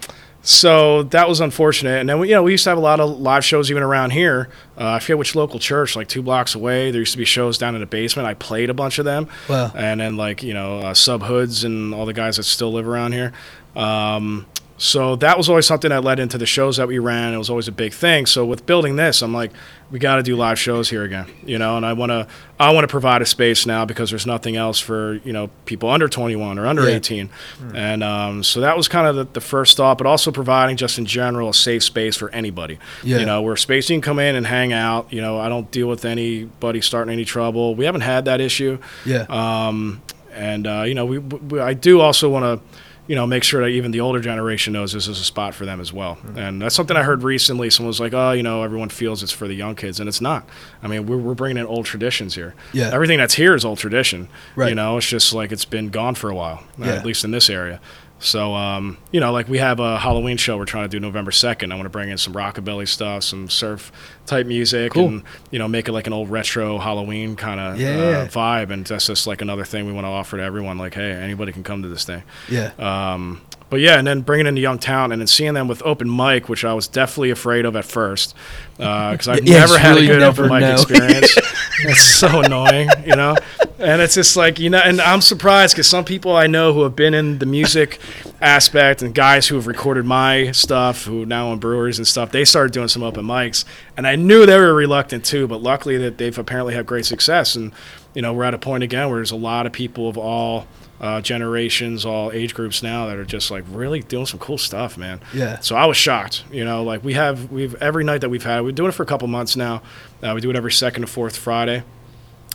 so 0.42 1.02
that 1.04 1.28
was 1.28 1.40
unfortunate, 1.42 2.00
and 2.02 2.08
then 2.08 2.20
we, 2.20 2.30
you 2.30 2.36
know 2.36 2.44
we 2.44 2.52
used 2.52 2.64
to 2.66 2.70
have 2.70 2.78
a 2.78 2.82
lot 2.82 3.00
of 3.00 3.20
live 3.20 3.44
shows 3.44 3.72
even 3.72 3.82
around 3.82 4.12
here. 4.12 4.48
Uh, 4.80 4.92
I 4.92 5.00
forget 5.00 5.18
which 5.18 5.34
local 5.34 5.58
church, 5.60 5.96
like 5.96 6.08
two 6.08 6.22
blocks 6.22 6.54
away. 6.54 6.92
There 6.92 7.02
used 7.02 7.14
to 7.14 7.18
be 7.18 7.26
shows 7.26 7.58
down 7.58 7.74
in 7.74 7.82
the 7.82 7.88
basement. 7.88 8.28
I 8.28 8.36
played 8.36 8.70
a 8.70 8.74
bunch 8.76 9.00
of 9.00 9.06
them 9.06 9.28
Wow. 9.50 9.72
and 9.76 10.00
then 10.00 10.18
like 10.18 10.44
you 10.44 10.54
know 10.54 10.78
uh, 10.82 10.94
sub 10.94 11.24
hoods 11.24 11.64
and 11.64 11.96
all 11.96 12.06
the 12.06 12.14
guys 12.14 12.38
that 12.38 12.44
still 12.44 12.72
live 12.72 12.88
around 12.88 13.14
here. 13.14 13.34
Um, 13.76 14.46
so 14.78 15.16
that 15.18 15.38
was 15.38 15.48
always 15.48 15.66
something 15.66 15.90
that 15.90 16.04
led 16.04 16.20
into 16.20 16.38
the 16.38 16.46
shows 16.46 16.76
that 16.78 16.88
we 16.90 17.00
ran. 17.00 17.34
It 17.34 17.38
was 17.38 17.50
always 17.50 17.70
a 17.70 17.72
big 17.72 17.94
thing. 17.94 18.26
So 18.26 18.46
with 18.46 18.66
building 18.66 18.98
this, 18.98 19.22
I'm 19.22 19.34
like, 19.34 19.52
we 19.90 20.00
got 20.00 20.18
to 20.18 20.24
do 20.24 20.36
live 20.36 20.60
shows 20.60 20.90
here 20.90 21.04
again, 21.04 21.28
you 21.46 21.58
know. 21.58 21.78
And 21.78 21.86
I 21.86 21.94
want 21.94 22.10
to, 22.10 22.28
I 22.60 22.74
want 22.74 22.84
to 22.84 22.88
provide 22.90 23.22
a 23.22 23.26
space 23.26 23.66
now 23.66 23.86
because 23.86 24.10
there's 24.10 24.26
nothing 24.26 24.58
else 24.58 24.80
for 24.80 25.14
you 25.24 25.32
know 25.32 25.50
people 25.66 25.90
under 25.90 26.10
21 26.10 26.60
or 26.60 26.66
under 26.66 26.84
Yeah. 26.90 26.96
18. 26.96 27.30
And 27.74 28.04
um, 28.04 28.44
so 28.44 28.60
that 28.62 28.76
was 28.76 28.88
kind 28.90 29.08
of 29.08 29.16
the, 29.16 29.24
the 29.26 29.42
first 29.42 29.78
thought, 29.78 29.98
but 29.98 30.08
also 30.08 30.32
providing 30.32 30.76
just 30.76 30.98
in 30.98 31.06
general 31.06 31.50
a 31.50 31.54
safe 31.54 31.84
space 31.84 32.18
for 32.18 32.30
anybody. 32.32 32.78
Yeah. 33.04 33.20
You 33.20 33.26
know, 33.26 33.44
where 33.44 33.56
space 33.56 33.90
you 33.90 33.94
can 33.96 34.02
come 34.02 34.20
in 34.20 34.36
and 34.36 34.46
hang 34.46 34.74
out. 34.74 35.14
You 35.14 35.22
know, 35.22 35.40
I 35.40 35.48
don't 35.48 35.70
deal 35.72 35.88
with 35.88 36.04
anybody 36.04 36.82
starting 36.82 37.14
any 37.14 37.24
trouble. 37.26 37.76
We 37.76 37.86
haven't 37.86 38.02
had 38.02 38.26
that 38.26 38.42
issue. 38.42 38.80
Yeah. 39.06 39.26
Um, 39.30 40.02
And 40.34 40.68
uh, 40.68 40.84
you 40.86 40.96
know, 40.96 41.06
we, 41.06 41.20
we 41.20 41.60
I 41.62 41.74
do 41.76 42.02
also 42.02 42.28
want 42.30 42.44
to 42.62 42.68
you 43.08 43.16
know, 43.16 43.28
make 43.28 43.44
sure 43.44 43.62
that 43.62 43.70
even 43.70 43.92
the 43.92 44.00
older 44.00 44.20
generation 44.20 44.74
knows 44.74 44.94
this 44.94 45.08
is 45.08 45.20
a 45.20 45.24
spot 45.24 45.54
for 45.54 45.66
them 45.66 45.80
as 45.80 45.94
well. 45.94 46.16
Mm-hmm. 46.16 46.38
And 46.38 46.62
that's 46.62 46.76
something 46.76 46.98
I 46.98 47.04
heard 47.04 47.24
recently. 47.24 47.70
Someone 47.70 47.90
was 47.90 48.00
like, 48.00 48.14
"Oh, 48.14 48.32
you 48.32 48.44
know, 48.44 48.64
everyone 48.64 48.90
feels 48.90 49.22
it's 49.22 49.32
for 49.32 49.48
the 49.48 49.54
young 49.54 49.76
kids," 49.76 50.00
and 50.00 50.10
it's 50.10 50.22
not. 50.22 50.48
I 50.82 50.88
mean, 50.88 51.06
we're, 51.06 51.18
we're 51.18 51.36
bringing 51.36 51.58
in 51.58 51.66
old 51.66 51.86
traditions 51.86 52.36
here. 52.36 52.56
Yeah. 52.74 52.90
Everything 52.92 53.18
that's 53.18 53.36
here 53.36 53.54
is 53.54 53.64
old 53.64 53.78
tradition. 53.78 54.28
Right. 54.56 54.70
You 54.70 54.76
know, 54.76 54.98
it's 54.98 55.08
just 55.08 55.34
like 55.34 55.52
it's 55.52 55.66
been 55.66 55.90
gone 55.90 56.16
for 56.16 56.30
a 56.30 56.36
while, 56.36 56.64
yeah. 56.78 56.88
at 56.88 57.06
least 57.06 57.24
in 57.24 57.32
this 57.32 57.50
area. 57.50 57.80
So, 58.20 58.56
um, 58.56 58.98
you 59.12 59.20
know, 59.20 59.32
like 59.32 59.48
we 59.48 59.58
have 59.58 59.80
a 59.80 60.00
Halloween 60.00 60.38
show 60.38 60.58
we're 60.58 60.66
trying 60.66 60.86
to 60.86 60.90
do 60.90 61.00
November 61.00 61.32
2nd. 61.32 61.72
I 61.72 61.76
want 61.76 61.86
to 61.86 61.90
bring 61.90 62.10
in 62.10 62.18
some 62.18 62.34
rockabilly 62.34 62.88
stuff, 62.88 63.24
some 63.24 63.50
surf 63.50 63.92
type 64.26 64.48
music, 64.48 64.94
cool. 64.94 65.08
and, 65.08 65.24
you 65.52 65.60
know, 65.60 65.68
make 65.68 65.88
it 65.88 65.92
like 65.92 66.08
an 66.08 66.14
old 66.14 66.30
retro 66.30 66.78
Halloween 66.78 67.36
kind 67.36 67.60
of 67.60 67.80
yeah, 67.80 67.90
uh, 67.90 68.28
vibe. 68.28 68.72
And 68.72 68.86
that's 68.86 69.08
just 69.08 69.28
like 69.28 69.42
another 69.42 69.66
thing 69.66 69.86
we 69.86 69.92
want 69.92 70.06
to 70.06 70.10
offer 70.10 70.38
to 70.38 70.44
everyone. 70.44 70.78
Like, 70.78 70.94
hey, 70.94 71.12
anybody 71.12 71.52
can 71.52 71.64
come 71.64 71.84
to 71.84 71.90
this 71.90 72.06
thing. 72.06 72.24
Yeah. 72.50 72.72
Um, 72.80 73.42
but 73.70 73.80
yeah, 73.80 73.98
and 73.98 74.06
then 74.06 74.22
bringing 74.22 74.46
into 74.46 74.62
Youngtown 74.62 75.12
and 75.12 75.20
then 75.20 75.28
seeing 75.28 75.56
them 75.56 75.68
with 75.68 75.82
open 75.84 76.14
mic, 76.14 76.48
which 76.48 76.64
I 76.64 76.74
was 76.74 76.88
definitely 76.88 77.32
afraid 77.32 77.66
of 77.66 77.76
at 77.76 77.86
first, 77.86 78.36
because 78.78 79.28
uh, 79.28 79.34
I've 79.34 79.44
yeah, 79.48 79.62
never 79.62 79.78
had 79.80 79.96
really 79.96 80.06
a 80.06 80.14
good 80.14 80.24
open 80.24 80.50
mic 80.50 80.62
know. 80.62 80.74
experience. 80.74 81.36
it's 81.80 82.04
so 82.04 82.42
annoying, 82.42 82.90
you 83.06 83.16
know. 83.16 83.36
And 83.80 84.02
it's 84.02 84.14
just 84.14 84.38
like 84.38 84.60
you 84.60 84.70
know, 84.70 84.78
and 84.78 85.02
I'm 85.02 85.22
surprised 85.22 85.74
because 85.74 85.88
some 85.88 86.06
people 86.06 86.36
I 86.36 86.46
know 86.46 86.74
who 86.74 86.84
have 86.84 86.96
been 86.96 87.16
in 87.16 87.40
the 87.40 87.48
music 87.48 88.00
aspect 88.42 89.02
and 89.02 89.16
guys 89.16 89.48
who 89.48 89.56
have 89.56 89.66
recorded 89.66 90.06
my 90.06 90.52
stuff, 90.52 91.06
who 91.06 91.26
now 91.26 91.48
own 91.48 91.58
breweries 91.58 91.98
and 91.98 92.08
stuff, 92.08 92.32
they 92.32 92.46
started 92.46 92.72
doing 92.72 92.88
some 92.88 93.02
open 93.02 93.26
mics, 93.26 93.66
and 93.98 94.06
I 94.06 94.16
knew 94.16 94.46
they 94.46 94.60
were 94.60 94.76
reluctant 94.76 95.26
too. 95.26 95.48
But 95.48 95.64
luckily, 95.64 95.98
that 95.98 96.20
they've 96.20 96.38
apparently 96.38 96.76
had 96.76 96.86
great 96.86 97.06
success, 97.06 97.56
and 97.56 97.72
you 98.14 98.22
know, 98.22 98.32
we're 98.32 98.44
at 98.44 98.54
a 98.54 98.60
point 98.60 98.84
again 98.84 99.10
where 99.10 99.18
there's 99.18 99.32
a 99.32 99.36
lot 99.36 99.66
of 99.66 99.72
people 99.72 100.08
of 100.08 100.20
all 100.20 100.68
uh, 101.00 101.22
generations, 101.22 102.06
all 102.06 102.32
age 102.32 102.54
groups 102.54 102.82
now 102.82 103.08
that 103.08 103.18
are 103.18 103.26
just 103.26 103.52
like 103.52 103.64
really 103.70 104.02
doing 104.02 104.26
some 104.26 104.40
cool 104.40 104.58
stuff, 104.58 104.98
man. 104.98 105.20
Yeah. 105.34 105.60
So 105.60 105.76
I 105.76 105.86
was 105.86 105.98
shocked. 105.98 106.44
You 106.52 106.64
know, 106.64 106.84
like 106.84 107.04
we 107.04 107.14
have 107.14 107.52
we've 107.52 107.76
every 107.76 108.04
night 108.04 108.22
that 108.22 108.30
we've 108.30 108.44
had, 108.44 108.62
we're 108.64 108.72
doing 108.72 108.90
it 108.90 108.94
for 108.94 109.04
a 109.04 109.08
couple 109.08 109.28
months 109.28 109.56
now. 109.56 109.82
Uh, 110.24 110.32
we 110.34 110.42
do 110.42 110.50
it 110.50 110.56
every 110.56 110.72
second 110.72 111.02
to 111.02 111.08
fourth 111.08 111.38
Friday, 111.38 111.84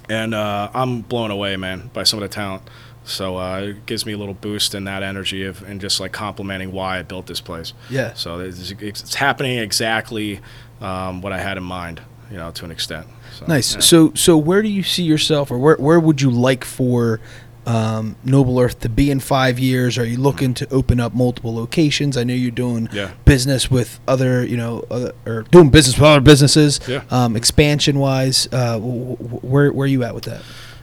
and 0.09 0.34
uh, 0.34 0.70
I'm 0.72 1.03
blown 1.03 1.30
away, 1.30 1.57
man, 1.57 1.91
by 1.93 2.05
some 2.05 2.22
of 2.22 2.28
the 2.28 2.34
talent. 2.34 2.62
So 3.05 3.38
uh, 3.38 3.61
it 3.61 3.86
gives 3.86 4.07
me 4.07 4.12
a 4.12 4.18
little 4.18 4.34
boost 4.34 4.74
in 4.74 4.84
that 4.84 5.03
energy 5.03 5.45
of 5.45 5.62
and 5.62 5.80
just 5.80 6.01
like 6.01 6.12
complimenting 6.12 6.72
why 6.72 6.99
I 6.99 7.03
built 7.03 7.26
this 7.26 7.41
place. 7.41 7.72
Yeah. 7.88 8.14
So 8.14 8.41
it's, 8.41 8.70
it's 8.72 9.14
happening 9.14 9.59
exactly 9.59 10.41
um, 10.80 11.22
what 11.22 11.32
I 11.32 11.38
had 11.38 11.57
in 11.57 11.64
mind, 11.64 12.03
you 12.30 12.36
know, 12.36 12.51
to 12.53 12.64
an 12.64 12.70
extent. 12.70 13.07
So, 13.38 13.47
nice. 13.47 13.74
yeah. 13.74 13.80
So 13.80 14.12
so 14.14 14.36
where 14.36 14.62
do 14.62 14.68
you 14.68 14.82
see 14.82 15.03
yourself, 15.03 15.51
or 15.51 15.59
where 15.59 15.76
where 15.76 16.01
would 16.01 16.20
you 16.20 16.30
like 16.30 16.64
for 16.64 17.20
um, 17.66 18.16
Noble 18.24 18.58
Earth 18.61 18.80
to 18.80 18.88
be 18.88 19.11
in 19.11 19.20
five 19.20 19.58
years? 19.58 19.98
Are 19.98 20.04
you 20.04 20.16
looking 20.18 20.54
to 20.54 20.68
open 20.70 20.98
up 21.00 21.14
multiple 21.14 21.54
locations? 21.54 22.16
I 22.16 22.24
know 22.24 22.34
you're 22.34 22.50
doing 22.50 22.88
Yeah. 22.92 23.11
business 23.24 23.70
with 23.70 24.00
other, 24.08 24.44
you 24.44 24.56
know, 24.56 24.84
other, 24.90 25.12
or 25.26 25.42
doing 25.50 25.70
business 25.70 25.96
with 25.96 26.04
other 26.06 26.20
businesses. 26.20 26.80
Yeah. 26.88 27.02
Um, 27.11 27.36
expansion 27.36 27.98
wise, 27.98 28.48
uh, 28.52 28.74
w- 28.78 29.16
w- 29.16 29.40
where 29.42 29.72
where 29.72 29.84
are 29.84 29.88
you 29.88 30.02
at 30.04 30.14
with 30.14 30.24
that? 30.24 30.42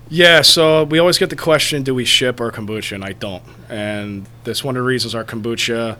Yeah, 0.09 0.41
so 0.41 0.85
we 0.85 0.99
always 0.99 1.17
get 1.17 1.29
the 1.29 1.35
question, 1.35 1.83
do 1.83 1.93
we 1.93 2.05
ship 2.05 2.39
our 2.39 2.49
kombucha? 2.51 2.93
And 2.95 3.03
I 3.03 3.11
don't. 3.11 3.43
And 3.69 4.25
that's 4.45 4.63
one 4.63 4.77
of 4.77 4.81
the 4.81 4.87
reasons 4.87 5.13
our 5.13 5.25
kombucha 5.25 5.97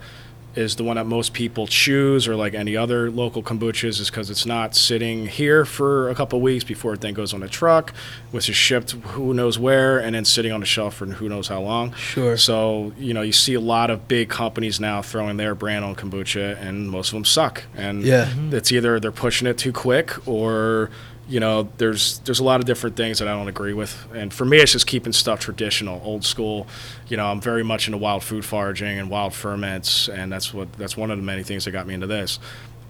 is 0.58 0.76
the 0.76 0.84
one 0.84 0.96
that 0.96 1.06
most 1.06 1.32
people 1.32 1.66
choose, 1.66 2.26
or 2.26 2.34
like 2.36 2.52
any 2.54 2.76
other 2.76 3.10
local 3.10 3.42
kombuchas, 3.42 4.00
is 4.00 4.10
because 4.10 4.28
it's 4.28 4.44
not 4.44 4.74
sitting 4.74 5.26
here 5.26 5.64
for 5.64 6.10
a 6.10 6.14
couple 6.14 6.40
weeks 6.40 6.64
before 6.64 6.94
it 6.94 7.00
then 7.00 7.14
goes 7.14 7.32
on 7.32 7.42
a 7.42 7.48
truck, 7.48 7.94
which 8.32 8.48
is 8.48 8.56
shipped 8.56 8.90
who 8.92 9.32
knows 9.32 9.58
where, 9.58 9.98
and 9.98 10.14
then 10.14 10.24
sitting 10.24 10.50
on 10.52 10.62
a 10.62 10.66
shelf 10.66 10.94
for 10.96 11.06
who 11.06 11.28
knows 11.28 11.48
how 11.48 11.60
long. 11.60 11.92
Sure. 11.94 12.36
So, 12.36 12.92
you 12.98 13.14
know, 13.14 13.22
you 13.22 13.32
see 13.32 13.54
a 13.54 13.60
lot 13.60 13.90
of 13.90 14.08
big 14.08 14.28
companies 14.28 14.80
now 14.80 15.00
throwing 15.00 15.36
their 15.36 15.54
brand 15.54 15.84
on 15.84 15.94
kombucha, 15.94 16.60
and 16.60 16.90
most 16.90 17.08
of 17.08 17.14
them 17.14 17.24
suck. 17.24 17.62
And 17.76 18.02
Yeah. 18.02 18.28
it's 18.50 18.72
either 18.72 18.98
they're 19.00 19.12
pushing 19.12 19.46
it 19.46 19.58
too 19.58 19.72
quick 19.72 20.26
or 20.26 20.90
you 21.28 21.40
know 21.40 21.68
there's 21.76 22.20
there's 22.20 22.40
a 22.40 22.44
lot 22.44 22.58
of 22.58 22.66
different 22.66 22.96
things 22.96 23.18
that 23.18 23.28
I 23.28 23.32
don't 23.32 23.48
agree 23.48 23.74
with. 23.74 24.06
And 24.14 24.32
for 24.32 24.44
me 24.44 24.58
it's 24.58 24.72
just 24.72 24.86
keeping 24.86 25.12
stuff 25.12 25.40
traditional 25.40 26.00
old 26.04 26.24
school. 26.24 26.66
You 27.08 27.16
know 27.16 27.26
I'm 27.26 27.40
very 27.40 27.62
much 27.62 27.86
into 27.86 27.98
wild 27.98 28.24
food 28.24 28.44
foraging 28.44 28.98
and 28.98 29.10
wild 29.10 29.34
ferments 29.34 30.08
and 30.08 30.32
that's 30.32 30.54
what 30.54 30.72
that's 30.74 30.96
one 30.96 31.10
of 31.10 31.18
the 31.18 31.22
many 31.22 31.42
things 31.42 31.64
that 31.66 31.72
got 31.72 31.86
me 31.86 31.94
into 31.94 32.06
this. 32.06 32.38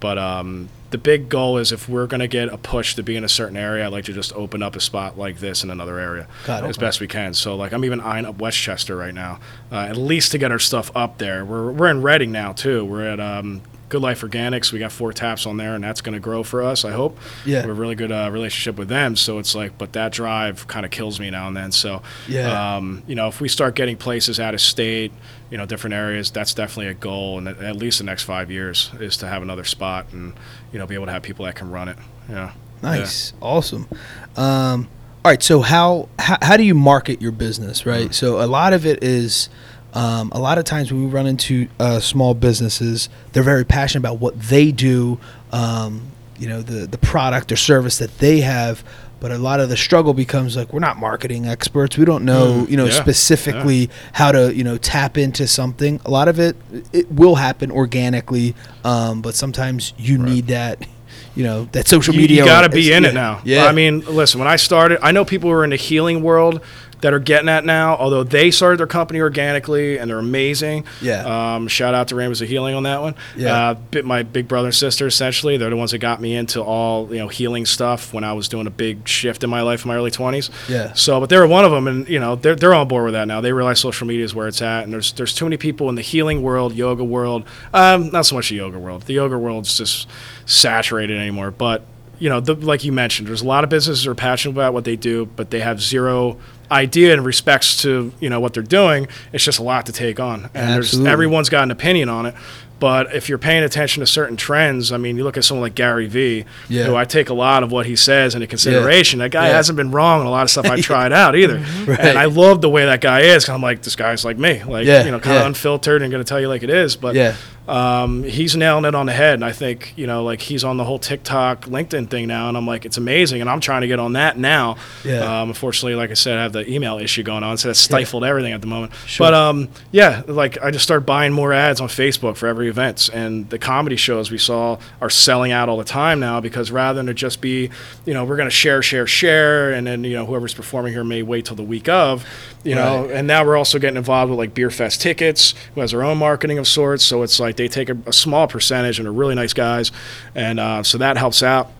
But 0.00 0.16
um, 0.16 0.68
the 0.90 0.98
big 0.98 1.28
goal 1.28 1.58
is 1.58 1.72
if 1.72 1.88
we're 1.88 2.06
going 2.06 2.20
to 2.20 2.28
get 2.28 2.48
a 2.50 2.56
push 2.56 2.94
to 2.94 3.02
be 3.02 3.16
in 3.16 3.24
a 3.24 3.28
certain 3.28 3.56
area 3.56 3.84
I'd 3.84 3.90
like 3.90 4.04
to 4.04 4.12
just 4.12 4.32
open 4.34 4.62
up 4.62 4.76
a 4.76 4.80
spot 4.80 5.18
like 5.18 5.40
this 5.40 5.64
in 5.64 5.70
another 5.70 5.98
area 5.98 6.28
Got 6.46 6.62
it. 6.62 6.68
as 6.68 6.78
best 6.78 7.00
we 7.00 7.08
can. 7.08 7.34
So 7.34 7.56
like 7.56 7.72
I'm 7.72 7.84
even 7.84 8.00
eyeing 8.00 8.24
up 8.24 8.38
Westchester 8.38 8.94
right 8.94 9.12
now 9.12 9.40
uh, 9.72 9.86
at 9.88 9.96
least 9.96 10.30
to 10.32 10.38
get 10.38 10.52
our 10.52 10.60
stuff 10.60 10.92
up 10.94 11.18
there. 11.18 11.44
We're, 11.44 11.72
we're 11.72 11.90
in 11.90 12.02
Reading 12.02 12.30
now 12.30 12.52
too. 12.52 12.84
We're 12.84 13.08
at 13.08 13.18
um, 13.18 13.62
Good 13.88 14.02
Life 14.02 14.20
Organics. 14.22 14.72
We 14.72 14.78
got 14.78 14.92
four 14.92 15.12
taps 15.12 15.46
on 15.46 15.56
there, 15.56 15.74
and 15.74 15.82
that's 15.82 16.00
going 16.00 16.12
to 16.14 16.20
grow 16.20 16.42
for 16.42 16.62
us. 16.62 16.84
I 16.84 16.90
hope. 16.92 17.18
Yeah. 17.46 17.58
we 17.62 17.68
have 17.68 17.70
a 17.70 17.80
really 17.80 17.94
good 17.94 18.12
uh, 18.12 18.28
relationship 18.30 18.76
with 18.78 18.88
them. 18.88 19.16
So 19.16 19.38
it's 19.38 19.54
like, 19.54 19.78
but 19.78 19.92
that 19.94 20.12
drive 20.12 20.66
kind 20.68 20.84
of 20.84 20.90
kills 20.92 21.18
me 21.18 21.30
now 21.30 21.48
and 21.48 21.56
then. 21.56 21.72
So, 21.72 22.02
Yeah. 22.26 22.76
um, 22.76 23.02
you 23.06 23.14
know, 23.14 23.28
if 23.28 23.40
we 23.40 23.48
start 23.48 23.74
getting 23.74 23.96
places 23.96 24.38
out 24.38 24.52
of 24.54 24.60
state, 24.60 25.12
you 25.50 25.56
know, 25.56 25.64
different 25.66 25.94
areas, 25.94 26.30
that's 26.30 26.52
definitely 26.52 26.88
a 26.88 26.94
goal. 26.94 27.38
And 27.38 27.48
at- 27.48 27.76
least 27.76 27.98
the 27.98 28.04
next 28.04 28.24
five 28.24 28.50
years 28.50 28.90
is 29.00 29.16
to 29.18 29.26
have 29.28 29.40
another 29.42 29.64
spot 29.64 30.06
and 30.12 30.34
you 30.72 30.78
know 30.78 30.86
be 30.86 30.94
able 30.96 31.06
to 31.06 31.12
have 31.12 31.22
people 31.22 31.44
that 31.44 31.54
can 31.54 31.70
run 31.70 31.88
it. 31.88 31.96
Yeah. 32.28 32.52
Nice, 32.82 33.32
awesome. 33.40 33.88
Um, 34.36 34.88
all 35.24 35.32
right, 35.32 35.42
so 35.42 35.60
how, 35.62 36.08
how 36.18 36.38
how 36.42 36.56
do 36.56 36.62
you 36.62 36.74
market 36.74 37.20
your 37.20 37.32
business, 37.32 37.84
right? 37.86 38.08
Mm. 38.10 38.14
So 38.14 38.40
a 38.42 38.46
lot 38.46 38.72
of 38.72 38.86
it 38.86 39.02
is, 39.02 39.48
um, 39.94 40.30
a 40.32 40.38
lot 40.38 40.58
of 40.58 40.64
times 40.64 40.92
when 40.92 41.04
we 41.04 41.10
run 41.10 41.26
into 41.26 41.68
uh, 41.80 42.00
small 42.00 42.34
businesses, 42.34 43.08
they're 43.32 43.42
very 43.42 43.64
passionate 43.64 44.00
about 44.00 44.18
what 44.18 44.38
they 44.40 44.70
do, 44.70 45.18
um, 45.52 46.02
you 46.38 46.48
know, 46.48 46.62
the 46.62 46.86
the 46.86 46.98
product 46.98 47.50
or 47.52 47.56
service 47.56 47.98
that 47.98 48.18
they 48.18 48.40
have. 48.40 48.84
But 49.20 49.32
a 49.32 49.38
lot 49.38 49.58
of 49.58 49.68
the 49.68 49.76
struggle 49.76 50.14
becomes 50.14 50.56
like 50.56 50.72
we're 50.72 50.78
not 50.78 50.96
marketing 50.96 51.46
experts. 51.46 51.98
We 51.98 52.04
don't 52.04 52.24
know, 52.24 52.64
Mm, 52.64 52.70
you 52.70 52.76
know, 52.76 52.84
yeah, 52.84 52.92
specifically 52.92 53.90
how 54.12 54.30
to, 54.30 54.54
you 54.54 54.62
know, 54.62 54.76
tap 54.78 55.18
into 55.18 55.48
something. 55.48 56.00
A 56.04 56.10
lot 56.10 56.28
of 56.28 56.38
it 56.38 56.54
it 56.92 57.10
will 57.10 57.34
happen 57.34 57.72
organically, 57.72 58.54
um, 58.84 59.20
but 59.20 59.34
sometimes 59.34 59.92
you 59.98 60.18
Right. 60.18 60.30
need 60.30 60.46
that, 60.48 60.86
you 61.34 61.42
know, 61.42 61.66
that 61.72 61.88
social 61.88 62.14
media. 62.14 62.42
You 62.42 62.44
got 62.48 62.60
to 62.62 62.68
be 62.68 62.92
in 62.92 63.02
yeah. 63.02 63.08
it 63.08 63.14
now. 63.14 63.40
Yeah. 63.44 63.64
I 63.66 63.72
mean, 63.72 64.00
listen, 64.06 64.38
when 64.38 64.46
I 64.46 64.54
started, 64.54 65.00
I 65.02 65.10
know 65.10 65.24
people 65.24 65.50
were 65.50 65.64
in 65.64 65.70
the 65.70 65.76
healing 65.76 66.22
world 66.22 66.60
that 67.00 67.12
are 67.12 67.18
getting 67.18 67.46
that 67.46 67.64
now, 67.64 67.96
although 67.96 68.24
they 68.24 68.50
started 68.50 68.78
their 68.78 68.86
company 68.86 69.20
organically 69.20 69.98
and 69.98 70.10
they're 70.10 70.18
amazing. 70.18 70.84
Yeah. 71.00 71.54
Um, 71.54 71.68
shout 71.68 71.94
out 71.94 72.08
to 72.08 72.16
Rainbows 72.16 72.40
of 72.40 72.48
Healing 72.48 72.74
on 72.74 72.82
that 72.84 73.00
one. 73.00 73.14
Yeah. 73.36 73.70
Uh, 73.70 73.74
bit 73.74 74.04
my 74.04 74.22
big 74.22 74.48
brother 74.48 74.68
and 74.68 74.74
sister, 74.74 75.06
essentially. 75.06 75.56
They're 75.56 75.70
the 75.70 75.76
ones 75.76 75.92
that 75.92 75.98
got 75.98 76.20
me 76.20 76.34
into 76.34 76.62
all, 76.62 77.12
you 77.12 77.18
know, 77.18 77.28
healing 77.28 77.66
stuff 77.66 78.12
when 78.12 78.24
I 78.24 78.32
was 78.32 78.48
doing 78.48 78.66
a 78.66 78.70
big 78.70 79.06
shift 79.06 79.44
in 79.44 79.50
my 79.50 79.62
life 79.62 79.84
in 79.84 79.88
my 79.88 79.96
early 79.96 80.10
20s. 80.10 80.50
Yeah. 80.68 80.92
So, 80.94 81.20
but 81.20 81.28
they 81.28 81.38
were 81.38 81.46
one 81.46 81.64
of 81.64 81.70
them, 81.70 81.86
and 81.86 82.08
you 82.08 82.18
know 82.18 82.36
they're, 82.36 82.56
they're 82.56 82.74
on 82.74 82.88
board 82.88 83.04
with 83.04 83.14
that 83.14 83.26
now. 83.26 83.40
They 83.40 83.52
realize 83.52 83.80
social 83.80 84.06
media 84.06 84.24
is 84.24 84.34
where 84.34 84.48
it's 84.48 84.62
at, 84.62 84.84
and 84.84 84.92
there's 84.92 85.12
there's 85.12 85.34
too 85.34 85.44
many 85.44 85.56
people 85.56 85.88
in 85.88 85.94
the 85.94 86.02
healing 86.02 86.42
world, 86.42 86.74
yoga 86.74 87.04
world, 87.04 87.44
um, 87.72 88.10
not 88.10 88.26
so 88.26 88.34
much 88.34 88.48
the 88.48 88.56
yoga 88.56 88.78
world. 88.78 89.02
The 89.02 89.14
yoga 89.14 89.38
world's 89.38 89.76
just 89.76 90.08
saturated 90.46 91.18
anymore. 91.18 91.50
But 91.50 91.84
you 92.18 92.28
know, 92.28 92.40
the, 92.40 92.54
like 92.54 92.84
you 92.84 92.92
mentioned, 92.92 93.28
there's 93.28 93.42
a 93.42 93.46
lot 93.46 93.64
of 93.64 93.70
businesses 93.70 94.06
are 94.06 94.14
passionate 94.14 94.52
about 94.52 94.74
what 94.74 94.84
they 94.84 94.96
do, 94.96 95.26
but 95.26 95.50
they 95.50 95.60
have 95.60 95.80
zero 95.80 96.38
idea 96.70 97.12
in 97.14 97.24
respects 97.24 97.80
to 97.82 98.12
you 98.20 98.28
know 98.30 98.40
what 98.40 98.54
they're 98.54 98.62
doing. 98.62 99.08
It's 99.32 99.44
just 99.44 99.58
a 99.58 99.62
lot 99.62 99.86
to 99.86 99.92
take 99.92 100.20
on, 100.20 100.50
and 100.54 100.70
there's 100.74 100.98
everyone's 100.98 101.48
got 101.48 101.62
an 101.64 101.70
opinion 101.70 102.08
on 102.08 102.26
it. 102.26 102.34
But 102.80 103.12
if 103.12 103.28
you're 103.28 103.38
paying 103.38 103.64
attention 103.64 104.02
to 104.02 104.06
certain 104.06 104.36
trends, 104.36 104.92
I 104.92 104.98
mean, 104.98 105.16
you 105.16 105.24
look 105.24 105.36
at 105.36 105.42
someone 105.42 105.62
like 105.62 105.74
Gary 105.74 106.06
Vee, 106.06 106.44
Yeah. 106.68 106.84
who 106.84 106.94
I 106.94 107.04
take 107.04 107.28
a 107.28 107.34
lot 107.34 107.64
of 107.64 107.72
what 107.72 107.86
he 107.86 107.96
says 107.96 108.36
into 108.36 108.46
consideration. 108.46 109.18
That 109.18 109.32
guy 109.32 109.48
Yeah. 109.48 109.54
hasn't 109.54 109.76
been 109.76 109.90
wrong 109.90 110.20
on 110.20 110.26
a 110.26 110.30
lot 110.30 110.44
of 110.44 110.50
stuff 110.50 110.66
I've 110.66 110.80
tried 110.84 111.12
out 111.12 111.34
either. 111.34 111.58
Right. 111.86 111.98
And 111.98 112.16
I 112.16 112.26
love 112.26 112.60
the 112.60 112.68
way 112.70 112.84
that 112.86 113.00
guy 113.00 113.22
is. 113.22 113.46
'cause 113.46 113.52
I'm 113.56 113.62
like, 113.62 113.82
this 113.82 113.96
guy's 113.96 114.24
like 114.24 114.38
me, 114.38 114.62
like 114.64 114.86
Yeah, 114.86 115.04
you 115.04 115.10
know, 115.10 115.18
kind 115.18 115.38
of 115.38 115.42
yeah. 115.42 115.46
unfiltered 115.48 116.02
and 116.02 116.10
going 116.12 116.22
to 116.22 116.28
tell 116.28 116.40
you 116.40 116.46
like 116.46 116.62
it 116.62 116.70
is. 116.70 116.94
But 116.94 117.16
Yeah. 117.16 117.34
Um, 117.68 118.22
he's 118.22 118.56
nailing 118.56 118.86
it 118.86 118.94
on 118.94 119.06
the 119.06 119.12
head. 119.12 119.34
And 119.34 119.44
I 119.44 119.52
think 119.52 119.92
you 119.96 120.06
know, 120.06 120.24
like 120.24 120.40
he's 120.40 120.64
on 120.64 120.78
the 120.78 120.84
whole 120.84 120.98
TikTok, 120.98 121.66
LinkedIn 121.66 122.08
thing 122.08 122.26
now, 122.26 122.48
and 122.48 122.56
I'm 122.56 122.66
like, 122.66 122.86
it's 122.86 122.96
amazing. 122.96 123.40
And 123.40 123.50
I'm 123.50 123.60
trying 123.60 123.82
to 123.82 123.86
get 123.86 123.98
on 123.98 124.14
that 124.14 124.38
now. 124.38 124.76
Yeah. 125.04 125.42
Um, 125.42 125.50
unfortunately, 125.50 125.94
like 125.94 126.10
I 126.10 126.14
said, 126.14 126.38
I 126.38 126.42
have 126.42 126.52
the 126.52 126.68
email 126.68 126.98
issue 126.98 127.22
going 127.22 127.42
on, 127.42 127.58
so 127.58 127.68
that's 127.68 127.78
stifled 127.78 128.24
everything 128.24 128.52
at 128.52 128.62
the 128.62 128.66
moment. 128.66 128.94
Sure. 129.06 129.26
But 129.26 129.34
um, 129.34 129.68
yeah, 129.92 130.22
like 130.26 130.58
I 130.62 130.70
just 130.70 130.84
started 130.84 131.04
buying 131.04 131.32
more 131.32 131.52
ads 131.52 131.80
on 131.80 131.88
Facebook 131.88 132.36
for 132.36 132.46
every 132.46 132.68
event, 132.68 133.10
and 133.12 133.48
the 133.50 133.58
comedy 133.58 133.96
shows 133.96 134.30
we 134.30 134.38
saw 134.38 134.78
are 135.00 135.10
selling 135.10 135.52
out 135.52 135.68
all 135.68 135.76
the 135.76 135.84
time 135.84 136.20
now 136.20 136.40
because 136.40 136.70
rather 136.70 136.96
than 136.96 137.08
it 137.08 137.14
just 137.14 137.40
be, 137.42 137.70
you 138.06 138.14
know, 138.14 138.24
we're 138.24 138.36
going 138.36 138.48
to 138.48 138.54
share, 138.54 138.82
share, 138.82 139.06
share, 139.06 139.72
and 139.72 139.86
then 139.86 140.04
you 140.04 140.14
know 140.14 140.24
whoever's 140.24 140.54
performing 140.54 140.94
here 140.94 141.04
may 141.04 141.22
wait 141.22 141.44
till 141.44 141.56
the 141.56 141.62
week 141.62 141.88
of, 141.88 142.26
you 142.64 142.74
know, 142.74 143.08
and 143.10 143.26
now 143.26 143.44
we're 143.44 143.56
also 143.56 143.78
getting 143.78 143.96
involved 143.96 144.30
with 144.30 144.38
like 144.38 144.54
Beer 144.54 144.70
Fest 144.70 145.02
tickets, 145.02 145.54
who 145.74 145.82
has 145.82 145.90
their 145.90 146.02
own 146.02 146.18
marketing 146.18 146.58
of 146.58 146.66
sorts. 146.66 147.04
So 147.04 147.22
it's 147.22 147.38
like 147.38 147.57
they 147.58 147.68
take 147.68 147.90
a, 147.90 147.98
a 148.06 148.12
small 148.14 148.46
percentage 148.48 148.98
and 148.98 149.06
are 149.06 149.12
really 149.12 149.34
nice 149.34 149.52
guys, 149.52 149.92
and 150.34 150.58
uh, 150.58 150.82
so 150.82 150.96
that 150.98 151.18
helps 151.18 151.42
out. 151.42 151.70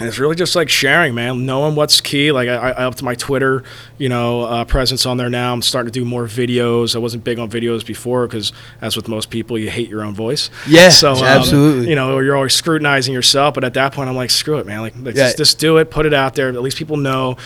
And 0.00 0.08
it's 0.08 0.18
really 0.18 0.34
just 0.34 0.56
like 0.56 0.68
sharing, 0.68 1.14
man, 1.14 1.46
knowing 1.46 1.76
what's 1.76 2.00
key. 2.00 2.32
Like 2.32 2.48
I, 2.48 2.54
I 2.70 2.84
upped 2.86 3.02
my 3.04 3.14
Twitter, 3.14 3.62
you 3.98 4.08
know, 4.08 4.40
uh, 4.40 4.64
presence 4.64 5.06
on 5.06 5.16
there 5.16 5.30
now. 5.30 5.52
I'm 5.52 5.62
starting 5.62 5.92
to 5.92 5.96
do 6.00 6.04
more 6.04 6.24
videos. 6.24 6.96
I 6.96 6.98
wasn't 6.98 7.22
big 7.22 7.38
on 7.38 7.48
videos 7.48 7.86
before 7.86 8.26
because, 8.26 8.52
as 8.80 8.96
with 8.96 9.06
most 9.06 9.30
people, 9.30 9.56
you 9.58 9.70
hate 9.70 9.88
your 9.88 10.02
own 10.02 10.14
voice. 10.14 10.50
Yeah, 10.66 10.88
so 10.88 11.12
um, 11.12 11.22
absolutely. 11.22 11.88
You 11.90 11.94
know, 11.94 12.18
you're 12.18 12.34
always 12.34 12.54
scrutinizing 12.54 13.14
yourself. 13.14 13.54
But 13.54 13.62
at 13.64 13.74
that 13.74 13.92
point, 13.92 14.08
I'm 14.08 14.16
like, 14.16 14.30
screw 14.30 14.58
it, 14.58 14.66
man. 14.66 14.80
Like, 14.80 14.94
Yeah. 14.96 15.12
just, 15.12 15.36
just 15.36 15.58
do 15.60 15.76
it, 15.76 15.90
put 15.90 16.04
it 16.04 16.14
out 16.14 16.34
there. 16.34 16.48
At 16.48 16.62
least 16.62 16.78
people 16.78 16.96
know. 16.96 17.36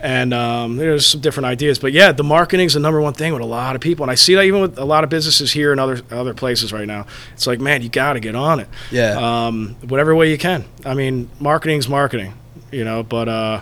And 0.00 0.34
um, 0.34 0.76
there's 0.76 1.06
some 1.06 1.20
different 1.22 1.46
ideas, 1.46 1.78
but 1.78 1.92
yeah, 1.92 2.12
the 2.12 2.24
marketing 2.24 2.66
is 2.66 2.74
the 2.74 2.80
number 2.80 3.00
one 3.00 3.14
thing 3.14 3.32
with 3.32 3.40
a 3.40 3.46
lot 3.46 3.74
of 3.74 3.80
people, 3.80 4.04
and 4.04 4.10
I 4.10 4.16
see 4.16 4.34
that 4.34 4.42
even 4.44 4.60
with 4.60 4.78
a 4.78 4.84
lot 4.84 5.02
of 5.02 5.08
businesses 5.08 5.50
here 5.50 5.72
and 5.72 5.80
other 5.80 6.02
other 6.10 6.34
places 6.34 6.72
right 6.74 6.86
now. 6.86 7.06
It's 7.32 7.46
like, 7.46 7.58
man, 7.58 7.80
you 7.80 7.88
got 7.88 8.12
to 8.12 8.20
get 8.20 8.34
on 8.34 8.60
it 8.60 8.68
Yeah. 8.90 9.46
um, 9.46 9.76
whatever 9.88 10.14
way 10.14 10.30
you 10.30 10.36
can. 10.36 10.64
I 10.84 10.92
mean, 10.92 11.30
marketing's 11.40 11.88
marketing, 11.88 12.34
you 12.70 12.84
know, 12.84 13.02
but 13.02 13.28
uh, 13.30 13.60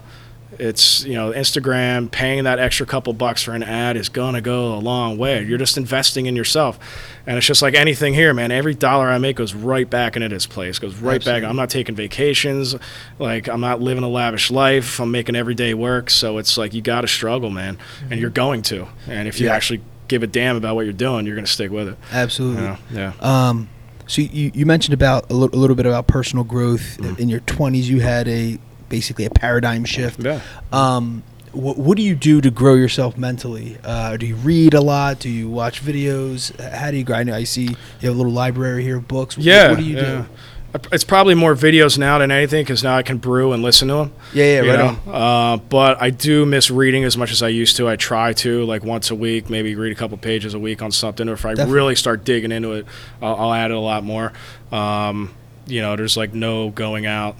it's 0.62 1.04
you 1.04 1.14
know 1.14 1.32
Instagram 1.32 2.10
paying 2.10 2.44
that 2.44 2.58
extra 2.58 2.86
couple 2.86 3.12
bucks 3.12 3.42
for 3.42 3.52
an 3.52 3.62
ad 3.62 3.96
is 3.96 4.08
gonna 4.08 4.40
go 4.40 4.74
a 4.74 4.78
long 4.80 5.18
way. 5.18 5.42
You're 5.42 5.58
just 5.58 5.76
investing 5.76 6.26
in 6.26 6.36
yourself, 6.36 6.78
and 7.26 7.36
it's 7.36 7.46
just 7.46 7.62
like 7.62 7.74
anything 7.74 8.14
here, 8.14 8.32
man. 8.32 8.50
Every 8.52 8.74
dollar 8.74 9.08
I 9.08 9.18
make 9.18 9.36
goes 9.36 9.54
right 9.54 9.88
back 9.88 10.16
into 10.16 10.28
this 10.28 10.46
place. 10.46 10.78
Goes 10.78 10.94
right 10.96 11.16
Absolutely. 11.16 11.40
back. 11.42 11.50
I'm 11.50 11.56
not 11.56 11.68
taking 11.70 11.94
vacations, 11.94 12.76
like 13.18 13.48
I'm 13.48 13.60
not 13.60 13.80
living 13.80 14.04
a 14.04 14.08
lavish 14.08 14.50
life. 14.50 15.00
I'm 15.00 15.10
making 15.10 15.36
everyday 15.36 15.74
work, 15.74 16.08
so 16.10 16.38
it's 16.38 16.56
like 16.56 16.72
you 16.74 16.80
got 16.82 17.00
to 17.02 17.08
struggle, 17.08 17.50
man, 17.50 17.78
and 18.10 18.20
you're 18.20 18.30
going 18.30 18.62
to. 18.62 18.86
And 19.08 19.26
if 19.28 19.40
you 19.40 19.46
Yeah. 19.46 19.54
actually 19.54 19.80
give 20.08 20.22
a 20.22 20.26
damn 20.26 20.56
about 20.56 20.74
what 20.76 20.82
you're 20.84 20.92
doing, 20.92 21.26
you're 21.26 21.34
gonna 21.36 21.46
stick 21.46 21.70
with 21.70 21.88
it. 21.88 21.96
Absolutely. 22.12 22.62
You 22.62 22.68
know? 22.68 22.78
Yeah. 22.92 23.12
Um, 23.20 23.68
so 24.06 24.20
you, 24.20 24.50
you 24.52 24.66
mentioned 24.66 24.94
about 24.94 25.30
a 25.30 25.34
little, 25.34 25.74
bit 25.76 25.86
about 25.86 26.06
personal 26.06 26.44
growth 26.44 26.98
Mm-hmm. 26.98 27.20
in 27.22 27.28
your 27.28 27.40
20s. 27.40 27.84
You 27.84 28.00
had 28.00 28.28
a 28.28 28.58
basically 28.92 29.24
a 29.24 29.30
paradigm 29.30 29.84
shift. 29.86 30.20
Yeah. 30.22 30.40
Um, 30.70 31.22
what, 31.52 31.78
what 31.78 31.96
do 31.96 32.02
you 32.02 32.14
do 32.14 32.40
to 32.42 32.50
grow 32.50 32.74
yourself 32.74 33.16
mentally? 33.16 33.78
Uh, 33.82 34.16
do 34.18 34.26
you 34.26 34.36
read 34.36 34.74
a 34.74 34.80
lot? 34.82 35.18
Do 35.18 35.28
you 35.30 35.48
watch 35.48 35.82
videos? 35.82 36.54
How 36.60 36.90
do 36.90 36.96
you 36.98 37.04
grind? 37.04 37.30
I 37.30 37.44
see 37.44 37.62
you 37.68 37.76
have 38.08 38.14
a 38.14 38.18
little 38.18 38.32
library 38.32 38.82
here 38.84 38.98
of 38.98 39.08
books. 39.08 39.36
What- 39.36 39.46
Yeah. 39.46 39.70
What, 39.70 39.78
do 39.78 39.84
you 39.84 39.96
yeah. 39.96 40.02
do? 40.02 40.26
It's 40.90 41.04
probably 41.04 41.34
more 41.34 41.54
videos 41.54 41.98
now 41.98 42.16
than 42.18 42.30
anything 42.30 42.64
because 42.64 42.82
now 42.82 42.96
I 42.96 43.02
can 43.02 43.18
brew 43.18 43.52
and 43.52 43.62
listen 43.62 43.88
to 43.88 43.94
them. 43.94 44.12
Yeah, 44.32 44.62
yeah, 44.62 44.72
right? 44.72 45.06
Uh, 45.06 45.56
but 45.58 46.00
I 46.00 46.08
do 46.08 46.46
miss 46.46 46.70
reading 46.70 47.04
as 47.04 47.14
much 47.14 47.30
as 47.30 47.42
I 47.42 47.48
used 47.48 47.76
to. 47.76 47.86
I 47.90 47.96
try 47.96 48.32
to, 48.32 48.64
like 48.64 48.82
once 48.82 49.10
a 49.10 49.14
week, 49.14 49.50
maybe 49.50 49.74
read 49.74 49.92
a 49.92 49.94
couple 49.94 50.16
pages 50.16 50.54
a 50.54 50.58
week 50.58 50.80
on 50.80 50.90
something. 50.90 51.28
Or 51.28 51.34
if 51.34 51.44
I 51.44 51.50
Definitely. 51.50 51.74
really 51.74 51.94
start 51.94 52.24
digging 52.24 52.52
into 52.52 52.72
it, 52.72 52.86
I'll, 53.20 53.36
I'll 53.36 53.52
add 53.52 53.70
it 53.70 53.76
a 53.76 53.80
lot 53.80 54.02
more. 54.02 54.32
Um, 54.70 55.34
you 55.66 55.82
know, 55.82 55.94
there's 55.94 56.16
like 56.16 56.32
no 56.32 56.70
going 56.70 57.04
out, 57.04 57.36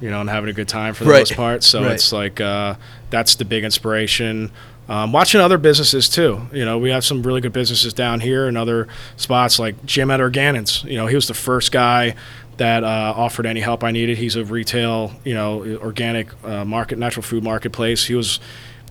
you 0.00 0.10
know, 0.10 0.20
and 0.20 0.30
having 0.30 0.48
a 0.50 0.52
good 0.52 0.68
time 0.68 0.94
for 0.94 1.04
the 1.04 1.10
Right. 1.10 1.20
most 1.20 1.34
part. 1.34 1.64
So 1.64 1.82
Right. 1.82 1.92
it's 1.92 2.12
like 2.12 2.40
uh, 2.40 2.74
that's 3.10 3.34
the 3.36 3.44
big 3.44 3.64
inspiration. 3.64 4.50
Um, 4.88 5.12
watching 5.12 5.40
other 5.40 5.58
businesses 5.58 6.08
too. 6.08 6.48
You 6.52 6.64
know, 6.64 6.78
we 6.78 6.90
have 6.90 7.04
some 7.04 7.22
really 7.22 7.40
good 7.42 7.52
businesses 7.52 7.92
down 7.92 8.20
here 8.20 8.46
and 8.46 8.56
other 8.56 8.88
spots 9.16 9.58
like 9.58 9.84
Jim 9.84 10.10
at 10.10 10.20
Organins. 10.20 10.82
You 10.84 10.96
know, 10.96 11.06
he 11.06 11.14
was 11.14 11.26
the 11.28 11.34
first 11.34 11.72
guy 11.72 12.14
that 12.56 12.84
uh, 12.84 13.12
offered 13.16 13.44
any 13.46 13.60
help 13.60 13.84
I 13.84 13.90
needed. 13.90 14.16
He's 14.18 14.34
a 14.34 14.44
retail, 14.44 15.12
you 15.24 15.34
know, 15.34 15.78
organic 15.82 16.28
uh, 16.44 16.64
market, 16.64 16.98
natural 16.98 17.22
food 17.22 17.44
marketplace. 17.44 18.06
He 18.06 18.14
was. 18.14 18.40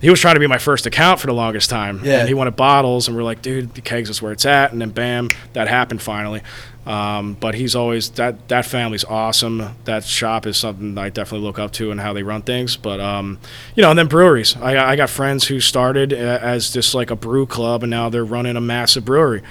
He 0.00 0.08
was 0.10 0.20
trying 0.20 0.34
to 0.34 0.40
be 0.40 0.46
my 0.46 0.58
first 0.58 0.86
account 0.86 1.18
for 1.18 1.26
the 1.26 1.32
longest 1.34 1.70
time, 1.70 2.02
Yeah. 2.04 2.20
and 2.20 2.28
he 2.28 2.32
wanted 2.34 2.54
bottles, 2.54 3.08
and 3.08 3.16
we're 3.16 3.24
like, 3.24 3.42
dude, 3.42 3.74
the 3.74 3.80
kegs 3.80 4.08
is 4.08 4.22
where 4.22 4.30
it's 4.30 4.46
at, 4.46 4.70
and 4.70 4.80
then 4.80 4.90
bam, 4.90 5.26
that 5.54 5.66
happened 5.66 6.00
finally. 6.00 6.40
Um, 6.88 7.34
but 7.38 7.54
he's 7.54 7.76
always 7.76 8.08
that 8.12 8.48
that 8.48 8.64
family's 8.64 9.04
awesome. 9.04 9.76
That 9.84 10.04
shop 10.04 10.46
is 10.46 10.56
something 10.56 10.96
I 10.96 11.10
definitely 11.10 11.46
look 11.46 11.58
up 11.58 11.70
to 11.72 11.90
and 11.90 12.00
how 12.00 12.14
they 12.14 12.22
run 12.22 12.40
things. 12.40 12.78
But 12.78 12.98
um, 12.98 13.38
you 13.74 13.82
know, 13.82 13.90
and 13.90 13.98
then 13.98 14.08
breweries. 14.08 14.56
I, 14.56 14.92
I 14.92 14.96
got 14.96 15.10
friends 15.10 15.46
who 15.48 15.60
started 15.60 16.14
as 16.14 16.72
just 16.72 16.94
like 16.94 17.10
a 17.10 17.16
brew 17.16 17.44
club, 17.44 17.82
and 17.82 17.90
now 17.90 18.08
they're 18.08 18.24
running 18.24 18.56
a 18.56 18.62
massive 18.62 19.04
brewery. 19.04 19.42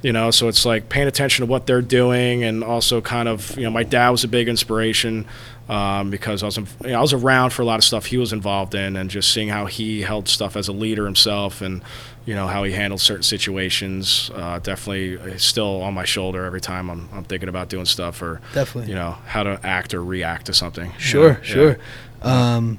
You 0.00 0.12
know, 0.12 0.30
so 0.30 0.48
it's 0.48 0.64
like 0.64 0.88
paying 0.88 1.06
attention 1.06 1.44
to 1.44 1.50
what 1.50 1.66
they're 1.66 1.82
doing, 1.82 2.42
and 2.42 2.64
also 2.64 3.02
kind 3.02 3.28
of 3.28 3.54
you 3.58 3.64
know, 3.64 3.70
my 3.70 3.82
dad 3.82 4.08
was 4.08 4.24
a 4.24 4.28
big 4.28 4.48
inspiration 4.48 5.26
um, 5.68 6.10
because 6.10 6.42
I 6.42 6.46
was 6.46 6.56
you 6.56 6.64
know, 6.84 6.98
I 6.98 7.00
was 7.00 7.12
around 7.12 7.50
for 7.50 7.62
a 7.62 7.64
lot 7.64 7.78
of 7.78 7.84
stuff 7.84 8.06
he 8.06 8.16
was 8.18 8.32
involved 8.32 8.74
in, 8.74 8.96
and 8.96 9.10
just 9.10 9.32
seeing 9.32 9.48
how 9.48 9.66
he 9.66 10.02
held 10.02 10.28
stuff 10.28 10.56
as 10.56 10.68
a 10.68 10.72
leader 10.72 11.04
himself, 11.04 11.60
and 11.60 11.82
you 12.24 12.34
know 12.34 12.46
how 12.46 12.64
he 12.64 12.72
handled 12.72 13.00
certain 13.00 13.22
situations. 13.22 14.30
Uh, 14.34 14.58
definitely 14.58 15.38
still 15.38 15.82
on 15.82 15.94
my 15.94 16.04
shoulder 16.04 16.44
every 16.44 16.60
time 16.60 16.90
I'm, 16.90 17.08
I'm 17.12 17.24
thinking 17.24 17.48
about 17.48 17.68
doing 17.68 17.84
stuff 17.86 18.20
or 18.22 18.40
Definitely. 18.54 18.90
you 18.90 18.96
know 18.96 19.12
how 19.26 19.42
to 19.44 19.60
act 19.62 19.94
or 19.94 20.02
react 20.04 20.46
to 20.46 20.54
something. 20.54 20.86
you 20.92 20.98
Sure. 21.00 21.28
Yeah. 21.30 21.42
sure. 21.42 21.78
Um, 22.22 22.78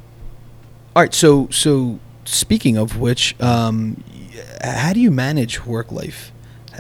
all 0.96 1.04
right. 1.04 1.14
So, 1.14 1.48
so 1.50 2.00
speaking 2.26 2.78
of 2.78 2.98
which, 3.00 3.40
um, 3.42 4.04
how 4.62 4.92
do 4.94 5.00
you 5.00 5.12
manage 5.12 5.66
work 5.66 5.92
life, 5.92 6.32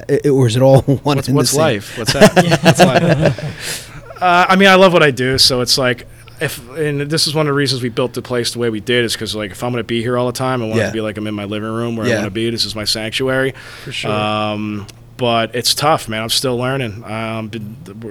Uh, 0.09 0.29
or 0.29 0.47
is 0.47 0.55
it 0.55 0.61
all 0.61 0.81
one? 1.03 1.17
What's, 1.17 1.27
and 1.27 1.35
the 1.35 1.37
what's 1.37 1.51
same? 1.51 1.59
life? 1.61 1.97
What's 1.97 2.13
that? 2.13 2.59
What's 2.63 2.79
life? 2.79 3.83
Uh, 4.21 4.45
I 4.49 4.55
mean, 4.55 4.67
I 4.69 4.75
love 4.75 4.93
what 4.93 5.03
I 5.03 5.11
do, 5.11 5.37
so 5.37 5.61
it's 5.61 5.77
like. 5.77 6.07
If 6.39 6.59
and 6.77 7.01
this 7.01 7.25
is 7.25 7.33
one 7.33 7.47
of 7.47 7.51
the 7.51 7.55
reasons 7.57 7.81
we 7.81 7.89
built 7.89 8.13
the 8.13 8.21
place 8.21 8.51
the 8.51 8.59
way 8.59 8.69
we 8.69 8.79
did 8.79 9.03
is 9.05 9.13
because 9.13 9.33
like 9.35 9.49
if 9.49 9.63
I'm 9.63 9.71
gonna 9.71 9.83
be 9.83 10.03
here 10.03 10.19
all 10.19 10.27
the 10.27 10.31
time, 10.31 10.61
I 10.61 10.65
want 10.67 10.77
it 10.77 10.81
Yeah. 10.83 10.87
to 10.89 10.93
be 10.93 11.01
like 11.01 11.17
I'm 11.17 11.25
in 11.25 11.33
my 11.33 11.45
living 11.45 11.67
room 11.71 11.95
where 11.95 12.05
I 12.05 12.09
Yeah. 12.09 12.15
want 12.17 12.27
to 12.27 12.29
be. 12.31 12.47
This 12.51 12.63
is 12.63 12.75
my 12.75 12.83
sanctuary. 12.83 13.55
For 13.83 13.91
sure. 13.91 14.11
Um, 14.11 14.85
but 15.17 15.55
it's 15.55 15.73
tough, 15.73 16.07
man. 16.07 16.21
I'm 16.21 16.29
still 16.29 16.55
learning. 16.55 17.03
Um, 17.05 17.49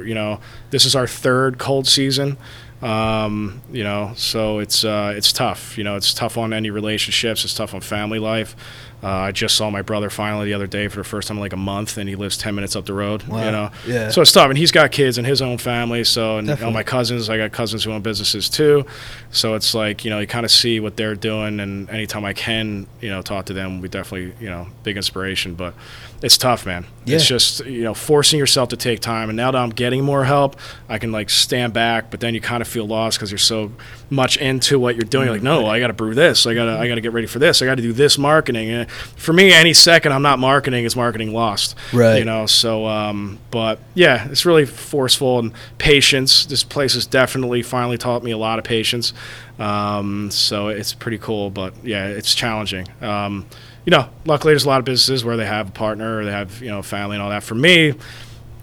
you 0.04 0.14
know, 0.16 0.40
this 0.72 0.84
is 0.86 0.96
our 0.96 1.06
third 1.06 1.58
cold 1.58 1.86
season. 1.86 2.36
Um, 2.82 3.62
you 3.72 3.84
know, 3.84 4.10
so 4.16 4.58
it's 4.58 4.84
uh, 4.84 5.14
it's 5.16 5.32
tough. 5.32 5.78
You 5.78 5.84
know, 5.84 5.94
it's 5.94 6.12
tough 6.12 6.36
on 6.36 6.52
any 6.52 6.70
relationships. 6.70 7.44
It's 7.44 7.54
tough 7.54 7.74
on 7.74 7.80
family 7.80 8.18
life. 8.18 8.56
Uh, 9.02 9.08
I 9.08 9.32
just 9.32 9.56
saw 9.56 9.70
my 9.70 9.82
brother 9.82 10.08
finally 10.10 10.46
the 10.46 10.54
other 10.54 10.66
day 10.66 10.88
for 10.88 10.96
the 10.96 11.04
first 11.04 11.28
time 11.28 11.36
in 11.36 11.40
like 11.42 11.52
a 11.52 11.56
month, 11.58 11.98
and 11.98 12.08
he 12.08 12.16
lives 12.16 12.36
ten 12.36 12.54
minutes 12.54 12.74
up 12.74 12.86
the 12.86 12.94
road. 12.94 13.22
Wow. 13.24 13.44
You 13.44 13.50
know, 13.52 13.70
Yeah. 13.86 14.08
So 14.10 14.22
it's 14.22 14.32
tough, 14.32 14.48
and 14.48 14.58
he's 14.58 14.72
got 14.72 14.90
kids 14.90 15.18
and 15.18 15.26
his 15.26 15.42
own 15.42 15.58
family. 15.58 16.02
So, 16.04 16.38
and 16.38 16.50
all 16.62 16.70
my 16.70 16.82
cousins, 16.82 17.28
I 17.28 17.36
got 17.36 17.52
cousins 17.52 17.84
who 17.84 17.92
own 17.92 18.02
businesses 18.02 18.48
too. 18.48 18.86
So 19.30 19.54
it's 19.54 19.74
like 19.74 20.04
you 20.04 20.10
know, 20.10 20.18
you 20.18 20.26
kind 20.26 20.44
of 20.44 20.50
see 20.50 20.80
what 20.80 20.96
they're 20.96 21.14
doing, 21.14 21.60
and 21.60 21.88
anytime 21.90 22.24
I 22.24 22.32
can, 22.32 22.86
you 23.00 23.10
know, 23.10 23.22
talk 23.22 23.46
to 23.46 23.52
them, 23.52 23.80
we 23.80 23.88
definitely 23.88 24.34
you 24.40 24.50
know, 24.50 24.66
big 24.82 24.96
inspiration. 24.96 25.54
But 25.54 25.74
it's 26.22 26.38
tough, 26.38 26.64
man. 26.64 26.86
Yeah. 27.04 27.16
It's 27.16 27.26
just 27.26 27.64
you 27.66 27.82
know, 27.82 27.94
forcing 27.94 28.38
yourself 28.38 28.70
to 28.70 28.76
take 28.76 29.00
time. 29.00 29.28
And 29.28 29.36
now 29.36 29.50
that 29.50 29.58
I'm 29.58 29.70
getting 29.70 30.02
more 30.04 30.24
help, 30.24 30.56
I 30.88 30.98
can 30.98 31.12
like 31.12 31.28
stand 31.30 31.72
back, 31.74 32.10
but 32.10 32.20
then 32.20 32.34
you 32.34 32.40
kind 32.40 32.62
of 32.62 32.68
feel 32.68 32.86
lost 32.86 33.18
because 33.18 33.30
you're 33.30 33.38
so 33.38 33.72
much 34.10 34.36
into 34.36 34.78
what 34.78 34.94
you're 34.94 35.04
doing. 35.04 35.26
You're 35.26 35.34
like, 35.34 35.42
no, 35.42 35.66
I 35.66 35.80
got 35.80 35.88
to 35.88 35.92
brew 35.92 36.14
this. 36.14 36.46
I 36.46 36.54
got 36.54 36.66
to 36.66 36.78
I 36.78 36.88
got 36.88 36.96
to 36.96 37.00
get 37.00 37.12
ready 37.12 37.26
for 37.26 37.38
this. 37.38 37.62
I 37.62 37.66
got 37.66 37.76
to 37.76 37.82
do 37.82 37.92
this 37.92 38.18
marketing. 38.18 38.70
And 38.70 38.90
for 38.90 39.32
me, 39.32 39.52
any 39.52 39.72
second 39.72 40.12
I'm 40.12 40.22
not 40.22 40.38
marketing 40.38 40.84
is 40.84 40.96
marketing 40.96 41.32
lost. 41.32 41.74
Right. 41.92 42.18
You 42.18 42.24
know. 42.24 42.46
So, 42.46 42.86
um, 42.86 43.38
but 43.50 43.78
yeah, 43.94 44.28
it's 44.28 44.46
really 44.46 44.66
forceful 44.66 45.38
and 45.38 45.52
patience. 45.78 46.46
This 46.46 46.62
place 46.64 46.94
has 46.94 47.06
definitely 47.06 47.62
finally 47.62 47.98
taught 47.98 48.22
me 48.22 48.30
a 48.30 48.38
lot 48.38 48.58
of 48.58 48.64
patience. 48.64 49.12
Um, 49.58 50.30
so 50.30 50.68
it's 50.68 50.92
pretty 50.92 51.18
cool, 51.18 51.50
but 51.50 51.74
yeah, 51.82 52.06
it's 52.06 52.34
challenging. 52.34 52.88
Um, 53.00 53.46
you 53.84 53.90
know, 53.90 54.08
luckily 54.24 54.52
there's 54.52 54.64
a 54.64 54.68
lot 54.68 54.80
of 54.80 54.84
businesses 54.84 55.24
where 55.24 55.36
they 55.36 55.46
have 55.46 55.68
a 55.68 55.72
partner 55.72 56.18
or 56.18 56.24
they 56.24 56.32
have 56.32 56.60
you 56.60 56.68
know 56.68 56.82
family 56.82 57.16
and 57.16 57.22
all 57.22 57.30
that. 57.30 57.42
For 57.42 57.54
me, 57.54 57.94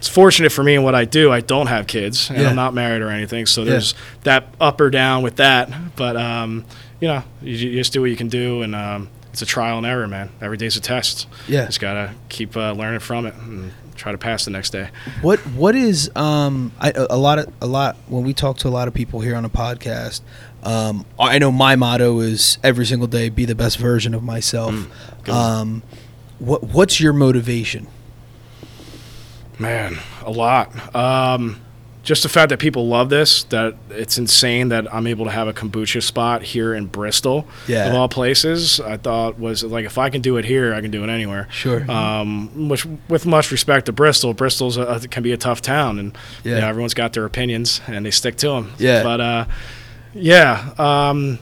it's 0.04 0.10
fortunate 0.10 0.52
for 0.52 0.66
me 0.66 0.76
in 0.76 0.84
what 0.84 0.96
I 0.96 1.06
do. 1.06 1.32
I 1.32 1.40
don't 1.40 1.68
have 1.68 1.88
kids 1.88 2.30
and 2.30 2.42
Yeah. 2.42 2.50
I'm 2.50 2.58
not 2.58 2.74
married 2.74 3.02
or 3.02 3.08
anything, 3.10 3.46
so 3.46 3.62
Yeah. 3.64 3.70
there's 3.72 3.96
that 4.24 4.54
up 4.60 4.82
or 4.82 4.90
down 4.90 5.24
with 5.24 5.38
that. 5.38 5.72
But 5.96 6.18
um, 6.18 6.66
you 7.00 7.08
know, 7.08 7.24
you, 7.42 7.54
you 7.56 7.78
just 7.78 7.94
do 7.94 8.02
what 8.02 8.10
you 8.10 8.18
can 8.18 8.28
do, 8.28 8.64
and 8.64 8.76
um, 8.76 9.08
it's 9.32 9.42
a 9.42 9.46
trial 9.46 9.78
and 9.78 9.88
error, 9.88 10.06
man. 10.10 10.30
Every 10.42 10.58
day's 10.58 10.76
a 10.76 10.82
test. 10.82 11.28
Yeah. 11.48 11.66
just 11.68 11.80
gotta 11.80 12.12
keep 12.28 12.58
uh, 12.58 12.74
learning 12.74 13.00
from 13.00 13.26
it 13.26 13.34
and 13.36 13.72
try 13.96 14.12
to 14.12 14.18
pass 14.18 14.44
the 14.44 14.52
next 14.52 14.72
day. 14.72 14.90
What 15.22 15.40
what 15.56 15.74
is 15.74 16.12
um 16.18 16.74
I, 16.82 16.90
a 16.94 17.08
a 17.12 17.18
lot 17.18 17.40
of 17.40 17.54
a 17.62 17.66
lot 17.66 17.96
when 18.10 18.26
we 18.26 18.34
talk 18.34 18.58
to 18.58 18.68
a 18.68 18.74
lot 18.78 18.90
of 18.90 18.94
people 18.94 19.22
here 19.22 19.38
on 19.38 19.46
a 19.46 19.50
podcast, 19.50 20.20
um 20.64 21.06
I 21.18 21.40
know 21.40 21.50
my 21.52 21.78
motto 21.78 22.20
is 22.20 22.58
every 22.62 22.86
single 22.86 23.08
day 23.08 23.30
be 23.30 23.46
the 23.46 23.56
best 23.56 23.78
version 23.78 24.14
of 24.14 24.22
myself. 24.22 24.74
Mm, 24.74 25.30
um 25.34 25.84
what 26.40 26.62
what's 26.64 27.00
your 27.00 27.14
motivation? 27.14 27.88
Man, 29.60 29.98
a 30.26 30.32
lot. 30.32 30.96
Um, 30.96 31.60
just 32.04 32.24
the 32.24 32.28
fact 32.30 32.50
that 32.50 32.60
people 32.60 32.88
love 32.90 33.10
this, 33.10 33.44
that 33.46 33.76
it's 33.90 34.18
insane 34.18 34.68
that 34.70 34.94
I'm 34.94 35.08
able 35.08 35.24
to 35.24 35.32
have 35.32 35.48
a 35.48 35.54
kombucha 35.54 36.04
spot 36.04 36.42
here 36.44 36.74
in 36.74 36.88
Bristol, 36.88 37.48
Yeah. 37.66 37.88
of 37.88 37.96
all 37.96 38.10
places. 38.10 38.82
I 38.82 38.98
thought 38.98 39.40
was 39.40 39.64
like 39.64 39.86
if 39.86 39.98
I 39.98 40.10
can 40.10 40.22
do 40.22 40.36
it 40.36 40.44
here, 40.44 40.74
I 40.74 40.82
can 40.82 40.92
do 40.92 41.04
it 41.06 41.10
anywhere. 41.10 41.48
Sure. 41.50 41.90
Um, 41.90 42.68
which, 42.68 42.86
with 43.08 43.26
much 43.26 43.52
respect 43.52 43.86
to 43.86 43.94
Bristol, 43.94 44.34
Bristol's 44.34 44.76
a, 44.76 45.00
can 45.10 45.24
be 45.24 45.32
a 45.32 45.38
tough 45.38 45.62
town, 45.62 45.98
and 45.98 46.18
Yeah. 46.44 46.56
you 46.56 46.62
know, 46.62 46.68
everyone's 46.68 46.94
got 46.94 47.14
their 47.14 47.24
opinions 47.24 47.80
and 47.88 48.06
they 48.06 48.12
stick 48.12 48.36
to 48.38 48.50
them. 48.50 48.74
Yeah. 48.80 49.02
But 49.04 49.22
uh, 49.22 49.46
yeah, 50.14 50.72
um, 50.78 51.40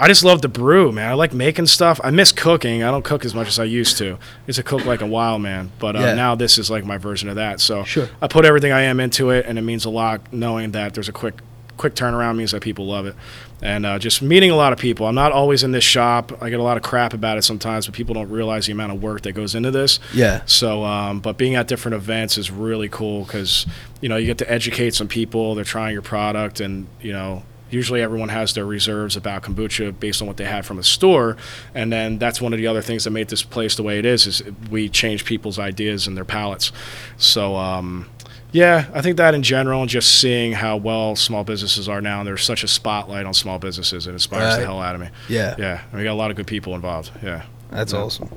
I 0.00 0.08
just 0.08 0.24
love 0.24 0.40
to 0.40 0.48
brew, 0.48 0.90
man. 0.90 1.08
I 1.08 1.14
like 1.14 1.32
making 1.32 1.66
stuff. 1.66 2.00
I 2.02 2.10
miss 2.10 2.32
cooking. 2.32 2.82
I 2.82 2.90
don't 2.90 3.04
cook 3.04 3.24
as 3.24 3.34
much 3.34 3.46
as 3.48 3.58
I 3.60 3.64
used 3.64 3.96
to. 3.98 4.14
I 4.14 4.18
used 4.48 4.56
to 4.58 4.62
cook 4.64 4.84
like 4.84 5.00
a 5.00 5.06
wild 5.06 5.40
man, 5.40 5.70
but 5.78 5.94
uh, 5.94 6.00
Yeah. 6.00 6.14
now 6.14 6.34
this 6.34 6.58
is 6.58 6.68
like 6.70 6.84
my 6.84 6.98
version 6.98 7.28
of 7.28 7.36
that. 7.36 7.60
So 7.60 7.84
Sure. 7.84 8.08
I 8.20 8.26
put 8.26 8.44
everything 8.44 8.72
I 8.72 8.82
am 8.82 8.98
into 8.98 9.30
it, 9.30 9.46
and 9.46 9.56
it 9.58 9.62
means 9.62 9.84
a 9.84 9.90
lot 9.90 10.32
knowing 10.32 10.72
that 10.72 10.94
there's 10.94 11.08
a 11.08 11.12
quick 11.12 11.34
quick 11.76 11.96
turnaround 11.96 12.36
means 12.36 12.52
that 12.52 12.62
people 12.62 12.86
love 12.86 13.04
it. 13.04 13.16
And 13.60 13.84
uh, 13.84 13.98
just 13.98 14.22
meeting 14.22 14.48
a 14.50 14.54
lot 14.56 14.72
of 14.72 14.78
people. 14.78 15.06
I'm 15.08 15.14
not 15.16 15.32
always 15.32 15.64
in 15.64 15.72
this 15.72 15.82
shop. 15.82 16.30
I 16.40 16.48
get 16.48 16.60
a 16.60 16.62
lot 16.62 16.76
of 16.76 16.84
crap 16.84 17.14
about 17.14 17.36
it 17.36 17.42
sometimes, 17.42 17.86
but 17.86 17.94
people 17.96 18.14
don't 18.14 18.28
realize 18.30 18.66
the 18.66 18.72
amount 18.72 18.92
of 18.92 19.02
work 19.02 19.22
that 19.22 19.32
goes 19.32 19.56
into 19.56 19.72
this. 19.72 19.98
Yeah. 20.12 20.42
So, 20.46 20.84
um, 20.84 21.18
but 21.18 21.36
being 21.36 21.56
at 21.56 21.66
different 21.66 21.96
events 21.96 22.38
is 22.38 22.48
really 22.50 22.88
cool 22.88 23.24
because 23.24 23.66
you 24.00 24.08
know 24.08 24.16
you 24.16 24.26
get 24.26 24.38
to 24.38 24.50
educate 24.52 24.94
some 24.94 25.08
people. 25.08 25.54
They're 25.56 25.64
trying 25.64 25.94
your 25.94 26.02
product, 26.02 26.60
and 26.60 26.86
you 27.00 27.12
know 27.12 27.42
usually 27.74 28.00
everyone 28.00 28.28
has 28.28 28.54
their 28.54 28.64
reserves 28.64 29.16
about 29.16 29.42
kombucha 29.42 29.98
based 29.98 30.22
on 30.22 30.28
what 30.28 30.36
they 30.36 30.44
had 30.44 30.64
from 30.64 30.78
a 30.78 30.82
store 30.82 31.36
and 31.74 31.92
then 31.92 32.18
that's 32.18 32.40
one 32.40 32.52
of 32.52 32.58
the 32.58 32.66
other 32.66 32.80
things 32.80 33.04
that 33.04 33.10
made 33.10 33.28
this 33.28 33.42
place 33.42 33.74
the 33.74 33.82
way 33.82 33.98
it 33.98 34.04
is 34.04 34.26
is 34.26 34.42
we 34.70 34.88
change 34.88 35.24
people's 35.24 35.58
ideas 35.58 36.06
and 36.06 36.16
their 36.16 36.24
palates 36.24 36.72
so 37.18 37.56
um, 37.56 38.06
yeah, 38.54 38.86
I 38.94 39.02
think 39.02 39.16
that 39.16 39.34
in 39.34 39.42
general, 39.42 39.80
and 39.80 39.90
just 39.90 40.20
seeing 40.20 40.52
how 40.52 40.76
well 40.76 41.16
small 41.16 41.42
businesses 41.42 41.88
are 41.88 42.00
now, 42.00 42.20
and 42.20 42.26
there's 42.28 42.44
such 42.44 42.62
a 42.62 42.68
spotlight 42.68 43.26
on 43.26 43.34
small 43.34 43.58
businesses, 43.58 44.06
it 44.06 44.12
inspires 44.12 44.56
the 44.56 44.64
hell 44.64 44.80
out 44.80 44.94
of 44.94 45.00
me. 45.00 45.08
Yeah. 45.28 45.56
Yeah, 45.58 45.82
and 45.90 45.98
we 45.98 46.04
got 46.04 46.12
a 46.12 46.14
lot 46.14 46.30
of 46.30 46.36
good 46.36 46.46
people 46.46 46.76
involved. 46.76 47.10
Yeah. 47.20 47.42
That's 47.74 47.92
Yeah. 47.92 47.98
awesome. 48.00 48.30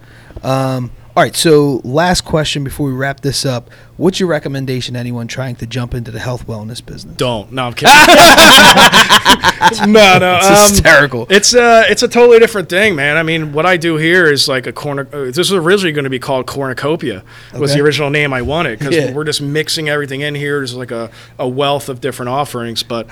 Um, 0.44 0.92
all 1.16 1.24
right, 1.24 1.36
so 1.36 1.82
last 1.84 2.22
question 2.26 2.64
before 2.64 2.86
we 2.88 2.94
wrap 2.94 3.22
this 3.22 3.44
up. 3.46 3.72
What's 3.98 4.20
your 4.20 4.30
recommendation 4.30 4.94
to 4.94 5.00
anyone 5.00 5.28
trying 5.28 5.56
to 5.56 5.66
jump 5.66 5.96
into 5.96 6.12
the 6.12 6.20
health 6.20 6.46
wellness 6.46 6.86
business? 6.86 7.16
Don't. 7.18 7.52
No, 7.52 7.64
I'm 7.66 7.74
kidding. 7.74 7.92
no, 9.92 10.20
no. 10.20 10.38
It's 10.38 10.48
um, 10.48 10.70
hysterical. 10.70 11.26
It's 11.30 11.56
a 11.56 11.86
it's 11.90 12.04
a 12.04 12.08
totally 12.08 12.38
different 12.38 12.70
thing, 12.70 12.96
man. 12.96 13.18
I 13.18 13.24
mean, 13.24 13.52
what 13.54 13.66
I 13.66 13.78
do 13.78 13.96
here 13.98 14.26
is 14.32 14.48
like 14.48 14.68
a 14.68 14.72
corner. 14.74 15.08
uh, 15.12 15.26
This 15.26 15.38
was 15.38 15.54
originally 15.54 15.92
going 15.92 16.04
to 16.04 16.10
be 16.12 16.20
called 16.20 16.46
Cornucopia. 16.46 17.24
Was 17.58 17.74
the 17.74 17.82
original 17.82 18.12
name 18.12 18.32
I 18.34 18.44
wanted 18.44 18.78
because 18.78 18.96
Yeah. 18.96 19.14
we're 19.14 19.24
just 19.24 19.42
mixing 19.42 19.90
everything 19.90 20.22
in 20.22 20.36
here. 20.36 20.60
There's 20.60 20.76
like 20.76 20.92
a, 20.92 21.10
a 21.40 21.48
wealth 21.48 21.90
of 21.90 22.00
different 22.02 22.30
offerings, 22.30 22.84
but. 22.84 23.08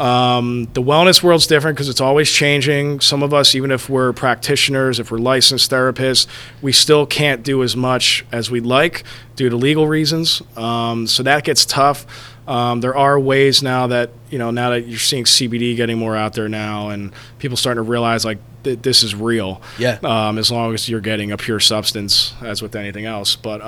Um, 0.00 0.66
the 0.72 0.82
wellness 0.82 1.22
world's 1.22 1.46
different 1.46 1.76
because 1.76 1.90
it's 1.90 2.00
always 2.00 2.30
changing. 2.30 3.00
Some 3.00 3.22
of 3.22 3.34
us, 3.34 3.54
even 3.54 3.70
if 3.70 3.90
we're 3.90 4.14
practitioners, 4.14 4.98
if 4.98 5.10
we're 5.10 5.18
licensed 5.18 5.70
therapists, 5.70 6.26
we 6.62 6.72
still 6.72 7.04
can't 7.04 7.42
do 7.42 7.62
as 7.62 7.76
much 7.76 8.24
as 8.32 8.50
we'd 8.50 8.64
like 8.64 9.04
due 9.36 9.50
to 9.50 9.56
legal 9.56 9.86
reasons. 9.86 10.40
Um, 10.56 11.06
so 11.06 11.22
that 11.24 11.44
gets 11.44 11.66
tough. 11.66 12.06
Um, 12.48 12.80
there 12.80 12.96
are 12.96 13.20
ways 13.20 13.62
now 13.62 13.86
that 13.88 14.10
you 14.30 14.38
know 14.38 14.50
now 14.50 14.70
that 14.70 14.86
you're 14.86 14.98
seeing 14.98 15.24
CBD 15.24 15.76
getting 15.76 15.98
more 15.98 16.16
out 16.16 16.32
there 16.32 16.48
now, 16.48 16.88
and 16.88 17.12
people 17.38 17.58
starting 17.58 17.84
to 17.84 17.88
realize 17.88 18.24
like 18.24 18.38
th- 18.64 18.80
this 18.80 19.02
is 19.02 19.14
real. 19.14 19.60
Yeah. 19.78 19.98
Um, 20.02 20.38
as 20.38 20.50
long 20.50 20.72
as 20.72 20.88
you're 20.88 21.00
getting 21.00 21.30
a 21.30 21.36
pure 21.36 21.60
substance, 21.60 22.32
as 22.40 22.62
with 22.62 22.74
anything 22.74 23.04
else, 23.04 23.36
but. 23.36 23.60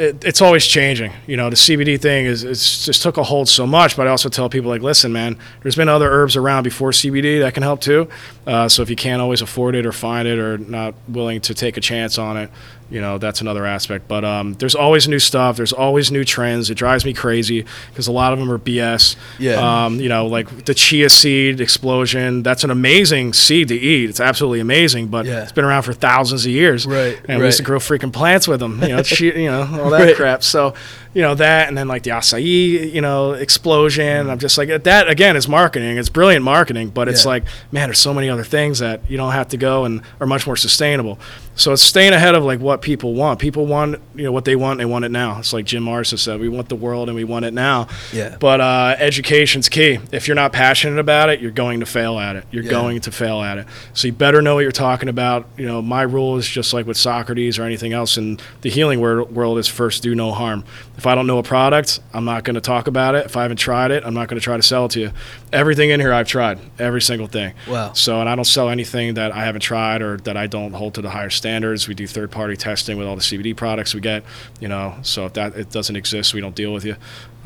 It, 0.00 0.24
it's 0.24 0.40
always 0.40 0.66
changing. 0.66 1.12
You 1.26 1.36
know, 1.36 1.50
the 1.50 1.56
CBD 1.56 2.00
thing 2.00 2.24
is 2.24 2.42
it's 2.42 2.86
just 2.86 3.02
took 3.02 3.18
a 3.18 3.22
hold 3.22 3.50
so 3.50 3.66
much. 3.66 3.98
But 3.98 4.06
I 4.06 4.10
also 4.10 4.30
tell 4.30 4.48
people 4.48 4.70
like, 4.70 4.80
listen, 4.80 5.12
man, 5.12 5.36
there's 5.60 5.76
been 5.76 5.90
other 5.90 6.10
herbs 6.10 6.36
around 6.36 6.62
before 6.62 6.90
CBD 6.90 7.40
that 7.40 7.52
can 7.52 7.62
help 7.62 7.82
too. 7.82 8.08
Uh, 8.46 8.66
so 8.66 8.80
if 8.80 8.88
you 8.88 8.96
can't 8.96 9.20
always 9.20 9.42
afford 9.42 9.74
it 9.74 9.84
or 9.84 9.92
find 9.92 10.26
it 10.26 10.38
or 10.38 10.56
not 10.56 10.94
willing 11.06 11.42
to 11.42 11.52
take 11.52 11.76
a 11.76 11.82
chance 11.82 12.16
on 12.16 12.38
it, 12.38 12.50
you 12.90 13.00
know, 13.00 13.18
that's 13.18 13.40
another 13.40 13.64
aspect. 13.66 14.08
But 14.08 14.24
um, 14.24 14.54
there's 14.54 14.74
always 14.74 15.06
new 15.08 15.18
stuff. 15.18 15.56
There's 15.56 15.72
always 15.72 16.10
new 16.10 16.24
trends. 16.24 16.70
It 16.70 16.74
drives 16.74 17.04
me 17.04 17.14
crazy 17.14 17.64
because 17.88 18.06
a 18.08 18.12
lot 18.12 18.32
of 18.32 18.38
them 18.38 18.50
are 18.50 18.58
BS. 18.58 19.16
Yeah. 19.38 19.84
Um, 19.84 20.00
you 20.00 20.08
know, 20.08 20.26
like 20.26 20.64
the 20.66 20.74
chia 20.74 21.08
seed 21.10 21.60
explosion. 21.60 22.42
That's 22.42 22.64
an 22.64 22.70
amazing 22.70 23.32
seed 23.32 23.68
to 23.68 23.74
eat. 23.76 24.10
It's 24.10 24.20
absolutely 24.20 24.60
amazing. 24.60 25.08
But 25.08 25.26
Yeah. 25.26 25.42
it's 25.42 25.52
been 25.52 25.64
around 25.64 25.82
for 25.84 25.92
thousands 25.92 26.44
of 26.46 26.52
years. 26.52 26.84
Right, 26.86 27.18
And 27.28 27.38
we 27.38 27.46
used 27.46 27.58
to 27.58 27.64
grow 27.64 27.78
freaking 27.78 28.12
plants 28.12 28.46
with 28.48 28.60
them. 28.60 28.80
You 28.82 28.88
know, 28.88 29.02
chi- 29.08 29.24
you 29.24 29.50
know 29.50 29.60
all 29.82 29.90
that 29.90 30.00
Right. 30.04 30.16
crap. 30.16 30.42
So, 30.42 30.74
you 31.14 31.22
know 31.22 31.34
that, 31.34 31.68
and 31.68 31.76
then 31.76 31.88
like 31.88 32.02
the 32.04 32.10
acai, 32.10 32.92
you 32.92 33.00
know, 33.00 33.32
explosion. 33.32 34.30
I'm 34.30 34.38
just 34.38 34.56
like 34.58 34.68
that 34.84 35.08
again 35.08 35.36
is 35.36 35.48
marketing. 35.48 35.98
It's 35.98 36.08
brilliant 36.08 36.44
marketing, 36.44 36.90
but 36.90 37.08
it's 37.08 37.24
Yeah. 37.24 37.30
like, 37.30 37.44
man, 37.72 37.88
there's 37.88 37.98
so 37.98 38.14
many 38.14 38.28
other 38.28 38.44
things 38.44 38.78
that 38.78 39.00
you 39.08 39.16
don't 39.16 39.32
have 39.32 39.48
to 39.48 39.56
go 39.56 39.84
and 39.84 40.02
are 40.20 40.26
much 40.26 40.46
more 40.46 40.56
sustainable. 40.56 41.18
So 41.56 41.72
it's 41.72 41.82
staying 41.82 42.14
ahead 42.14 42.34
of 42.34 42.42
like 42.44 42.60
what 42.60 42.80
people 42.80 43.12
want. 43.14 43.38
People 43.38 43.66
want, 43.66 44.00
you 44.14 44.24
know, 44.24 44.32
what 44.32 44.46
they 44.46 44.56
want. 44.56 44.78
They 44.78 44.86
want 44.86 45.04
it 45.04 45.10
now. 45.10 45.38
It's 45.38 45.52
like 45.52 45.66
Jim 45.66 45.82
Morrison 45.82 46.16
said, 46.16 46.40
we 46.40 46.48
want 46.48 46.70
the 46.70 46.76
world 46.76 47.08
and 47.10 47.16
we 47.16 47.24
want 47.24 47.44
it 47.44 47.52
now. 47.52 47.86
Yeah. 48.14 48.36
But 48.40 48.62
uh, 48.62 48.94
education's 48.98 49.68
key. 49.68 49.98
If 50.10 50.26
you're 50.26 50.36
not 50.36 50.52
passionate 50.54 50.98
about 50.98 51.28
it, 51.28 51.40
you're 51.40 51.50
going 51.50 51.80
to 51.80 51.86
fail 51.86 52.18
at 52.18 52.36
it. 52.36 52.44
You're 52.50 52.64
Yeah. 52.64 52.70
going 52.70 53.00
to 53.02 53.12
fail 53.12 53.42
at 53.42 53.58
it. 53.58 53.66
So 53.92 54.06
you 54.06 54.12
better 54.14 54.40
know 54.40 54.54
what 54.54 54.60
you're 54.60 54.72
talking 54.72 55.10
about. 55.10 55.46
You 55.58 55.66
know, 55.66 55.82
my 55.82 56.00
rule 56.02 56.38
is 56.38 56.48
just 56.48 56.72
like 56.72 56.86
with 56.86 56.96
Socrates 56.96 57.58
or 57.58 57.64
anything 57.64 57.92
else 57.92 58.16
in 58.16 58.38
the 58.62 58.70
healing 58.70 59.00
world 59.00 59.58
is 59.58 59.68
first 59.68 60.02
do 60.02 60.14
no 60.14 60.32
harm. 60.32 60.64
If 61.00 61.06
I 61.06 61.14
don't 61.14 61.26
know 61.26 61.38
a 61.38 61.42
product, 61.42 61.98
I'm 62.12 62.26
not 62.26 62.44
going 62.44 62.56
to 62.56 62.60
talk 62.60 62.86
about 62.86 63.14
it. 63.14 63.24
If 63.24 63.34
I 63.34 63.40
haven't 63.40 63.56
tried 63.56 63.90
it, 63.90 64.04
I'm 64.04 64.12
not 64.12 64.28
going 64.28 64.38
to 64.38 64.44
try 64.44 64.58
to 64.58 64.62
sell 64.62 64.84
it 64.84 64.90
to 64.90 65.00
you. 65.00 65.12
Everything 65.50 65.88
in 65.88 65.98
here 65.98 66.12
I've 66.12 66.28
tried, 66.28 66.58
every 66.78 67.00
single 67.00 67.26
thing. 67.26 67.54
Wow. 67.66 67.94
So, 67.94 68.20
and 68.20 68.28
I 68.28 68.36
don't 68.36 68.44
sell 68.44 68.68
anything 68.68 69.14
that 69.14 69.32
I 69.32 69.46
haven't 69.46 69.62
tried 69.62 70.02
or 70.02 70.18
that 70.18 70.36
I 70.36 70.46
don't 70.46 70.74
hold 70.74 70.92
to 70.96 71.00
the 71.00 71.08
higher 71.08 71.30
standards. 71.30 71.88
We 71.88 71.94
do 71.94 72.06
third 72.06 72.30
party 72.30 72.54
testing 72.54 72.98
with 72.98 73.06
all 73.06 73.16
the 73.16 73.22
CBD 73.22 73.56
products 73.56 73.94
we 73.94 74.02
get, 74.02 74.24
you 74.60 74.68
know. 74.68 74.94
So 75.00 75.24
if 75.24 75.32
that 75.32 75.56
it 75.56 75.70
doesn't 75.70 75.96
exist, 75.96 76.34
we 76.34 76.42
don't 76.42 76.54
deal 76.54 76.74
with 76.74 76.84
you, 76.84 76.96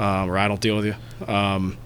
um, 0.01 0.29
or 0.29 0.37
I 0.37 0.49
don't 0.49 0.61
deal 0.61 0.75
with 0.75 0.87
you. 0.87 0.97
Um, 1.33 1.79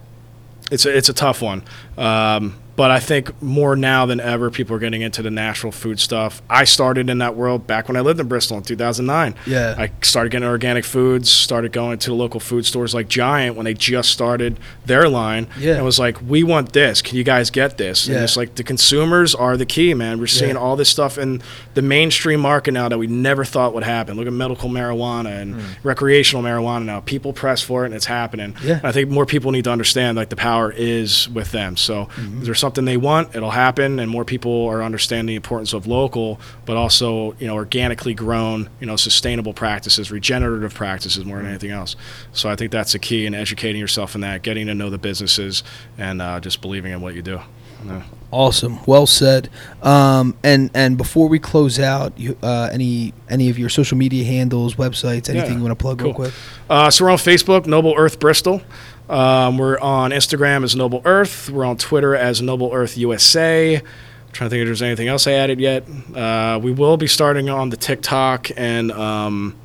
it's 0.71 0.87
a, 0.87 0.97
it's 0.97 1.09
a 1.09 1.13
tough 1.13 1.39
one. 1.43 1.61
Um, 1.99 2.59
but 2.79 2.91
I 2.91 2.99
think 3.01 3.41
more 3.41 3.75
now 3.75 4.05
than 4.05 4.21
ever, 4.21 4.49
people 4.49 4.73
are 4.73 4.79
getting 4.79 5.01
into 5.01 5.21
the 5.21 5.29
natural 5.29 5.69
food 5.73 5.99
stuff. 5.99 6.41
I 6.49 6.63
started 6.63 7.09
in 7.09 7.17
that 7.17 7.35
world 7.35 7.67
back 7.67 7.89
when 7.89 7.97
I 7.97 7.99
lived 7.99 8.21
in 8.21 8.29
Bristol 8.29 8.55
in 8.55 8.63
2009. 8.63 9.35
Yeah. 9.45 9.75
I 9.77 9.91
started 10.01 10.29
getting 10.31 10.47
organic 10.47 10.85
foods, 10.85 11.29
started 11.29 11.73
going 11.73 11.99
to 11.99 12.09
the 12.11 12.15
local 12.15 12.39
food 12.39 12.65
stores 12.65 12.93
like 12.93 13.09
Giant 13.09 13.57
when 13.57 13.65
they 13.65 13.73
just 13.73 14.11
started 14.11 14.57
their 14.85 15.09
line. 15.09 15.47
Yeah. 15.59 15.75
And 15.75 15.83
was 15.83 15.99
like, 15.99 16.15
we 16.25 16.41
want 16.41 16.71
this. 16.71 17.01
Can 17.01 17.17
you 17.17 17.25
guys 17.25 17.49
get 17.51 17.77
this? 17.77 18.07
Yeah. 18.07 18.15
And 18.15 18.23
it's 18.23 18.37
like 18.37 18.55
the 18.55 18.63
consumers 18.63 19.35
are 19.35 19.57
the 19.57 19.65
key, 19.65 19.93
man. 19.93 20.17
We're 20.21 20.27
seeing 20.27 20.51
Yeah. 20.55 20.61
all 20.61 20.77
this 20.77 20.87
stuff 20.87 21.17
in 21.17 21.41
the 21.73 21.81
mainstream 21.81 22.39
market 22.39 22.71
now 22.71 22.87
that 22.87 22.97
we 22.97 23.07
never 23.07 23.43
thought 23.43 23.73
would 23.73 23.83
happen. 23.83 24.15
Look 24.15 24.25
at 24.27 24.31
medical 24.31 24.69
marijuana 24.69 25.41
and 25.41 25.61
recreational 25.83 26.43
marijuana 26.43 26.85
now. 26.85 27.01
People 27.01 27.33
press 27.33 27.61
for 27.61 27.83
it 27.83 27.87
and 27.87 27.93
it's 27.95 28.05
happening. 28.05 28.55
Yeah. 28.63 28.77
And 28.77 28.85
I 28.85 28.93
think 28.93 29.09
more 29.09 29.25
people 29.25 29.51
need 29.51 29.65
to 29.65 29.71
understand 29.71 30.15
like 30.15 30.29
the 30.29 30.37
power 30.37 30.71
is 30.71 31.27
with 31.27 31.51
them. 31.51 31.75
So 31.75 31.99
Mm-hmm. 31.99 32.43
there's 32.45 32.59
something 32.59 32.68
they 32.75 32.97
want, 32.97 33.35
it'll 33.35 33.51
happen, 33.51 33.99
and 33.99 34.09
more 34.09 34.25
people 34.25 34.65
are 34.67 34.81
understanding 34.83 35.27
the 35.27 35.35
importance 35.35 35.73
of 35.73 35.87
local, 35.87 36.39
but 36.65 36.77
also 36.77 37.35
you 37.39 37.47
know 37.47 37.55
organically 37.55 38.13
grown, 38.13 38.69
you 38.79 38.87
know 38.87 38.95
sustainable 38.95 39.53
practices, 39.53 40.11
regenerative 40.11 40.73
practices 40.73 41.25
more 41.25 41.37
than 41.37 41.45
Mm-hmm. 41.45 41.49
anything 41.51 41.71
else. 41.71 41.95
So 42.33 42.49
I 42.49 42.55
think 42.55 42.71
that's 42.71 42.91
the 42.93 42.99
key 42.99 43.25
in 43.25 43.33
educating 43.33 43.79
yourself 43.81 44.15
in 44.15 44.21
that, 44.21 44.41
getting 44.41 44.67
to 44.67 44.75
know 44.75 44.89
the 44.89 44.97
businesses, 44.97 45.63
and 45.97 46.21
uh, 46.21 46.39
just 46.39 46.61
believing 46.61 46.91
in 46.91 47.01
what 47.01 47.15
you 47.15 47.21
do. 47.21 47.39
Yeah. 47.85 48.03
Awesome. 48.31 48.77
Well 48.85 49.07
said. 49.07 49.49
Um, 49.81 50.37
and 50.43 50.69
and 50.73 50.97
before 50.97 51.29
we 51.29 51.39
close 51.39 51.79
out, 51.79 52.11
you, 52.19 52.37
uh, 52.43 52.69
any 52.71 53.13
any 53.29 53.49
of 53.49 53.57
your 53.57 53.69
social 53.69 53.97
media 53.97 54.25
handles, 54.25 54.75
websites, 54.75 55.29
anything 55.29 55.51
Yeah, 55.51 55.57
you 55.57 55.63
want 55.63 55.71
to 55.71 55.81
plug 55.81 56.01
real 56.01 56.13
quick? 56.13 56.33
Uh, 56.69 56.91
so 56.91 57.05
we're 57.05 57.11
on 57.11 57.17
Facebook, 57.17 57.65
Noble 57.65 57.93
Earth 57.97 58.19
Bristol. 58.19 58.61
Um, 59.09 59.57
we're 59.57 59.79
on 59.79 60.11
Instagram 60.11 60.63
as 60.63 60.75
Noble 60.75 61.01
Earth. 61.03 61.49
We're 61.49 61.65
on 61.65 61.77
Twitter 61.77 62.15
as 62.15 62.43
Noble 62.43 62.71
Earth 62.71 62.95
USA. 62.95 63.77
I'm 63.77 63.83
trying 64.31 64.49
to 64.49 64.53
think 64.53 64.61
if 64.61 64.67
there's 64.67 64.83
anything 64.83 65.07
else 65.07 65.25
I 65.25 65.31
added 65.31 65.59
yet. 65.59 65.83
Uh, 66.15 66.59
we 66.61 66.71
will 66.71 66.95
be 66.95 67.07
starting 67.07 67.49
on 67.49 67.71
the 67.71 67.77
TikTok 67.77 68.51
and 68.55 68.91
um, 68.91 69.55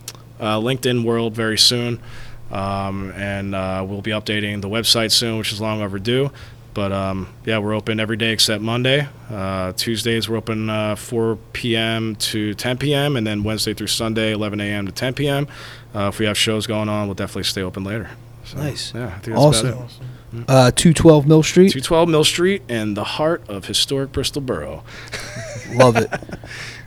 uh, 0.41 0.59
LinkedIn 0.59 1.05
world 1.05 1.35
very 1.35 1.59
soon. 1.59 2.01
Um, 2.51 3.13
and 3.13 3.55
uh, 3.55 3.85
we'll 3.87 4.01
be 4.01 4.13
updating 4.13 4.63
the 4.63 4.69
website 4.69 5.13
soon, 5.13 5.37
which 5.37 5.53
is 5.53 5.61
long 5.61 5.83
overdue. 5.83 6.31
But 6.73 6.93
um, 6.93 7.29
yeah, 7.45 7.59
we're 7.59 7.75
open 7.75 8.01
every 8.01 8.17
day 8.17 8.33
except 8.33 8.63
Monday. 8.63 9.07
Uh, 9.31 9.73
Tuesdays 9.73 10.29
we're 10.29 10.37
open 10.39 10.71
uh, 10.71 10.97
4 10.97 11.37
p.m. 11.53 12.17
to 12.17 12.55
10 12.55 12.79
p.m. 12.79 13.17
and 13.17 13.27
then 13.27 13.45
Wednesday 13.45 13.75
through 13.75 13.89
Sunday 13.89 14.33
11 14.33 14.61
a.m. 14.61 14.87
to 14.87 14.93
10 14.93 15.15
p.m. 15.15 15.47
Uh, 15.95 16.09
if 16.09 16.19
we 16.19 16.25
have 16.25 16.39
shows 16.39 16.67
going 16.67 16.89
on, 16.89 17.07
we'll 17.07 17.15
definitely 17.15 17.45
stay 17.45 17.63
open 17.63 17.85
later. 17.85 18.11
So, 18.45 18.59
Nice. 18.59 18.93
Yeah, 18.95 19.07
I 19.07 19.11
think 19.11 19.23
that's 19.25 19.39
Awesome. 19.39 19.69
about 19.69 19.91
it. 19.91 20.45
Uh, 20.49 20.71
two 20.75 20.93
twelve 20.93 21.27
Mill 21.29 21.43
Street. 21.45 21.69
212 21.71 22.09
Mill 22.09 22.25
Street 22.25 22.63
and 22.69 22.97
the 22.97 23.05
heart 23.05 23.43
of 23.49 23.67
historic 23.67 24.11
Bristol 24.13 24.43
Borough. 24.43 24.83
Love 25.75 25.97
it. 25.97 26.11